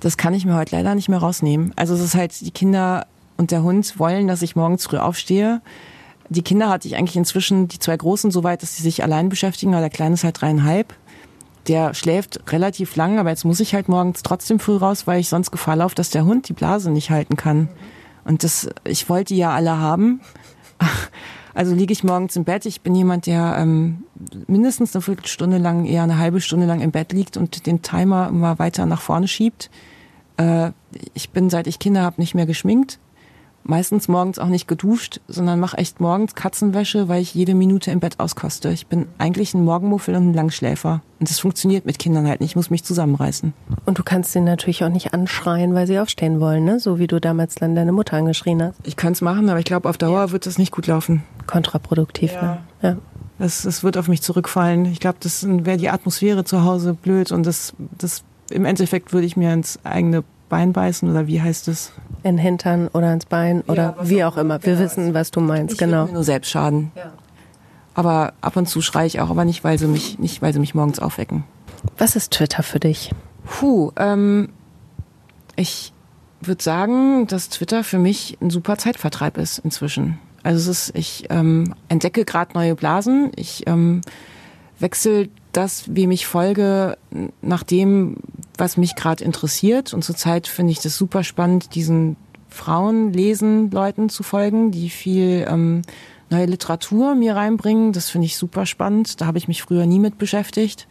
Das 0.00 0.16
kann 0.16 0.34
ich 0.34 0.44
mir 0.44 0.56
heute 0.56 0.76
leider 0.76 0.94
nicht 0.94 1.08
mehr 1.08 1.18
rausnehmen. 1.18 1.72
Also 1.76 1.94
es 1.94 2.00
ist 2.00 2.14
halt 2.14 2.40
die 2.40 2.50
Kinder 2.50 3.06
und 3.36 3.50
der 3.50 3.62
Hund 3.62 3.98
wollen, 3.98 4.28
dass 4.28 4.42
ich 4.42 4.54
morgens 4.54 4.84
früh 4.84 4.98
aufstehe 4.98 5.60
die 6.28 6.42
Kinder 6.42 6.68
hatte 6.68 6.88
ich 6.88 6.96
eigentlich 6.96 7.16
inzwischen, 7.16 7.68
die 7.68 7.78
zwei 7.78 7.96
Großen, 7.96 8.30
so 8.30 8.44
weit, 8.44 8.62
dass 8.62 8.76
sie 8.76 8.82
sich 8.82 9.02
allein 9.02 9.28
beschäftigen, 9.28 9.72
aber 9.74 9.82
der 9.82 9.90
Kleine 9.90 10.14
ist 10.14 10.24
halt 10.24 10.40
dreieinhalb. 10.40 10.94
Der 11.68 11.94
schläft 11.94 12.52
relativ 12.52 12.94
lang, 12.96 13.18
aber 13.18 13.30
jetzt 13.30 13.44
muss 13.44 13.60
ich 13.60 13.74
halt 13.74 13.88
morgens 13.88 14.22
trotzdem 14.22 14.58
früh 14.58 14.76
raus, 14.76 15.06
weil 15.06 15.20
ich 15.20 15.28
sonst 15.28 15.50
Gefahr 15.50 15.76
laufe, 15.76 15.94
dass 15.94 16.10
der 16.10 16.24
Hund 16.24 16.48
die 16.48 16.52
Blase 16.52 16.90
nicht 16.90 17.10
halten 17.10 17.36
kann. 17.36 17.68
Und 18.24 18.44
das, 18.44 18.68
ich 18.84 19.08
wollte 19.08 19.34
die 19.34 19.38
ja 19.38 19.50
alle 19.50 19.78
haben. 19.78 20.20
Also 21.56 21.72
liege 21.72 21.92
ich 21.92 22.02
morgens 22.02 22.34
im 22.34 22.42
Bett. 22.42 22.66
Ich 22.66 22.80
bin 22.80 22.96
jemand, 22.96 23.26
der 23.26 23.54
ähm, 23.58 24.02
mindestens 24.48 24.92
eine 24.92 25.02
Viertelstunde 25.02 25.58
lang, 25.58 25.84
eher 25.84 26.02
eine 26.02 26.18
halbe 26.18 26.40
Stunde 26.40 26.66
lang 26.66 26.80
im 26.80 26.90
Bett 26.90 27.12
liegt 27.12 27.36
und 27.36 27.66
den 27.66 27.80
Timer 27.80 28.26
immer 28.26 28.58
weiter 28.58 28.86
nach 28.86 29.00
vorne 29.00 29.28
schiebt. 29.28 29.70
Äh, 30.36 30.72
ich 31.14 31.30
bin, 31.30 31.50
seit 31.50 31.68
ich 31.68 31.78
Kinder 31.78 32.02
habe, 32.02 32.20
nicht 32.20 32.34
mehr 32.34 32.46
geschminkt 32.46 32.98
meistens 33.64 34.08
morgens 34.08 34.38
auch 34.38 34.48
nicht 34.48 34.68
geduscht, 34.68 35.20
sondern 35.26 35.58
mache 35.58 35.78
echt 35.78 36.00
morgens 36.00 36.34
Katzenwäsche, 36.34 37.08
weil 37.08 37.22
ich 37.22 37.34
jede 37.34 37.54
Minute 37.54 37.90
im 37.90 38.00
Bett 38.00 38.20
auskoste. 38.20 38.70
Ich 38.70 38.86
bin 38.86 39.06
eigentlich 39.18 39.54
ein 39.54 39.64
Morgenmuffel 39.64 40.14
und 40.14 40.30
ein 40.30 40.34
Langschläfer. 40.34 41.02
Und 41.18 41.30
das 41.30 41.40
funktioniert 41.40 41.86
mit 41.86 41.98
Kindern 41.98 42.28
halt 42.28 42.40
nicht. 42.40 42.50
Ich 42.50 42.56
muss 42.56 42.70
mich 42.70 42.84
zusammenreißen. 42.84 43.54
Und 43.86 43.98
du 43.98 44.02
kannst 44.02 44.32
sie 44.32 44.40
natürlich 44.40 44.84
auch 44.84 44.90
nicht 44.90 45.14
anschreien, 45.14 45.74
weil 45.74 45.86
sie 45.86 45.98
aufstehen 45.98 46.40
wollen, 46.40 46.64
ne? 46.64 46.78
So 46.78 46.98
wie 46.98 47.06
du 47.06 47.20
damals 47.20 47.54
dann 47.54 47.74
deine 47.74 47.92
Mutter 47.92 48.16
angeschrien 48.16 48.62
hast. 48.62 48.76
Ich 48.84 48.96
könnte 48.96 49.14
es 49.14 49.20
machen, 49.22 49.48
aber 49.48 49.58
ich 49.58 49.64
glaube, 49.64 49.88
auf 49.88 49.96
Dauer 49.96 50.26
ja. 50.26 50.30
wird 50.30 50.46
das 50.46 50.58
nicht 50.58 50.70
gut 50.70 50.86
laufen. 50.86 51.22
Kontraproduktiv, 51.46 52.32
ja. 52.34 52.42
ne? 52.42 52.58
Ja. 52.82 52.96
Das, 53.38 53.62
das 53.62 53.82
wird 53.82 53.96
auf 53.96 54.06
mich 54.06 54.22
zurückfallen. 54.22 54.84
Ich 54.86 55.00
glaube, 55.00 55.18
das 55.20 55.44
wäre 55.48 55.76
die 55.76 55.90
Atmosphäre 55.90 56.44
zu 56.44 56.62
Hause 56.62 56.94
blöd 56.94 57.32
und 57.32 57.44
das, 57.44 57.74
das 57.98 58.22
im 58.50 58.64
Endeffekt 58.64 59.12
würde 59.12 59.26
ich 59.26 59.36
mir 59.36 59.52
ins 59.52 59.80
eigene 59.84 60.22
Bein 60.48 60.72
beißen 60.72 61.10
oder 61.10 61.26
wie 61.26 61.42
heißt 61.42 61.66
es? 61.68 61.92
In 62.24 62.38
Hintern 62.38 62.88
oder 62.88 63.12
ins 63.12 63.26
Bein 63.26 63.60
oder 63.62 63.96
ja, 63.98 64.08
wie 64.08 64.24
auch 64.24 64.36
immer. 64.36 64.60
Wir 64.64 64.78
wissen, 64.78 65.14
was 65.14 65.30
du 65.30 65.40
meinst, 65.40 65.74
ich 65.74 65.78
genau. 65.78 66.06
Mir 66.06 66.14
nur 66.14 66.24
selbst 66.24 66.50
schaden. 66.50 66.90
Ja. 66.96 67.12
Aber 67.94 68.32
ab 68.40 68.56
und 68.56 68.68
zu 68.68 68.80
schreie 68.80 69.06
ich 69.06 69.20
auch, 69.20 69.30
aber 69.30 69.44
nicht, 69.44 69.62
weil 69.62 69.78
sie 69.78 69.86
mich, 69.86 70.18
nicht, 70.18 70.42
weil 70.42 70.52
sie 70.52 70.58
mich 70.58 70.74
morgens 70.74 70.98
aufwecken. 70.98 71.44
Was 71.98 72.16
ist 72.16 72.32
Twitter 72.32 72.62
für 72.62 72.80
dich? 72.80 73.12
Puh, 73.44 73.92
ähm, 73.96 74.48
ich 75.54 75.92
würde 76.40 76.62
sagen, 76.62 77.26
dass 77.26 77.50
Twitter 77.50 77.84
für 77.84 77.98
mich 77.98 78.38
ein 78.40 78.50
super 78.50 78.78
Zeitvertreib 78.78 79.38
ist 79.38 79.58
inzwischen. 79.58 80.18
Also 80.42 80.70
es 80.70 80.88
ist, 80.88 80.96
ich 80.96 81.26
ähm, 81.30 81.74
entdecke 81.88 82.24
gerade 82.24 82.52
neue 82.54 82.74
Blasen. 82.74 83.32
Ich 83.36 83.66
ähm, 83.66 84.00
wechsle 84.78 85.28
das, 85.56 85.84
wie 85.88 86.12
ich 86.12 86.26
folge, 86.26 86.98
nach 87.40 87.62
dem, 87.62 88.16
was 88.58 88.76
mich 88.76 88.94
gerade 88.94 89.24
interessiert. 89.24 89.94
Und 89.94 90.04
zurzeit 90.04 90.46
finde 90.46 90.72
ich 90.72 90.80
das 90.80 90.96
super 90.96 91.24
spannend, 91.24 91.74
diesen 91.74 92.16
Frauen 92.48 93.12
lesen 93.12 93.70
Leuten 93.70 94.08
zu 94.08 94.22
folgen, 94.22 94.70
die 94.70 94.90
viel 94.90 95.46
ähm, 95.48 95.82
neue 96.30 96.46
Literatur 96.46 97.14
mir 97.14 97.34
reinbringen. 97.36 97.92
Das 97.92 98.10
finde 98.10 98.26
ich 98.26 98.36
super 98.36 98.66
spannend. 98.66 99.20
Da 99.20 99.26
habe 99.26 99.38
ich 99.38 99.48
mich 99.48 99.62
früher 99.62 99.86
nie 99.86 99.98
mit 99.98 100.18
beschäftigt. 100.18 100.86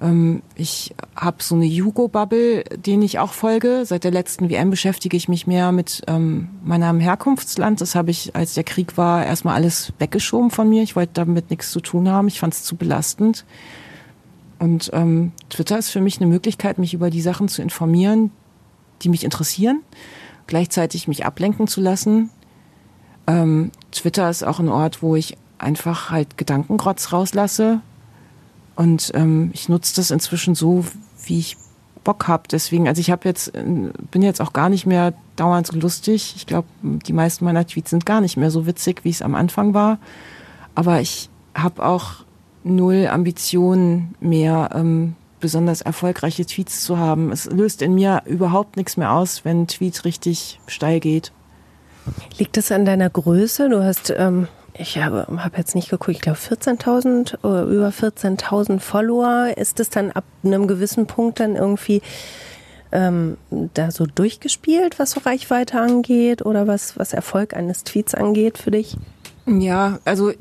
Ähm, 0.00 0.42
ich 0.54 0.94
habe 1.14 1.42
so 1.42 1.54
eine 1.54 1.64
Jugo-Bubble, 1.64 2.64
denen 2.64 3.02
ich 3.02 3.18
auch 3.18 3.32
folge. 3.32 3.84
Seit 3.84 4.04
der 4.04 4.10
letzten 4.10 4.50
WM 4.50 4.70
beschäftige 4.70 5.16
ich 5.16 5.28
mich 5.28 5.46
mehr 5.46 5.72
mit 5.72 6.02
ähm, 6.06 6.48
meinem 6.64 7.00
Herkunftsland. 7.00 7.80
Das 7.80 7.94
habe 7.94 8.10
ich, 8.10 8.34
als 8.36 8.54
der 8.54 8.64
Krieg 8.64 8.96
war, 8.96 9.24
erstmal 9.24 9.54
alles 9.54 9.92
weggeschoben 9.98 10.50
von 10.50 10.68
mir. 10.68 10.82
Ich 10.82 10.96
wollte 10.96 11.12
damit 11.14 11.50
nichts 11.50 11.70
zu 11.70 11.80
tun 11.80 12.08
haben. 12.08 12.28
Ich 12.28 12.40
fand 12.40 12.54
es 12.54 12.62
zu 12.62 12.76
belastend. 12.76 13.44
Und 14.58 14.90
ähm, 14.92 15.32
Twitter 15.50 15.78
ist 15.78 15.90
für 15.90 16.00
mich 16.00 16.18
eine 16.18 16.26
Möglichkeit, 16.26 16.78
mich 16.78 16.94
über 16.94 17.10
die 17.10 17.20
Sachen 17.20 17.48
zu 17.48 17.62
informieren, 17.62 18.30
die 19.02 19.10
mich 19.10 19.24
interessieren, 19.24 19.82
gleichzeitig 20.46 21.08
mich 21.08 21.26
ablenken 21.26 21.66
zu 21.66 21.80
lassen. 21.80 22.30
Ähm, 23.26 23.70
Twitter 23.92 24.30
ist 24.30 24.44
auch 24.44 24.58
ein 24.58 24.68
Ort, 24.68 25.02
wo 25.02 25.16
ich 25.16 25.36
einfach 25.58 26.10
halt 26.10 26.38
Gedankengrotz 26.38 27.12
rauslasse, 27.12 27.80
und 28.76 29.10
ähm, 29.14 29.50
ich 29.54 29.68
nutze 29.68 29.96
das 29.96 30.10
inzwischen 30.10 30.54
so, 30.54 30.84
wie 31.24 31.38
ich 31.38 31.56
Bock 32.04 32.28
habe. 32.28 32.44
Deswegen, 32.50 32.86
also 32.86 33.00
ich 33.00 33.10
habe 33.10 33.28
jetzt, 33.28 33.54
äh, 33.54 33.64
bin 34.10 34.22
jetzt 34.22 34.40
auch 34.40 34.52
gar 34.52 34.68
nicht 34.68 34.86
mehr 34.86 35.12
dauernd 35.34 35.66
so 35.66 35.76
lustig. 35.76 36.34
Ich 36.36 36.46
glaube, 36.46 36.68
die 36.82 37.12
meisten 37.12 37.44
meiner 37.44 37.66
Tweets 37.66 37.90
sind 37.90 38.06
gar 38.06 38.20
nicht 38.20 38.36
mehr 38.36 38.50
so 38.50 38.66
witzig, 38.66 39.04
wie 39.04 39.10
es 39.10 39.22
am 39.22 39.34
Anfang 39.34 39.74
war. 39.74 39.98
Aber 40.74 41.00
ich 41.00 41.28
habe 41.54 41.84
auch 41.84 42.24
null 42.62 43.08
Ambitionen 43.08 44.14
mehr, 44.20 44.70
ähm, 44.74 45.16
besonders 45.40 45.82
erfolgreiche 45.82 46.46
Tweets 46.46 46.82
zu 46.82 46.98
haben. 46.98 47.32
Es 47.32 47.46
löst 47.46 47.82
in 47.82 47.94
mir 47.94 48.22
überhaupt 48.26 48.76
nichts 48.76 48.96
mehr 48.96 49.12
aus, 49.12 49.44
wenn 49.44 49.62
ein 49.62 49.68
Tweet 49.68 50.04
richtig 50.04 50.60
steil 50.66 51.00
geht. 51.00 51.32
Liegt 52.38 52.56
es 52.56 52.70
an 52.72 52.84
deiner 52.84 53.10
Größe? 53.10 53.68
Du 53.68 53.82
hast 53.82 54.14
ähm, 54.16 54.48
ich 54.78 54.98
habe 54.98 55.26
hab 55.42 55.56
jetzt 55.58 55.74
nicht 55.74 55.90
geguckt, 55.90 56.16
ich 56.16 56.20
glaube 56.20 56.38
14.000 56.38 57.44
oder 57.44 57.64
über 57.64 57.88
14.000 57.88 58.80
Follower. 58.80 59.52
Ist 59.56 59.80
es 59.80 59.90
dann 59.90 60.12
ab 60.12 60.24
einem 60.44 60.66
gewissen 60.66 61.06
Punkt 61.06 61.40
dann 61.40 61.56
irgendwie 61.56 62.02
ähm, 62.92 63.36
da 63.50 63.90
so 63.90 64.06
durchgespielt, 64.06 64.98
was 64.98 65.12
so 65.12 65.20
Reichweite 65.20 65.80
angeht 65.80 66.44
oder 66.44 66.66
was, 66.66 66.98
was 66.98 67.12
Erfolg 67.12 67.54
eines 67.54 67.84
Tweets 67.84 68.14
angeht 68.14 68.58
für 68.58 68.70
dich? 68.70 68.96
Ja, 69.46 69.98
also 70.04 70.32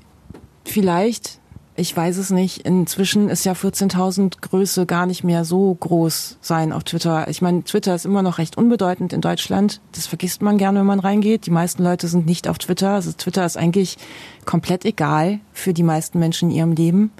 vielleicht 0.63 1.39
ich 1.77 1.95
weiß 1.95 2.17
es 2.17 2.29
nicht. 2.29 2.59
Inzwischen 2.59 3.27
ist 3.27 3.43
ja 3.43 3.51
14.000 3.51 4.39
Größe 4.39 4.85
gar 4.85 5.05
nicht 5.05 5.25
mehr 5.25 5.43
so 5.43 5.73
groß 5.73 6.37
sein 6.39 6.71
auf 6.71 6.85
Twitter. 6.85 7.27
Ich 7.27 7.41
meine, 7.41 7.63
Twitter 7.63 7.93
ist 7.93 8.05
immer 8.05 8.21
noch 8.21 8.37
recht 8.37 8.57
unbedeutend 8.57 9.11
in 9.11 9.19
Deutschland. 9.19 9.81
Das 9.91 10.07
vergisst 10.07 10.41
man 10.41 10.57
gerne, 10.57 10.79
wenn 10.79 10.85
man 10.85 11.01
reingeht. 11.01 11.45
Die 11.45 11.51
meisten 11.51 11.83
Leute 11.83 12.07
sind 12.07 12.25
nicht 12.25 12.47
auf 12.47 12.59
Twitter. 12.59 12.91
Also 12.91 13.11
Twitter 13.11 13.45
ist 13.45 13.57
eigentlich 13.57 13.97
komplett 14.45 14.85
egal 14.85 15.39
für 15.51 15.73
die 15.73 15.83
meisten 15.83 16.17
Menschen 16.17 16.49
in 16.49 16.55
ihrem 16.55 16.71
Leben. 16.71 17.11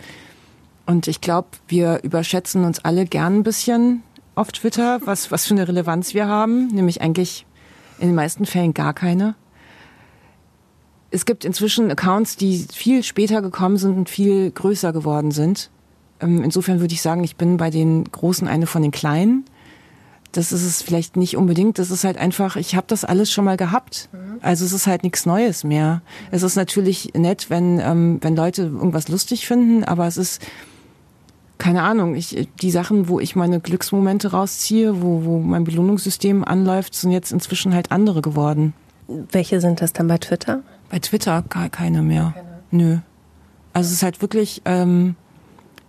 Und 0.86 1.08
ich 1.08 1.20
glaube, 1.20 1.50
wir 1.68 2.02
überschätzen 2.04 2.64
uns 2.64 2.80
alle 2.86 3.06
gern 3.06 3.40
ein 3.40 3.44
bisschen 3.44 4.04
auf 4.36 4.52
Twitter, 4.54 5.02
was, 5.04 5.32
was 5.32 5.46
für 5.46 5.54
eine 5.54 5.68
Relevanz 5.68 6.14
wir 6.14 6.28
haben. 6.28 6.68
Nämlich 6.68 7.02
eigentlich 7.02 7.46
in 8.00 8.08
den 8.08 8.16
meisten 8.16 8.46
Fällen 8.46 8.74
gar 8.74 8.94
keine 8.94 9.36
es 11.12 11.26
gibt 11.26 11.46
inzwischen 11.46 11.90
Accounts, 11.92 12.36
die 12.36 12.66
viel 12.74 13.04
später 13.04 13.42
gekommen 13.42 13.78
sind 13.78 13.96
und 13.96 14.10
viel 14.10 14.52
größer 14.52 14.92
geworden 14.92 15.32
sind. 15.32 15.70
Ähm, 16.20 16.44
insofern 16.44 16.80
würde 16.80 16.94
ich 16.94 17.02
sagen, 17.02 17.24
ich 17.24 17.36
bin 17.36 17.58
bei 17.58 17.70
den 17.70 18.06
Großen 18.06 18.48
eine 18.48 18.68
von 18.68 18.82
den 18.82 18.92
Kleinen. 18.92 19.46
Das 20.32 20.52
ist 20.52 20.64
es 20.66 20.82
vielleicht 20.82 21.16
nicht 21.16 21.38
unbedingt. 21.38 21.80
Das 21.80 21.92
ist 21.92 22.04
halt 22.04 22.18
einfach, 22.18 22.58
ich 22.58 22.76
habe 22.76 22.88
das 22.88 23.06
alles 23.06 23.32
schon 23.32 23.46
mal 23.46 23.56
gehabt. 23.56 24.10
Mhm. 24.12 24.40
Also 24.42 24.66
es 24.66 24.74
ist 24.74 24.88
halt 24.88 25.04
nichts 25.04 25.26
Neues 25.26 25.64
mehr. 25.64 26.02
Es 26.32 26.44
ist 26.44 26.56
natürlich 26.56 27.14
nett, 27.14 27.50
wenn, 27.50 27.80
ähm, 27.80 28.18
wenn 28.22 28.36
Leute 28.36 28.64
irgendwas 28.64 29.08
lustig 29.08 29.48
finden, 29.48 29.84
aber 29.86 30.08
es 30.08 30.18
ist, 30.18 30.42
keine 31.58 31.84
Ahnung, 31.84 32.16
ich, 32.16 32.50
die 32.62 32.72
Sachen, 32.72 33.08
wo 33.08 33.22
ich 33.22 33.36
meine 33.38 33.62
Glücksmomente 33.62 34.32
rausziehe, 34.32 35.02
wo, 35.02 35.24
wo 35.24 35.40
mein 35.40 35.64
Belohnungssystem 35.64 36.44
anläuft, 36.44 36.96
sind 36.96 37.12
jetzt 37.12 37.32
inzwischen 37.32 37.74
halt 37.74 37.92
andere 37.92 38.22
geworden. 38.22 38.74
Welche 39.08 39.62
sind 39.62 39.82
das 39.82 39.94
dann 39.94 40.08
bei 40.08 40.18
Twitter? 40.18 40.64
Bei 40.90 41.00
Twitter 41.00 41.44
gar 41.50 41.70
keine 41.70 42.02
mehr. 42.02 42.34
Keine. 42.36 42.48
Nö. 42.72 42.98
Also 43.74 43.88
es 43.88 43.94
ist 43.94 44.04
halt 44.04 44.22
wirklich, 44.22 44.62
ähm, 44.66 45.16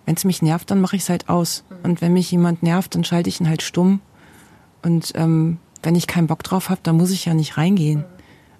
wenn 0.05 0.15
es 0.17 0.25
mich 0.25 0.43
nervt, 0.43 0.71
dann 0.71 0.81
mache 0.81 0.97
ich 0.97 1.03
es 1.03 1.09
halt 1.09 1.29
aus. 1.29 1.65
Mhm. 1.69 1.77
Und 1.85 2.01
wenn 2.01 2.13
mich 2.13 2.31
jemand 2.31 2.63
nervt, 2.63 2.95
dann 2.95 3.05
schalte 3.05 3.29
ich 3.29 3.41
ihn 3.41 3.49
halt 3.49 3.63
stumm. 3.63 4.01
Und 4.83 5.13
ähm, 5.15 5.59
wenn 5.83 5.95
ich 5.95 6.07
keinen 6.07 6.27
Bock 6.27 6.43
drauf 6.43 6.71
habe, 6.71 6.81
dann 6.83 6.97
muss 6.97 7.11
ich 7.11 7.25
ja 7.25 7.35
nicht 7.35 7.57
reingehen. 7.57 8.01
Mhm. 8.01 8.05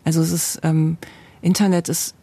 Also 0.05 0.21
es 0.21 0.33
ist, 0.33 0.61
ähm, 0.63 0.99
Internet 1.41 1.89
ist 1.89 2.15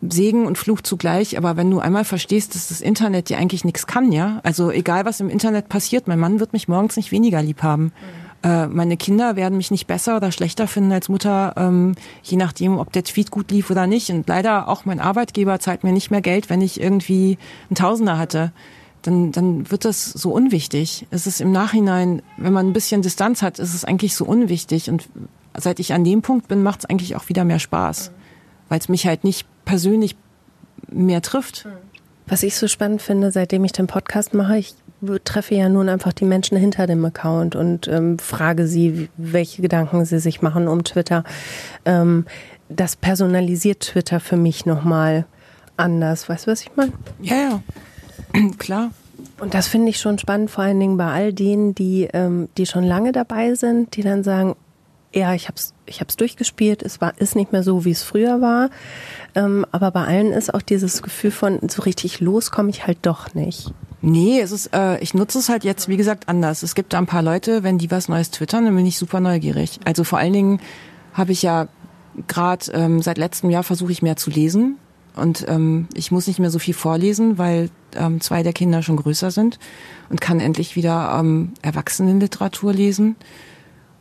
Segen 0.00 0.46
und 0.46 0.56
Fluch 0.56 0.80
zugleich, 0.80 1.36
aber 1.36 1.56
wenn 1.56 1.70
du 1.70 1.80
einmal 1.80 2.04
verstehst, 2.04 2.54
dass 2.54 2.68
das 2.68 2.80
Internet 2.80 3.28
dir 3.28 3.38
eigentlich 3.38 3.64
nichts 3.64 3.86
kann, 3.86 4.12
ja, 4.12 4.40
also 4.44 4.70
egal 4.70 5.04
was 5.04 5.18
im 5.18 5.28
Internet 5.28 5.68
passiert, 5.68 6.06
mein 6.06 6.20
Mann 6.20 6.38
wird 6.38 6.52
mich 6.52 6.68
morgens 6.68 6.96
nicht 6.96 7.10
weniger 7.10 7.42
lieb 7.42 7.62
haben. 7.64 7.84
Mhm 7.84 8.27
äh, 8.42 8.66
meine 8.66 8.96
Kinder 8.96 9.34
werden 9.36 9.56
mich 9.56 9.70
nicht 9.70 9.86
besser 9.86 10.16
oder 10.16 10.30
schlechter 10.30 10.68
finden 10.68 10.92
als 10.92 11.08
Mutter, 11.08 11.54
ähm, 11.56 11.94
je 12.22 12.36
nachdem, 12.36 12.78
ob 12.78 12.92
der 12.92 13.04
Tweet 13.04 13.30
gut 13.30 13.50
lief 13.50 13.70
oder 13.70 13.86
nicht. 13.86 14.10
Und 14.10 14.28
leider 14.28 14.68
auch 14.68 14.84
mein 14.84 15.00
Arbeitgeber 15.00 15.58
zahlt 15.58 15.82
mir 15.82 15.92
nicht 15.92 16.10
mehr 16.10 16.20
Geld, 16.20 16.48
wenn 16.48 16.60
ich 16.60 16.80
irgendwie 16.80 17.38
einen 17.68 17.76
Tausender 17.76 18.16
hatte. 18.16 18.52
Dann, 19.02 19.32
dann 19.32 19.70
wird 19.70 19.84
das 19.84 20.04
so 20.04 20.30
unwichtig. 20.30 21.06
Es 21.10 21.26
ist 21.26 21.40
im 21.40 21.52
Nachhinein, 21.52 22.22
wenn 22.36 22.52
man 22.52 22.68
ein 22.68 22.72
bisschen 22.72 23.02
Distanz 23.02 23.42
hat, 23.42 23.58
ist 23.58 23.74
es 23.74 23.84
eigentlich 23.84 24.14
so 24.14 24.24
unwichtig. 24.24 24.88
Und 24.88 25.08
seit 25.56 25.80
ich 25.80 25.92
an 25.92 26.04
dem 26.04 26.22
Punkt 26.22 26.48
bin, 26.48 26.62
macht 26.62 26.80
es 26.80 26.84
eigentlich 26.86 27.16
auch 27.16 27.28
wieder 27.28 27.44
mehr 27.44 27.58
Spaß, 27.58 28.12
weil 28.68 28.78
es 28.78 28.88
mich 28.88 29.06
halt 29.06 29.24
nicht 29.24 29.46
persönlich 29.64 30.16
mehr 30.90 31.22
trifft. 31.22 31.66
Was 32.26 32.42
ich 32.42 32.56
so 32.56 32.68
spannend 32.68 33.02
finde, 33.02 33.32
seitdem 33.32 33.64
ich 33.64 33.72
den 33.72 33.86
Podcast 33.86 34.34
mache, 34.34 34.58
ich 34.58 34.74
treffe 35.24 35.54
ja 35.54 35.68
nun 35.68 35.88
einfach 35.88 36.12
die 36.12 36.24
Menschen 36.24 36.58
hinter 36.58 36.86
dem 36.86 37.04
Account 37.04 37.56
und 37.56 37.88
ähm, 37.88 38.18
frage 38.18 38.66
sie, 38.66 39.08
welche 39.16 39.62
Gedanken 39.62 40.04
sie 40.04 40.18
sich 40.18 40.42
machen 40.42 40.68
um 40.68 40.84
Twitter. 40.84 41.24
Ähm, 41.84 42.26
das 42.68 42.96
personalisiert 42.96 43.80
Twitter 43.80 44.20
für 44.20 44.36
mich 44.36 44.66
nochmal 44.66 45.24
anders. 45.76 46.28
Weißt 46.28 46.46
du, 46.46 46.50
was 46.50 46.62
ich 46.62 46.70
meine? 46.76 46.92
Ja, 47.20 47.36
ja. 47.36 47.62
Klar. 48.58 48.90
Und 49.40 49.54
das 49.54 49.68
finde 49.68 49.90
ich 49.90 50.00
schon 50.00 50.18
spannend, 50.18 50.50
vor 50.50 50.64
allen 50.64 50.78
Dingen 50.78 50.96
bei 50.96 51.10
all 51.10 51.32
denen, 51.32 51.74
die, 51.74 52.08
ähm, 52.12 52.48
die 52.56 52.66
schon 52.66 52.84
lange 52.84 53.12
dabei 53.12 53.54
sind, 53.54 53.96
die 53.96 54.02
dann 54.02 54.22
sagen, 54.24 54.54
ja, 55.14 55.34
ich 55.34 55.48
habe 55.48 55.56
es 55.56 55.74
ich 55.86 56.00
hab's 56.00 56.16
durchgespielt, 56.16 56.82
es 56.82 57.00
war, 57.00 57.14
ist 57.18 57.34
nicht 57.34 57.52
mehr 57.52 57.62
so, 57.62 57.84
wie 57.84 57.90
es 57.90 58.02
früher 58.02 58.40
war. 58.40 58.70
Ähm, 59.34 59.64
aber 59.72 59.90
bei 59.90 60.04
allen 60.04 60.32
ist 60.32 60.52
auch 60.52 60.62
dieses 60.62 61.02
Gefühl 61.02 61.30
von, 61.30 61.60
so 61.68 61.82
richtig 61.82 62.20
los 62.20 62.50
komme 62.50 62.70
ich 62.70 62.86
halt 62.86 62.98
doch 63.02 63.34
nicht. 63.34 63.72
Nee, 64.00 64.40
es 64.40 64.52
ist, 64.52 64.74
äh, 64.74 64.98
ich 65.00 65.14
nutze 65.14 65.38
es 65.38 65.48
halt 65.48 65.64
jetzt, 65.64 65.88
wie 65.88 65.96
gesagt, 65.96 66.28
anders. 66.28 66.62
Es 66.62 66.74
gibt 66.74 66.92
da 66.92 66.98
ein 66.98 67.06
paar 67.06 67.22
Leute, 67.22 67.62
wenn 67.64 67.78
die 67.78 67.90
was 67.90 68.08
Neues 68.08 68.30
twittern, 68.30 68.64
dann 68.64 68.76
bin 68.76 68.86
ich 68.86 68.96
super 68.96 69.20
neugierig. 69.20 69.80
Also 69.84 70.04
vor 70.04 70.18
allen 70.18 70.32
Dingen 70.32 70.60
habe 71.12 71.32
ich 71.32 71.42
ja 71.42 71.68
gerade 72.28 72.70
ähm, 72.72 73.02
seit 73.02 73.18
letztem 73.18 73.50
Jahr 73.50 73.64
versuche 73.64 73.92
ich 73.92 74.02
mehr 74.02 74.16
zu 74.16 74.30
lesen. 74.30 74.76
Und 75.16 75.44
ähm, 75.48 75.88
ich 75.94 76.12
muss 76.12 76.28
nicht 76.28 76.38
mehr 76.38 76.50
so 76.50 76.60
viel 76.60 76.74
vorlesen, 76.74 77.38
weil 77.38 77.70
ähm, 77.96 78.20
zwei 78.20 78.44
der 78.44 78.52
Kinder 78.52 78.82
schon 78.82 78.96
größer 78.96 79.32
sind 79.32 79.58
und 80.10 80.20
kann 80.20 80.38
endlich 80.38 80.76
wieder 80.76 81.16
ähm, 81.18 81.54
Erwachsenenliteratur 81.62 82.72
lesen. 82.72 83.16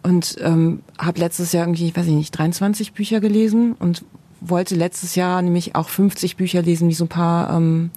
Und 0.03 0.35
ähm, 0.41 0.83
habe 0.99 1.19
letztes 1.19 1.53
Jahr 1.53 1.65
irgendwie, 1.65 1.95
weiß 1.95 2.05
ich 2.05 2.13
nicht, 2.13 2.37
23 2.37 2.93
Bücher 2.93 3.19
gelesen 3.19 3.73
und 3.73 4.05
wollte 4.41 4.75
letztes 4.75 5.15
Jahr 5.15 5.41
nämlich 5.41 5.75
auch 5.75 5.89
50 5.89 6.37
Bücher 6.37 6.61
lesen, 6.61 6.87
wie 6.87 6.93
so 6.93 7.05
ein 7.05 7.09
paar 7.09 7.55
ähm, 7.57 7.89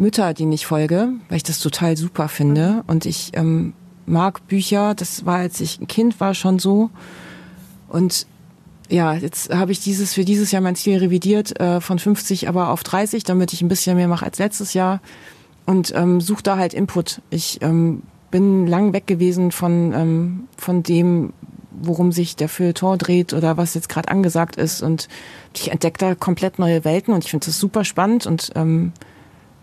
Mütter, 0.00 0.34
die 0.34 0.48
ich 0.52 0.66
folge, 0.66 1.12
weil 1.28 1.36
ich 1.36 1.42
das 1.42 1.58
total 1.58 1.96
super 1.96 2.28
finde. 2.28 2.82
Und 2.86 3.06
ich 3.06 3.32
ähm, 3.34 3.74
mag 4.06 4.46
Bücher, 4.48 4.94
das 4.94 5.26
war, 5.26 5.36
als 5.36 5.60
ich 5.60 5.80
ein 5.80 5.86
Kind 5.86 6.18
war, 6.20 6.34
schon 6.34 6.58
so. 6.58 6.90
Und 7.88 8.26
ja, 8.88 9.14
jetzt 9.14 9.54
habe 9.54 9.72
ich 9.72 9.80
dieses 9.80 10.14
für 10.14 10.24
dieses 10.24 10.50
Jahr 10.50 10.62
mein 10.62 10.74
Ziel 10.74 10.98
revidiert 10.98 11.60
äh, 11.60 11.80
von 11.80 11.98
50 11.98 12.48
aber 12.48 12.70
auf 12.70 12.82
30, 12.82 13.22
damit 13.22 13.52
ich 13.52 13.62
ein 13.62 13.68
bisschen 13.68 13.96
mehr 13.96 14.08
mache 14.08 14.24
als 14.24 14.38
letztes 14.38 14.74
Jahr 14.74 15.00
und 15.64 15.92
ähm, 15.94 16.20
suche 16.20 16.42
da 16.42 16.56
halt 16.56 16.74
Input. 16.74 17.22
Ich 17.30 17.62
ähm, 17.62 18.02
bin 18.32 18.66
lang 18.66 18.92
weg 18.92 19.06
gewesen 19.06 19.52
von 19.52 19.92
ähm, 19.92 20.48
von 20.56 20.82
dem, 20.82 21.32
worum 21.70 22.10
sich 22.10 22.34
der 22.34 22.48
Feuilleton 22.48 22.98
dreht 22.98 23.32
oder 23.32 23.56
was 23.56 23.74
jetzt 23.74 23.88
gerade 23.88 24.08
angesagt 24.08 24.56
ist 24.56 24.82
und 24.82 25.08
ich 25.54 25.70
entdecke 25.70 25.98
da 25.98 26.14
komplett 26.16 26.58
neue 26.58 26.84
Welten 26.84 27.14
und 27.14 27.24
ich 27.24 27.30
finde 27.30 27.46
das 27.46 27.60
super 27.60 27.84
spannend 27.84 28.26
und 28.26 28.50
ähm, 28.56 28.92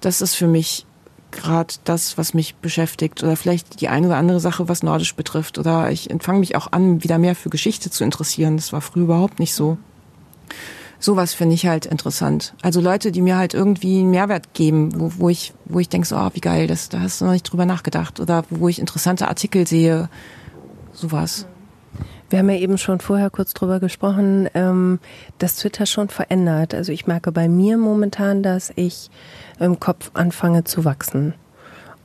das 0.01 0.21
ist 0.21 0.35
für 0.35 0.47
mich 0.47 0.85
gerade 1.31 1.73
das, 1.83 2.17
was 2.17 2.33
mich 2.33 2.55
beschäftigt 2.55 3.21
oder 3.23 3.35
vielleicht 3.35 3.81
die 3.81 3.89
eine 3.89 4.07
oder 4.07 4.17
andere 4.17 4.39
Sache, 4.39 4.69
was 4.69 4.83
Nordisch 4.83 5.15
betrifft. 5.15 5.57
Oder 5.57 5.91
ich 5.91 6.09
fange 6.19 6.39
mich 6.39 6.55
auch 6.55 6.71
an, 6.71 7.03
wieder 7.03 7.17
mehr 7.17 7.35
für 7.35 7.49
Geschichte 7.49 7.89
zu 7.89 8.03
interessieren. 8.03 8.57
Das 8.57 8.73
war 8.73 8.81
früher 8.81 9.03
überhaupt 9.03 9.39
nicht 9.39 9.53
so. 9.53 9.77
Sowas 10.99 11.33
finde 11.33 11.53
ich 11.53 11.67
halt 11.67 11.85
interessant. 11.85 12.55
Also 12.63 12.81
Leute, 12.81 13.11
die 13.11 13.21
mir 13.21 13.37
halt 13.37 13.53
irgendwie 13.53 13.99
einen 13.99 14.09
Mehrwert 14.09 14.53
geben, 14.53 14.99
wo, 14.99 15.11
wo 15.17 15.29
ich, 15.29 15.53
wo 15.65 15.79
ich 15.79 15.89
denke, 15.89 16.07
so, 16.07 16.15
oh, 16.15 16.29
wie 16.33 16.41
geil, 16.41 16.65
das, 16.65 16.89
da 16.89 17.01
hast 17.01 17.21
du 17.21 17.25
noch 17.25 17.33
nicht 17.33 17.43
drüber 17.43 17.65
nachgedacht. 17.65 18.19
Oder 18.19 18.43
wo 18.49 18.67
ich 18.67 18.79
interessante 18.79 19.27
Artikel 19.27 19.67
sehe. 19.67 20.09
Sowas. 20.93 21.45
Wir 22.29 22.39
haben 22.39 22.49
ja 22.49 22.57
eben 22.57 22.77
schon 22.77 22.99
vorher 22.99 23.29
kurz 23.29 23.53
drüber 23.53 23.79
gesprochen, 23.79 24.49
ähm, 24.53 24.99
dass 25.37 25.55
Twitter 25.57 25.85
schon 25.85 26.09
verändert. 26.09 26.73
Also 26.73 26.91
ich 26.91 27.07
merke 27.07 27.31
bei 27.31 27.47
mir 27.47 27.77
momentan, 27.77 28.43
dass 28.43 28.71
ich 28.75 29.09
im 29.59 29.79
Kopf 29.79 30.11
anfange 30.13 30.63
zu 30.63 30.85
wachsen 30.85 31.33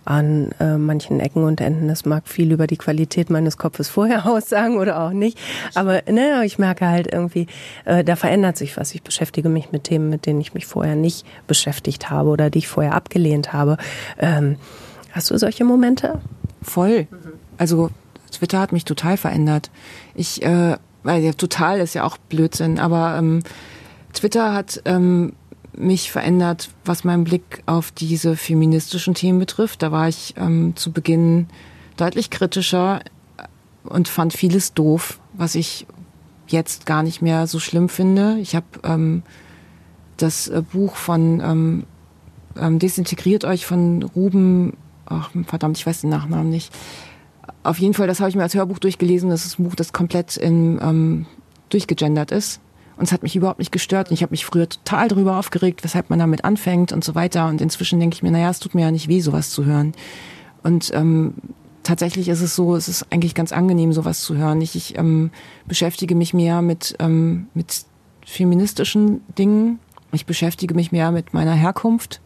an 0.05 0.50
äh, 0.59 0.76
manchen 0.76 1.20
Ecken 1.20 1.44
und 1.44 1.61
Enden. 1.61 1.88
Das 1.88 2.05
mag 2.05 2.26
viel 2.26 2.50
über 2.50 2.66
die 2.66 2.76
Qualität 2.76 3.30
meines 3.30 3.57
Kopfes 3.57 3.88
vorher 3.88 4.26
aussagen 4.30 4.76
oder 4.76 5.00
auch 5.00 5.11
nicht. 5.11 5.38
Aber 5.74 6.03
ne, 6.11 6.44
ich 6.44 6.59
merke 6.59 6.88
halt 6.88 7.12
irgendwie, 7.12 7.46
äh, 7.84 8.03
da 8.03 8.16
verändert 8.16 8.57
sich 8.57 8.76
was. 8.76 8.94
Ich 8.94 9.03
beschäftige 9.03 9.48
mich 9.48 9.70
mit 9.70 9.84
Themen, 9.84 10.09
mit 10.09 10.26
denen 10.26 10.40
ich 10.40 10.55
mich 10.55 10.66
vorher 10.66 10.96
nicht 10.96 11.26
beschäftigt 11.46 12.11
habe 12.11 12.30
oder 12.30 12.50
die 12.50 12.61
ich 12.61 12.68
vorher 12.68 12.94
abgelehnt 12.94 13.53
habe. 13.53 13.76
Ähm, 14.18 14.57
hast 15.12 15.30
du 15.30 15.38
solche 15.38 15.64
Momente? 15.64 16.20
Voll. 16.62 17.07
Also 17.59 17.90
Twitter 18.30 18.61
hat 18.61 18.72
mich 18.72 18.84
total 18.84 19.16
verändert. 19.16 19.70
Ich, 20.14 20.42
äh, 20.42 20.76
weil 21.05 21.22
ja 21.22 21.32
total 21.32 21.80
ist 21.80 21.94
ja 21.94 22.05
auch 22.05 22.16
Blödsinn, 22.16 22.78
aber 22.78 23.16
ähm, 23.18 23.42
Twitter 24.12 24.53
hat 24.53 24.82
ähm, 24.84 25.32
mich 25.75 26.11
verändert, 26.12 26.70
was 26.85 27.05
meinen 27.05 27.25
Blick 27.25 27.62
auf 27.66 27.91
diese 27.91 28.37
feministischen 28.37 29.14
Themen 29.14 29.39
betrifft. 29.39 29.83
Da 29.83 29.91
war 29.93 30.09
ich 30.09 30.35
ähm, 30.37 30.75
zu 30.77 30.93
Beginn 30.93 31.47
deutlich 31.97 32.31
kritischer 32.31 33.01
und 33.85 34.09
fand 34.09 34.33
vieles 34.33 34.75
doof, 34.75 35.20
was 35.33 35.55
ich 35.55 35.87
jetzt 36.49 36.87
gar 36.87 37.03
nicht 37.03 37.23
mehr 37.23 37.47
so 37.47 37.59
schlimm 37.59 37.89
finde. 37.89 38.39
Ich 38.41 38.55
habe 38.55 38.66
ähm, 38.85 39.23
das 40.18 40.49
äh, 40.49 40.62
Buch 40.62 40.97
von 40.97 41.41
ähm, 41.41 41.85
ähm, 42.59 42.79
Desintegriert 42.79 43.45
euch 43.45 43.64
von 43.64 44.03
Ruben, 44.03 44.77
ach 45.07 45.31
verdammt, 45.47 45.79
ich 45.79 45.87
weiß 45.87 46.03
den 46.03 46.11
Nachnamen 46.11 46.51
nicht, 46.51 46.73
auf 47.62 47.79
jeden 47.79 47.95
Fall, 47.95 48.07
das 48.07 48.20
habe 48.20 48.31
ich 48.31 48.37
mir 48.37 48.43
als 48.43 48.55
Hörbuch 48.55 48.79
durchgelesen. 48.79 49.31
Das 49.31 49.45
ist 49.45 49.59
ein 49.59 49.64
Buch, 49.64 49.75
das 49.75 49.93
komplett 49.93 50.37
in, 50.37 50.81
ähm, 50.83 51.27
durchgegendert 51.68 52.33
ist. 52.33 52.61
Und 53.03 53.07
es 53.07 53.12
hat 53.12 53.24
mich 53.24 53.34
überhaupt 53.34 53.59
nicht 53.59 53.72
gestört. 53.72 54.11
Und 54.11 54.14
ich 54.14 54.22
habe 54.22 54.30
mich 54.30 54.46
früher 54.46 54.68
total 54.68 55.09
darüber 55.09 55.36
aufgeregt, 55.36 55.82
weshalb 55.82 56.09
man 56.09 56.20
damit 56.20 56.44
anfängt 56.44 56.92
und 56.92 57.03
so 57.03 57.16
weiter. 57.16 57.48
Und 57.48 57.61
inzwischen 57.61 57.98
denke 57.98 58.14
ich 58.14 58.22
mir, 58.22 58.30
naja, 58.30 58.48
es 58.48 58.61
tut 58.61 58.76
mir 58.76 58.82
ja 58.82 58.92
nicht 58.92 59.09
weh, 59.09 59.20
sowas 59.20 59.50
zu 59.50 59.64
hören. 59.64 59.92
Und 60.62 60.92
ähm, 60.94 61.34
tatsächlich 61.82 62.28
ist 62.28 62.42
es 62.42 62.55
so, 62.55 62.76
es 62.76 62.86
ist 62.86 63.05
eigentlich 63.11 63.34
ganz 63.34 63.50
angenehm, 63.50 63.92
sowas 63.92 64.20
zu 64.20 64.36
hören. 64.36 64.61
Ich, 64.61 64.76
ich 64.76 64.96
ähm, 64.98 65.32
beschäftige 65.66 66.14
mich 66.14 66.32
mehr 66.32 66.62
mit, 66.62 66.94
ähm, 67.00 67.48
mit 67.55 67.86
feministischen 68.24 69.22
Dingen. 69.36 69.80
Ich 70.12 70.24
beschäftige 70.24 70.74
mich 70.74 70.92
mehr 70.92 71.11
mit 71.11 71.34
meiner 71.34 71.55
Herkunft. 71.55 72.20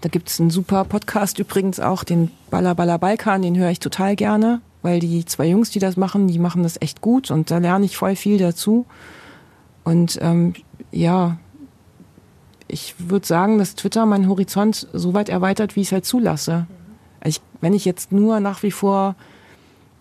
Da 0.00 0.08
gibt's 0.08 0.40
einen 0.40 0.48
super 0.48 0.84
Podcast 0.84 1.38
übrigens 1.38 1.80
auch, 1.80 2.02
den 2.02 2.30
Balla 2.48 2.72
Balla 2.72 2.96
Balkan, 2.96 3.42
den 3.42 3.58
höre 3.58 3.68
ich 3.68 3.78
total 3.78 4.16
gerne 4.16 4.62
weil 4.80 5.00
die 5.00 5.24
zwei 5.24 5.46
Jungs, 5.46 5.70
die 5.70 5.78
das 5.78 5.96
machen, 5.96 6.28
die 6.28 6.38
machen 6.38 6.62
das 6.62 6.78
echt 6.78 7.00
gut 7.00 7.30
und 7.30 7.50
da 7.50 7.56
lerne 7.56 7.86
ich 7.86 7.96
voll 7.96 8.16
viel 8.16 8.36
dazu. 8.36 8.84
Und 9.84 10.18
ähm, 10.22 10.54
ja, 10.90 11.38
ich 12.66 12.94
würde 12.98 13.26
sagen, 13.26 13.58
dass 13.58 13.74
Twitter 13.74 14.06
meinen 14.06 14.28
Horizont 14.28 14.88
so 14.92 15.14
weit 15.14 15.28
erweitert, 15.28 15.76
wie 15.76 15.82
ich 15.82 15.88
es 15.88 15.92
halt 15.92 16.06
zulasse. 16.06 16.66
Also 17.20 17.38
ich, 17.38 17.60
wenn 17.60 17.74
ich 17.74 17.84
jetzt 17.84 18.10
nur 18.10 18.40
nach 18.40 18.62
wie 18.62 18.70
vor 18.70 19.14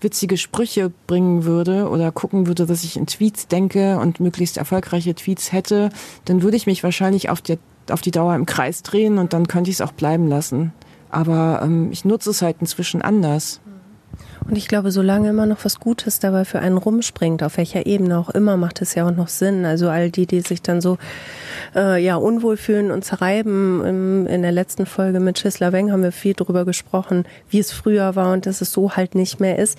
witzige 0.02 0.38
Sprüche 0.38 0.92
bringen 1.08 1.46
würde 1.46 1.90
oder 1.90 2.12
gucken 2.12 2.48
würde, 2.48 2.66
dass 2.66 2.84
ich 2.84 2.98
in 2.98 3.08
Tweets 3.08 3.48
denke 3.48 4.00
und 4.00 4.20
möglichst 4.20 4.58
erfolgreiche 4.58 5.16
Tweets 5.16 5.52
hätte, 5.52 5.90
dann 6.26 6.42
würde 6.42 6.58
ich 6.58 6.66
mich 6.66 6.84
wahrscheinlich 6.84 7.30
auf, 7.30 7.42
die, 7.42 7.58
auf 7.90 8.02
die 8.02 8.12
Dauer 8.12 8.36
im 8.36 8.46
Kreis 8.46 8.84
drehen 8.84 9.18
und 9.18 9.34
dann 9.34 9.48
könnte 9.48 9.70
ich 9.70 9.78
es 9.78 9.82
auch 9.82 9.94
bleiben 9.94 10.28
lassen. 10.28 10.74
Aber 11.10 11.62
ähm, 11.64 11.92
ich 11.92 12.06
nutze 12.06 12.32
es 12.32 12.42
halt 12.42 12.58
inzwischen 12.60 13.02
anders. 13.02 13.62
Und 14.46 14.58
ich 14.58 14.68
glaube, 14.68 14.91
solange 14.91 15.30
immer 15.30 15.46
noch 15.46 15.64
was 15.64 15.80
Gutes 15.80 16.20
dabei 16.20 16.46
für 16.46 16.60
einen 16.60 16.78
rumspringt, 16.78 17.44
auf 17.44 17.58
welcher 17.58 17.86
Ebene 17.86 18.18
auch 18.18 18.30
immer, 18.30 18.58
macht 18.58 18.82
es 18.82 18.96
ja 18.96 19.08
auch 19.08 19.16
noch 19.16 19.28
Sinn. 19.28 19.66
Also 19.66 19.89
all 19.89 20.12
die, 20.12 20.26
die 20.26 20.41
sich 20.41 20.62
dann 20.62 20.82
so 20.82 20.98
äh, 21.76 22.04
ja 22.04 22.16
unwohl 22.16 22.58
fühlen 22.58 22.91
und 22.91 23.06
zerreiben. 23.06 23.84
Im, 23.86 24.28
in 24.28 24.41
der 24.41 24.52
letzten 24.52 24.86
Folge 24.86 25.20
mit 25.20 25.39
Schisla 25.39 25.72
Weng 25.72 25.91
haben 25.91 26.04
wir 26.04 26.12
viel 26.12 26.34
darüber 26.34 26.66
gesprochen, 26.66 27.26
wie 27.50 27.60
es 27.60 27.72
früher 27.72 28.16
war 28.16 28.34
und 28.34 28.46
dass 28.46 28.62
es 28.62 28.72
so 28.72 28.91
halt 28.91 29.16
nicht 29.16 29.39
mehr 29.39 29.58
ist. 29.58 29.78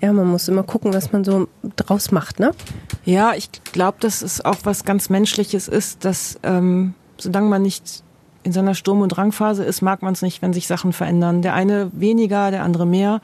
Ja, 0.00 0.12
man 0.12 0.28
muss 0.28 0.48
immer 0.48 0.62
gucken, 0.62 0.94
was 0.94 1.12
man 1.12 1.24
so 1.24 1.48
draus 1.76 2.10
macht, 2.10 2.38
ne? 2.38 2.52
Ja, 3.04 3.32
ich 3.34 3.50
glaube, 3.72 3.98
dass 4.00 4.22
es 4.22 4.44
auch 4.44 4.58
was 4.62 4.84
ganz 4.84 5.10
Menschliches 5.10 5.66
ist, 5.66 6.04
dass 6.04 6.38
ähm, 6.44 6.94
solange 7.18 7.48
man 7.48 7.62
nicht 7.62 8.04
in 8.44 8.52
seiner 8.52 8.74
Sturm- 8.74 9.00
und 9.02 9.08
Drangphase 9.08 9.64
ist, 9.64 9.82
mag 9.82 10.02
man 10.02 10.12
es 10.12 10.22
nicht, 10.22 10.40
wenn 10.40 10.52
sich 10.52 10.66
Sachen 10.66 10.92
verändern. 10.92 11.42
Der 11.42 11.54
eine 11.54 11.90
weniger, 11.92 12.50
der 12.50 12.62
andere 12.62 12.86
mehr 12.86 13.20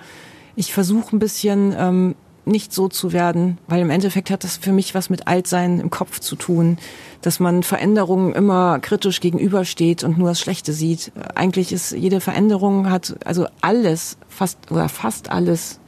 ich 0.56 0.72
versuche 0.72 1.14
ein 1.14 1.18
bisschen 1.18 1.74
ähm, 1.76 2.14
nicht 2.46 2.72
so 2.72 2.88
zu 2.88 3.12
werden, 3.12 3.58
weil 3.68 3.80
im 3.80 3.90
Endeffekt 3.90 4.30
hat 4.30 4.44
das 4.44 4.56
für 4.56 4.72
mich 4.72 4.94
was 4.94 5.10
mit 5.10 5.26
Altsein 5.26 5.80
im 5.80 5.90
Kopf 5.90 6.20
zu 6.20 6.36
tun, 6.36 6.78
dass 7.22 7.40
man 7.40 7.62
Veränderungen 7.62 8.34
immer 8.34 8.78
kritisch 8.80 9.20
gegenübersteht 9.20 10.04
und 10.04 10.18
nur 10.18 10.28
das 10.28 10.40
Schlechte 10.40 10.72
sieht. 10.72 11.12
Eigentlich 11.34 11.72
ist 11.72 11.92
jede 11.92 12.20
Veränderung 12.20 12.90
hat, 12.90 13.16
also 13.24 13.46
alles, 13.60 14.18
fast 14.28 14.70
oder 14.70 14.88
fast 14.88 15.30
alles, 15.30 15.80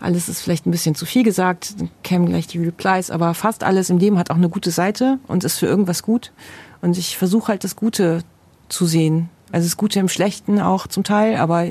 alles 0.00 0.28
ist 0.28 0.40
vielleicht 0.40 0.66
ein 0.66 0.72
bisschen 0.72 0.96
zu 0.96 1.06
viel 1.06 1.22
gesagt, 1.22 1.80
dann 1.80 1.90
kämen 2.02 2.26
gleich 2.26 2.48
die 2.48 2.58
Replies, 2.58 3.10
aber 3.10 3.34
fast 3.34 3.62
alles 3.62 3.88
im 3.88 3.98
Leben 3.98 4.18
hat 4.18 4.30
auch 4.30 4.36
eine 4.36 4.48
gute 4.48 4.72
Seite 4.72 5.18
und 5.28 5.44
ist 5.44 5.58
für 5.58 5.66
irgendwas 5.66 6.02
gut. 6.02 6.32
Und 6.80 6.98
ich 6.98 7.16
versuche 7.16 7.48
halt 7.48 7.62
das 7.62 7.76
Gute 7.76 8.24
zu 8.68 8.86
sehen. 8.86 9.28
Also 9.52 9.66
das 9.66 9.76
Gute 9.76 10.00
im 10.00 10.08
Schlechten 10.08 10.58
auch 10.58 10.88
zum 10.88 11.04
Teil, 11.04 11.36
aber 11.36 11.68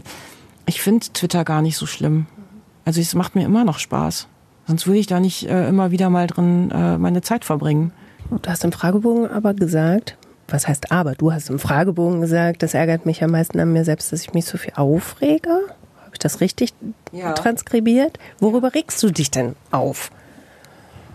ich 0.71 0.81
finde 0.81 1.05
Twitter 1.11 1.43
gar 1.43 1.61
nicht 1.61 1.75
so 1.75 1.85
schlimm. 1.85 2.27
Also 2.85 3.01
es 3.01 3.13
macht 3.13 3.35
mir 3.35 3.43
immer 3.43 3.65
noch 3.65 3.77
Spaß. 3.77 4.27
Sonst 4.67 4.87
würde 4.87 4.99
ich 4.99 5.07
da 5.07 5.19
nicht 5.19 5.49
äh, 5.49 5.67
immer 5.67 5.91
wieder 5.91 6.09
mal 6.09 6.27
drin 6.27 6.71
äh, 6.71 6.97
meine 6.97 7.21
Zeit 7.21 7.43
verbringen. 7.43 7.91
Du 8.29 8.49
hast 8.49 8.63
im 8.63 8.71
Fragebogen 8.71 9.29
aber 9.29 9.53
gesagt, 9.53 10.17
was 10.47 10.69
heißt 10.69 10.93
aber? 10.93 11.15
Du 11.15 11.33
hast 11.33 11.49
im 11.49 11.59
Fragebogen 11.59 12.21
gesagt, 12.21 12.63
das 12.63 12.73
ärgert 12.73 13.05
mich 13.05 13.21
am 13.21 13.31
meisten 13.31 13.59
an 13.59 13.73
mir 13.73 13.83
selbst, 13.83 14.13
dass 14.13 14.21
ich 14.21 14.33
mich 14.33 14.45
so 14.45 14.57
viel 14.57 14.71
aufrege. 14.77 15.49
Habe 15.49 16.11
ich 16.13 16.19
das 16.19 16.39
richtig 16.39 16.73
ja. 17.11 17.33
transkribiert? 17.33 18.17
Worüber 18.39 18.73
regst 18.73 19.03
du 19.03 19.11
dich 19.11 19.29
denn 19.29 19.57
auf? 19.71 20.09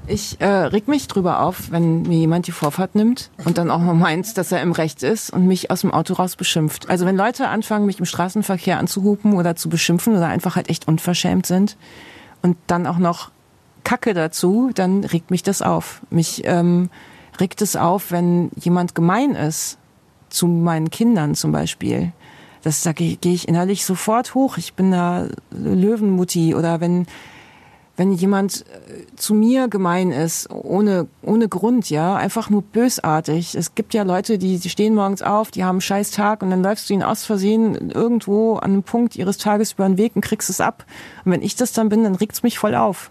Ich 0.08 0.40
äh, 0.40 0.46
reg 0.46 0.86
mich 0.86 1.08
drüber 1.08 1.40
auf, 1.40 1.72
wenn 1.72 2.02
mir 2.02 2.18
jemand 2.18 2.46
die 2.46 2.52
Vorfahrt 2.52 2.94
nimmt 2.94 3.30
und 3.44 3.58
dann 3.58 3.70
auch 3.72 3.80
noch 3.80 3.94
meint, 3.94 4.38
dass 4.38 4.52
er 4.52 4.62
im 4.62 4.70
Recht 4.70 5.02
ist 5.02 5.30
und 5.30 5.46
mich 5.46 5.70
aus 5.70 5.80
dem 5.80 5.92
Auto 5.92 6.14
raus 6.14 6.36
beschimpft. 6.36 6.88
Also 6.88 7.06
wenn 7.06 7.16
Leute 7.16 7.48
anfangen, 7.48 7.86
mich 7.86 7.98
im 7.98 8.04
Straßenverkehr 8.04 8.78
anzuhupen 8.78 9.32
oder 9.32 9.56
zu 9.56 9.68
beschimpfen 9.68 10.16
oder 10.16 10.28
einfach 10.28 10.54
halt 10.54 10.70
echt 10.70 10.86
unverschämt 10.86 11.46
sind 11.46 11.76
und 12.42 12.56
dann 12.68 12.86
auch 12.86 12.98
noch 12.98 13.30
Kacke 13.82 14.14
dazu, 14.14 14.70
dann 14.74 15.02
regt 15.02 15.32
mich 15.32 15.42
das 15.42 15.60
auf. 15.60 16.02
Mich 16.10 16.42
ähm, 16.44 16.88
regt 17.40 17.60
es 17.60 17.74
auf, 17.74 18.12
wenn 18.12 18.50
jemand 18.54 18.94
gemein 18.94 19.34
ist 19.34 19.78
zu 20.28 20.46
meinen 20.46 20.90
Kindern 20.90 21.34
zum 21.34 21.50
Beispiel. 21.50 22.12
Das, 22.62 22.82
da 22.82 22.92
gehe 22.92 23.16
geh 23.16 23.34
ich 23.34 23.48
innerlich 23.48 23.84
sofort 23.84 24.34
hoch. 24.34 24.56
Ich 24.56 24.74
bin 24.74 24.92
da 24.92 25.28
Löwenmutti 25.50 26.54
oder 26.54 26.80
wenn 26.80 27.06
wenn 27.96 28.12
jemand 28.12 28.60
äh, 28.60 29.16
zu 29.16 29.34
mir 29.34 29.68
gemein 29.68 30.12
ist, 30.12 30.50
ohne, 30.50 31.06
ohne 31.22 31.48
Grund, 31.48 31.88
ja, 31.88 32.14
einfach 32.16 32.50
nur 32.50 32.62
bösartig. 32.62 33.54
Es 33.54 33.74
gibt 33.74 33.94
ja 33.94 34.02
Leute, 34.02 34.38
die, 34.38 34.58
die 34.58 34.68
stehen 34.68 34.94
morgens 34.94 35.22
auf, 35.22 35.50
die 35.50 35.64
haben 35.64 35.76
einen 35.76 35.80
scheiß 35.80 36.10
Tag 36.10 36.42
und 36.42 36.50
dann 36.50 36.62
läufst 36.62 36.88
du 36.88 36.94
ihnen 36.94 37.02
aus 37.02 37.24
Versehen 37.24 37.90
irgendwo 37.90 38.56
an 38.56 38.72
einem 38.72 38.82
Punkt 38.82 39.16
ihres 39.16 39.38
Tages 39.38 39.72
über 39.72 39.86
den 39.86 39.96
Weg 39.96 40.14
und 40.14 40.22
kriegst 40.22 40.50
es 40.50 40.60
ab. 40.60 40.84
Und 41.24 41.32
wenn 41.32 41.42
ich 41.42 41.56
das 41.56 41.72
dann 41.72 41.88
bin, 41.88 42.04
dann 42.04 42.14
regt's 42.14 42.42
mich 42.42 42.58
voll 42.58 42.74
auf. 42.74 43.10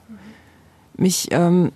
Mich, 0.98 1.30
ähm, 1.32 1.72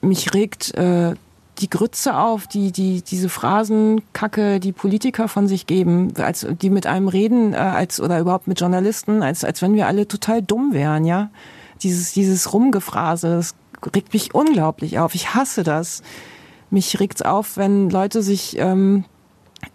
mich 0.00 0.32
regt 0.32 0.74
äh, 0.76 1.14
die 1.58 1.68
Grütze 1.68 2.16
auf, 2.16 2.46
die, 2.46 2.72
die, 2.72 3.02
diese 3.02 3.28
Phrasenkacke, 3.28 4.60
die 4.60 4.72
Politiker 4.72 5.28
von 5.28 5.48
sich 5.48 5.66
geben, 5.66 6.14
als 6.16 6.46
die 6.62 6.70
mit 6.70 6.86
einem 6.86 7.08
reden, 7.08 7.54
äh, 7.54 7.56
als 7.56 8.00
oder 8.00 8.20
überhaupt 8.20 8.46
mit 8.46 8.60
Journalisten, 8.60 9.22
als, 9.22 9.44
als 9.44 9.62
wenn 9.62 9.74
wir 9.74 9.88
alle 9.88 10.06
total 10.06 10.42
dumm 10.42 10.72
wären, 10.72 11.04
ja 11.04 11.30
dieses, 11.82 12.12
dieses 12.12 12.52
Rumgephrase, 12.52 13.28
das 13.28 13.54
regt 13.94 14.12
mich 14.12 14.34
unglaublich 14.34 14.98
auf. 14.98 15.14
Ich 15.14 15.34
hasse 15.34 15.62
das. 15.62 16.02
Mich 16.70 17.00
regt's 17.00 17.22
auf, 17.22 17.56
wenn 17.56 17.90
Leute 17.90 18.22
sich 18.22 18.56
ähm, 18.58 19.04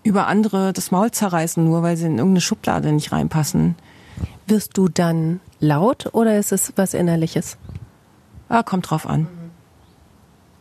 über 0.03 0.27
andere 0.27 0.73
das 0.73 0.91
Maul 0.91 1.11
zerreißen, 1.11 1.63
nur 1.63 1.83
weil 1.83 1.97
sie 1.97 2.05
in 2.05 2.17
irgendeine 2.17 2.41
Schublade 2.41 2.91
nicht 2.91 3.11
reinpassen. 3.11 3.75
Wirst 4.47 4.77
du 4.77 4.87
dann 4.87 5.39
laut 5.59 6.09
oder 6.13 6.37
ist 6.37 6.51
es 6.51 6.73
was 6.75 6.93
Innerliches? 6.93 7.57
Ah, 8.49 8.63
kommt 8.63 8.89
drauf 8.89 9.05
an. 9.05 9.27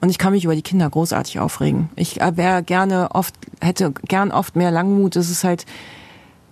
Und 0.01 0.11
ich 0.11 0.19
kann 0.19 0.33
mich 0.33 0.45
über 0.45 0.55
die 0.55 0.63
Kinder 0.63 0.91
großartig 0.91 1.39
aufregen. 1.39 1.89
Ich 1.97 2.21
äh, 2.21 2.37
wäre 2.37 2.63
gerne 2.63 3.11
oft, 3.13 3.35
hätte 3.61 3.93
gern 3.93 4.31
oft 4.31 4.57
mehr 4.57 4.71
Langmut. 4.71 5.17
Es 5.17 5.31
ist 5.31 5.45
halt, 5.45 5.65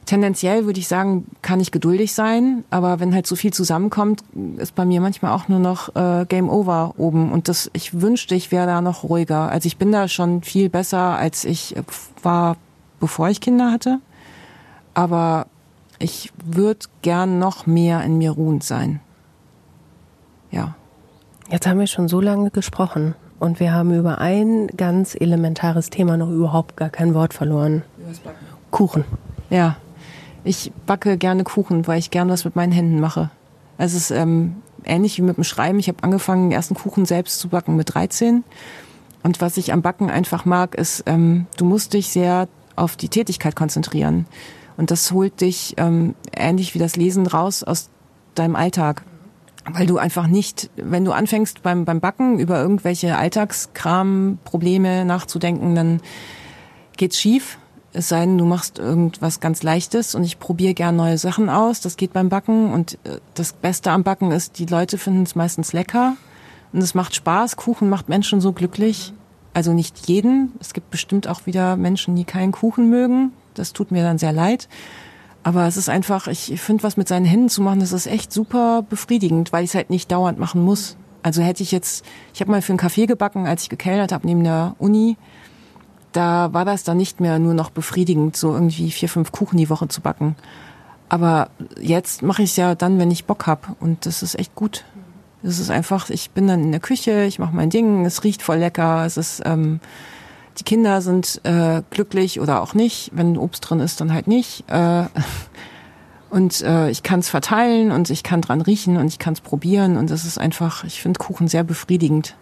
tendenziell 0.07 0.67
würde 0.67 0.81
ich 0.81 0.89
sagen, 0.89 1.27
kann 1.43 1.61
ich 1.61 1.71
geduldig 1.71 2.15
sein, 2.15 2.65
aber 2.71 3.01
wenn 3.01 3.15
halt 3.15 3.27
so 3.27 3.37
viel 3.37 3.53
zusammenkommt, 3.53 4.23
ist 4.59 4.75
bei 4.75 4.85
mir 4.85 5.01
manchmal 5.01 5.33
auch 5.33 5.49
nur 5.49 5.59
noch 5.59 5.95
äh, 5.95 6.25
Game 6.27 6.49
Over 6.49 6.95
oben. 6.97 7.33
Und 7.33 7.49
das, 7.49 7.71
ich 7.73 8.01
wünschte, 8.01 8.35
ich 8.35 8.53
wäre 8.53 8.67
da 8.67 8.81
noch 8.81 9.05
ruhiger. 9.05 9.51
Also 9.51 9.67
ich 9.67 9.77
bin 9.77 9.93
da 9.93 10.09
schon 10.09 10.43
viel 10.43 10.69
besser, 10.69 11.17
als 11.17 11.45
ich 11.45 11.75
war, 12.23 12.57
bevor 13.01 13.29
ich 13.29 13.41
Kinder 13.41 13.71
hatte. 13.71 14.01
Aber 14.95 15.47
ich 15.99 16.33
würde 16.45 16.87
gern 17.03 17.39
noch 17.39 17.67
mehr 17.67 18.03
in 18.03 18.19
mir 18.19 18.33
ruhend 18.33 18.65
sein. 18.65 19.01
Ja. 20.51 20.75
Jetzt 21.51 21.67
haben 21.67 21.79
wir 21.79 21.87
schon 21.87 22.09
so 22.09 22.21
lange 22.21 22.51
gesprochen 22.51 23.15
und 23.39 23.61
wir 23.61 23.73
haben 23.73 23.93
über 23.93 24.19
ein 24.19 24.69
ganz 24.69 25.15
elementares 25.15 25.91
Thema 25.91 26.17
noch 26.17 26.31
überhaupt 26.31 26.77
gar 26.77 26.89
kein 26.89 27.15
Wort 27.15 27.35
verloren. 27.35 27.83
Kuchen. 28.71 29.05
Ja, 29.51 29.77
ich 30.45 30.73
backe 30.87 31.17
gerne 31.17 31.45
Kuchen, 31.45 31.87
weil 31.87 31.99
ich 31.99 32.11
gerne 32.11 32.33
was 32.33 32.45
mit 32.45 32.57
meinen 32.57 32.73
Händen 32.73 33.01
mache. 33.01 33.31
Es 33.79 33.95
ist 33.95 34.11
ähm, 34.11 34.57
ähnlich 34.85 35.19
wie 35.19 35.23
mit 35.23 35.37
dem 35.37 35.45
Schreiben. 35.45 35.79
Ich 35.79 35.89
habe 35.89 36.03
angefangen, 36.03 36.51
den 36.51 36.57
ersten 36.57 36.75
Kuchen 36.75 37.07
selbst 37.07 37.41
zu 37.41 37.49
backen 37.49 37.77
mit 37.77 37.95
13. 37.95 38.45
Und 39.23 39.41
was 39.41 39.57
ich 39.57 39.73
am 39.73 39.83
Backen 39.83 40.11
einfach 40.11 40.45
mag, 40.45 40.75
ist, 40.75 41.05
ähm, 41.07 41.47
du 41.57 41.65
musst 41.65 41.95
dich 41.95 42.09
sehr 42.09 42.49
auf 42.77 42.97
die 42.97 43.09
Tätigkeit 43.09 43.57
konzentrieren. 43.57 44.27
Und 44.77 44.91
das 44.91 45.11
holt 45.13 45.41
dich 45.41 45.75
ähm, 45.79 46.15
ähnlich 46.37 46.75
wie 46.75 46.79
das 46.79 46.97
Lesen 46.97 47.27
raus 47.27 47.63
aus 47.63 47.89
deinem 48.35 48.57
Alltag 48.57 49.03
weil 49.71 49.87
du 49.87 49.99
einfach 49.99 50.27
nicht, 50.27 50.71
wenn 50.77 51.05
du 51.05 51.13
anfängst 51.13 51.63
beim, 51.63 51.85
beim 51.85 52.01
Backen 52.01 52.39
über 52.39 52.61
irgendwelche 52.61 53.17
Alltagskram-Probleme 53.17 55.05
nachzudenken, 55.05 55.75
dann 55.75 56.01
geht's 56.97 57.19
schief. 57.19 57.59
Es 57.97 58.09
sei 58.09 58.27
denn, 58.27 58.39
du 58.39 58.45
machst 58.45 58.81
irgendwas 58.81 59.39
ganz 59.39 59.63
Leichtes 59.63 60.17
und 60.17 60.25
ich 60.25 60.41
probiere 60.41 60.75
gern 60.75 60.97
neue 60.97 61.17
Sachen 61.17 61.49
aus. 61.49 61.81
Das 61.81 61.97
geht 61.97 62.13
beim 62.13 62.29
Backen 62.29 62.73
und 62.73 62.99
äh, 63.05 63.21
das 63.35 63.53
Beste 63.53 63.93
am 63.93 64.03
Backen 64.03 64.33
ist, 64.33 64.59
die 64.59 64.67
Leute 64.67 64.99
finden 64.99 65.23
es 65.23 65.37
meistens 65.37 65.73
lecker 65.73 66.17
und 66.73 66.83
es 66.83 66.95
macht 66.95 67.15
Spaß. 67.15 67.55
Kuchen 67.55 67.89
macht 67.89 68.09
Menschen 68.09 68.41
so 68.41 68.53
glücklich. 68.53 69.13
Also 69.53 69.73
nicht 69.73 70.09
jeden. 70.09 70.53
Es 70.59 70.75
gibt 70.75 70.91
bestimmt 70.91 71.29
auch 71.29 71.47
wieder 71.47 71.77
Menschen, 71.77 72.17
die 72.17 72.25
keinen 72.25 72.51
Kuchen 72.51 72.91
mögen. 72.91 73.31
Das 73.55 73.73
tut 73.73 73.93
mir 73.93 74.03
dann 74.03 74.19
sehr 74.19 74.33
leid. 74.33 74.69
Aber 75.45 75.69
es 75.69 75.77
ist 75.77 75.89
einfach, 75.89 76.27
ich 76.27 76.61
finde, 76.61 76.83
was 76.83 76.97
mit 76.97 77.07
seinen 77.07 77.27
Händen 77.27 77.49
zu 77.49 77.63
machen, 77.63 77.79
das 77.79 77.93
ist 77.93 78.07
echt 78.07 78.33
super 78.33 78.83
befriedigend, 78.83 79.53
weil 79.53 79.63
ich 79.63 79.71
es 79.71 79.75
halt 79.77 79.91
nicht 79.91 80.11
dauernd 80.11 80.41
machen 80.41 80.63
muss. 80.63 80.97
Also 81.23 81.43
hätte 81.43 81.63
ich 81.63 81.71
jetzt, 81.71 82.05
ich 82.35 82.41
habe 82.41 82.51
mal 82.51 82.61
für 82.61 82.73
einen 82.73 82.79
Kaffee 82.79 83.07
gebacken, 83.07 83.47
als 83.47 83.63
ich 83.63 83.69
gekellert 83.69 84.11
habe 84.11 84.27
neben 84.27 84.43
der 84.43 84.75
Uni. 84.79 85.17
Da 86.15 86.53
war 86.55 86.65
das 86.65 86.85
dann 86.85 86.97
nicht 86.97 87.21
mehr 87.21 87.39
nur 87.39 87.53
noch 87.53 87.71
befriedigend, 87.71 88.37
so 88.37 88.55
irgendwie 88.55 88.91
vier, 88.91 89.09
fünf 89.09 89.33
Kuchen 89.33 89.59
die 89.59 89.69
Woche 89.69 89.89
zu 89.89 90.01
backen. 90.01 90.37
Aber 91.09 91.51
jetzt 91.79 92.23
mache 92.23 92.43
ich 92.43 92.51
es 92.51 92.57
ja 92.57 92.75
dann, 92.75 92.99
wenn 92.99 93.11
ich 93.11 93.27
Bock 93.27 93.47
hab 93.47 93.77
und 93.81 94.07
das 94.07 94.23
ist 94.23 94.39
echt 94.39 94.55
gut. 94.55 94.85
Es 95.43 95.59
ist 95.59 95.71
einfach, 95.71 96.09
ich 96.09 96.31
bin 96.31 96.47
dann 96.47 96.63
in 96.63 96.71
der 96.71 96.81
Küche, 96.81 97.25
ich 97.25 97.39
mache 97.39 97.55
mein 97.55 97.69
Ding, 97.69 98.07
es 98.07 98.25
riecht 98.25 98.41
voll 98.41 98.57
lecker, 98.57 99.05
es 99.05 99.19
ist 99.19 99.43
ähm, 99.45 99.81
die 100.59 100.65
Kinder 100.65 101.03
sind 101.03 101.41
äh, 101.45 101.83
glücklich 101.91 102.41
oder 102.41 102.63
auch 102.63 102.75
nicht. 102.75 103.11
Wenn 103.13 103.37
Obst 103.37 103.69
drin 103.69 103.81
ist, 103.81 104.01
dann 104.01 104.13
halt 104.13 104.29
nicht. 104.29 104.65
Äh, 104.71 105.05
und 106.31 106.63
äh, 106.63 106.91
ich 106.91 107.03
kann 107.03 107.21
es 107.21 107.29
verteilen 107.29 107.91
und 107.91 108.11
ich 108.11 108.23
kann 108.23 108.41
dran 108.41 108.61
riechen 108.61 108.97
und 108.97 109.09
ich 109.09 109.19
kann 109.19 109.35
es 109.35 109.41
probieren. 109.41 109.97
Und 109.97 110.11
das 110.11 110.25
ist 110.25 110.39
einfach, 110.39 110.85
ich 110.85 111.03
finde 111.03 111.19
Kuchen 111.19 111.49
sehr 111.49 111.65
befriedigend. 111.65 112.37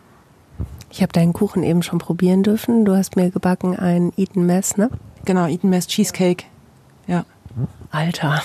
Ich 0.92 1.02
habe 1.02 1.12
deinen 1.12 1.32
Kuchen 1.32 1.62
eben 1.62 1.82
schon 1.82 1.98
probieren 1.98 2.42
dürfen. 2.42 2.84
Du 2.84 2.94
hast 2.94 3.16
mir 3.16 3.30
gebacken 3.30 3.76
ein 3.76 4.12
Eton 4.16 4.46
Mess, 4.46 4.76
ne? 4.76 4.90
Genau, 5.24 5.46
Eton 5.46 5.70
Mess 5.70 5.86
Cheesecake. 5.86 6.44
Ja. 7.06 7.24
Alter, 7.90 8.42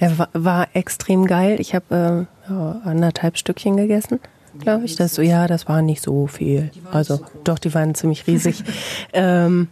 der 0.00 0.18
war, 0.18 0.28
war 0.32 0.68
extrem 0.74 1.26
geil. 1.26 1.60
Ich 1.60 1.74
habe 1.74 2.26
äh, 2.48 2.52
ja, 2.52 2.80
anderthalb 2.84 3.38
Stückchen 3.38 3.76
gegessen 3.76 4.20
glaube 4.58 4.84
ich. 4.84 4.96
Das, 4.96 5.16
ja, 5.16 5.46
das 5.46 5.68
war 5.68 5.82
nicht 5.82 6.02
so 6.02 6.26
viel. 6.26 6.70
Also 6.92 7.16
so 7.16 7.24
doch, 7.44 7.58
die 7.58 7.74
waren 7.74 7.94
ziemlich 7.94 8.26
riesig. 8.26 8.62
ähm, 9.12 9.68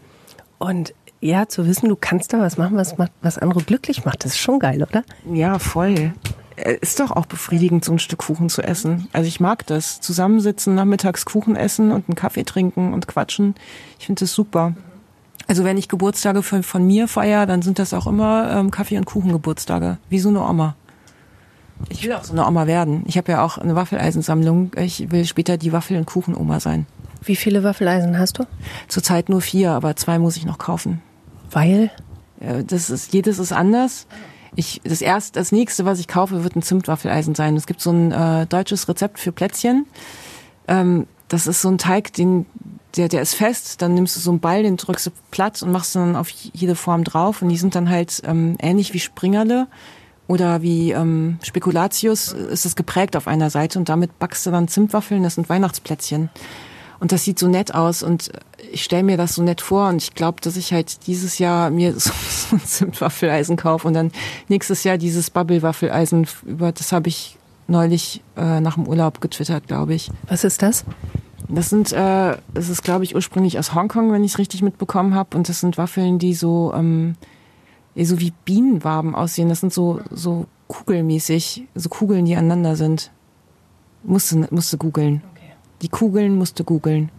und 0.59 0.95
ja, 1.21 1.49
zu 1.49 1.67
wissen, 1.67 1.89
du 1.89 1.97
kannst 1.97 2.33
da 2.33 2.41
was 2.41 2.59
machen, 2.59 2.77
was 2.77 2.97
macht, 2.97 3.13
was 3.23 3.39
andere 3.39 3.63
glücklich 3.63 4.05
macht, 4.05 4.25
das 4.25 4.33
ist 4.33 4.39
schon 4.39 4.59
geil, 4.61 4.83
oder? 4.83 5.03
Ja, 5.33 5.59
voll. 5.59 6.13
Äh, 6.59 6.79
ist 6.81 7.01
doch 7.01 7.11
auch 7.11 7.27
befriedigend, 7.27 7.85
so 7.85 7.93
ein 7.93 7.99
Stück 7.99 8.21
Kuchen 8.21 8.49
zu 8.49 8.63
essen. 8.63 9.09
Also 9.13 9.29
ich 9.29 9.41
mag 9.41 9.67
das. 9.67 10.01
Zusammensitzen, 10.01 10.75
nachmittags 10.75 11.25
Kuchen 11.25 11.57
essen 11.57 11.93
und 11.93 12.09
einen 12.09 12.17
Kaffee 12.17 12.45
trinken 12.45 12.93
und 12.93 13.07
quatschen. 13.07 13.55
Ich 13.99 14.07
finde 14.07 14.21
das 14.21 14.33
super. 14.33 14.75
Also 15.47 15.65
wenn 15.65 15.79
ich 15.79 15.89
Geburtstage 15.89 16.43
von, 16.43 16.63
von 16.63 16.87
mir 16.87 17.09
feiere, 17.09 17.47
dann 17.47 17.63
sind 17.63 17.79
das 17.79 17.95
auch 17.95 18.07
immer 18.07 18.51
ähm, 18.53 18.71
Kaffee- 18.71 18.99
und 18.99 19.07
Kuchengeburtstage. 19.07 19.99
Wie 20.11 20.19
so 20.19 20.29
eine 20.29 20.43
Oma. 20.43 20.75
Ich 21.89 22.03
will 22.03 22.13
auch 22.13 22.25
so 22.25 22.33
eine 22.33 22.47
Oma 22.47 22.67
werden. 22.67 23.05
Ich 23.07 23.17
habe 23.17 23.33
ja 23.33 23.45
auch 23.45 23.57
eine 23.57 23.77
Waffeleisensammlung. 23.77 24.73
Ich 24.77 25.11
will 25.11 25.25
später 25.25 25.57
die 25.57 25.73
Waffel- 25.73 25.97
und 25.97 26.07
Kuchenoma 26.07 26.61
sein. 26.61 26.87
Wie 27.23 27.37
viele 27.37 27.63
Waffeleisen 27.63 28.19
hast 28.19 28.39
du? 28.39 28.45
Zurzeit 28.89 29.29
nur 29.29 29.41
vier, 29.41 29.73
aber 29.73 29.97
zwei 29.97 30.19
muss 30.19 30.37
ich 30.37 30.45
noch 30.45 30.59
kaufen. 30.59 31.01
Weil? 31.51 31.91
Das 32.67 32.91
ist, 32.91 33.13
jedes 33.13 33.39
ist 33.39 33.53
anders. 33.53 34.07
Ich, 34.59 34.81
das 34.83 35.03
erste, 35.03 35.39
das 35.39 35.53
nächste, 35.53 35.85
was 35.85 36.01
ich 36.01 36.09
kaufe, 36.09 36.43
wird 36.43 36.57
ein 36.57 36.63
Zimtwaffeleisen 36.63 37.37
sein. 37.37 37.57
Es 37.57 37.69
gibt 37.69 37.81
so 37.81 37.93
ein 37.93 38.11
äh, 38.11 38.45
deutsches 38.45 38.89
Rezept 38.89 39.21
für 39.21 39.31
Plätzchen. 39.31 39.87
Ähm, 40.67 41.07
das 41.29 41.47
ist 41.47 41.63
so 41.63 41.69
ein 41.69 41.79
Teig, 41.79 42.13
den, 42.15 42.45
der, 42.97 43.07
der 43.07 43.23
ist 43.23 43.35
fest. 43.35 43.81
Dann 43.83 43.95
nimmst 43.95 44.17
du 44.17 44.21
so 44.21 44.31
einen 44.33 44.41
Ball, 44.41 44.65
den 44.65 44.77
drückst 44.77 45.07
du 45.07 45.11
platt 45.31 45.63
und 45.63 45.71
machst 45.71 45.95
dann 45.95 46.17
auf 46.17 46.29
jede 46.29 46.75
Form 46.75 47.05
drauf. 47.05 47.41
Und 47.41 47.51
die 47.51 47.57
sind 47.57 47.77
dann 47.77 47.89
halt 47.89 48.21
ähm, 48.27 48.57
ähnlich 48.59 48.93
wie 48.95 48.99
Springerle 48.99 49.69
oder 50.27 50.61
wie 50.61 50.91
ähm, 50.91 51.39
Spekulatius 51.45 52.33
ist 52.33 52.67
es 52.67 52.75
geprägt 52.75 53.15
auf 53.15 53.29
einer 53.29 53.51
Seite 53.51 53.79
und 53.79 53.89
damit 53.89 54.19
backst 54.19 54.45
du 54.45 54.51
dann 54.51 54.67
Zimtwaffeln, 54.67 55.23
das 55.23 55.37
sind 55.37 55.49
Weihnachtsplätzchen. 55.49 56.31
Und 57.01 57.13
das 57.13 57.25
sieht 57.25 57.39
so 57.39 57.47
nett 57.47 57.75
aus 57.75 58.03
und 58.03 58.31
ich 58.73 58.83
stelle 58.83 59.05
mir 59.05 59.17
das 59.17 59.37
so 59.37 59.43
nett 59.43 59.61
vor 59.61 59.89
und 59.89 60.03
ich 60.03 60.15
glaube, 60.15 60.41
dass 60.41 60.57
ich 60.57 60.73
halt 60.73 61.07
dieses 61.07 61.39
Jahr 61.39 61.71
mir 61.71 61.95
so, 61.99 62.11
ein 62.53 62.61
Zimtwaffeleisen 62.61 63.57
kaufe 63.57 63.87
und 63.87 63.95
dann 63.95 64.11
nächstes 64.49 64.85
Jahr 64.85 64.99
dieses 64.99 65.31
Bubble-Waffeleisen, 65.31 66.27
über 66.45 66.73
das 66.73 66.93
habe 66.93 67.09
ich 67.09 67.39
neulich 67.69 68.23
äh, 68.37 68.61
nach 68.61 68.75
dem 68.75 68.89
Urlaub 68.89 69.21
getwittert, 69.21 69.69
glaube 69.69 69.95
ich. 69.95 70.11
Was 70.27 70.43
ist 70.43 70.63
das? 70.63 70.85
Das 71.49 71.71
sind, 71.71 71.93
äh, 71.93 72.37
das 72.53 72.69
ist 72.69 72.83
glaube 72.83 73.05
ich 73.05 73.15
ursprünglich 73.15 73.59
aus 73.59 73.75
Hongkong, 73.75 74.13
wenn 74.13 74.25
ich 74.25 74.33
es 74.33 74.39
richtig 74.39 74.63
mitbekommen 74.63 75.15
habe 75.15 75.37
und 75.37 75.49
das 75.49 75.61
sind 75.61 75.79
Waffeln, 75.79 76.19
die 76.19 76.35
so 76.35 76.73
ähm, 76.75 77.15
so 78.05 78.21
wie 78.21 78.33
Bienenwaben 78.45 79.15
aussehen. 79.15 79.49
Das 79.49 79.61
sind 79.61 79.73
so, 79.73 80.01
so 80.11 80.47
kugelmäßig, 80.69 81.67
so 81.75 81.89
Kugeln, 81.89 82.25
die 82.25 82.37
aneinander 82.37 82.77
sind. 82.77 83.11
Musste, 84.05 84.47
musste 84.51 84.79
googeln. 84.79 85.23
Die 85.83 85.89
Kugeln 85.89 86.35
musste 86.35 86.65
googeln. 86.65 87.11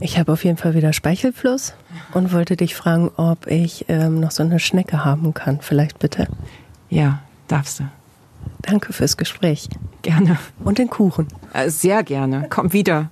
Ich 0.00 0.18
habe 0.18 0.32
auf 0.32 0.44
jeden 0.44 0.56
Fall 0.56 0.74
wieder 0.74 0.92
Speichelfluss 0.92 1.74
und 2.12 2.32
wollte 2.32 2.56
dich 2.56 2.74
fragen, 2.74 3.10
ob 3.16 3.46
ich 3.46 3.86
ähm, 3.88 4.20
noch 4.20 4.30
so 4.30 4.42
eine 4.42 4.58
Schnecke 4.58 5.04
haben 5.04 5.32
kann. 5.32 5.60
Vielleicht 5.60 5.98
bitte. 5.98 6.26
Ja, 6.90 7.20
darfst 7.48 7.80
du. 7.80 7.84
Danke 8.60 8.92
fürs 8.92 9.16
Gespräch. 9.16 9.68
Gerne. 10.02 10.38
Und 10.62 10.78
den 10.78 10.90
Kuchen. 10.90 11.28
Äh, 11.52 11.70
sehr 11.70 12.02
gerne. 12.02 12.46
Komm 12.50 12.72
wieder. 12.72 13.10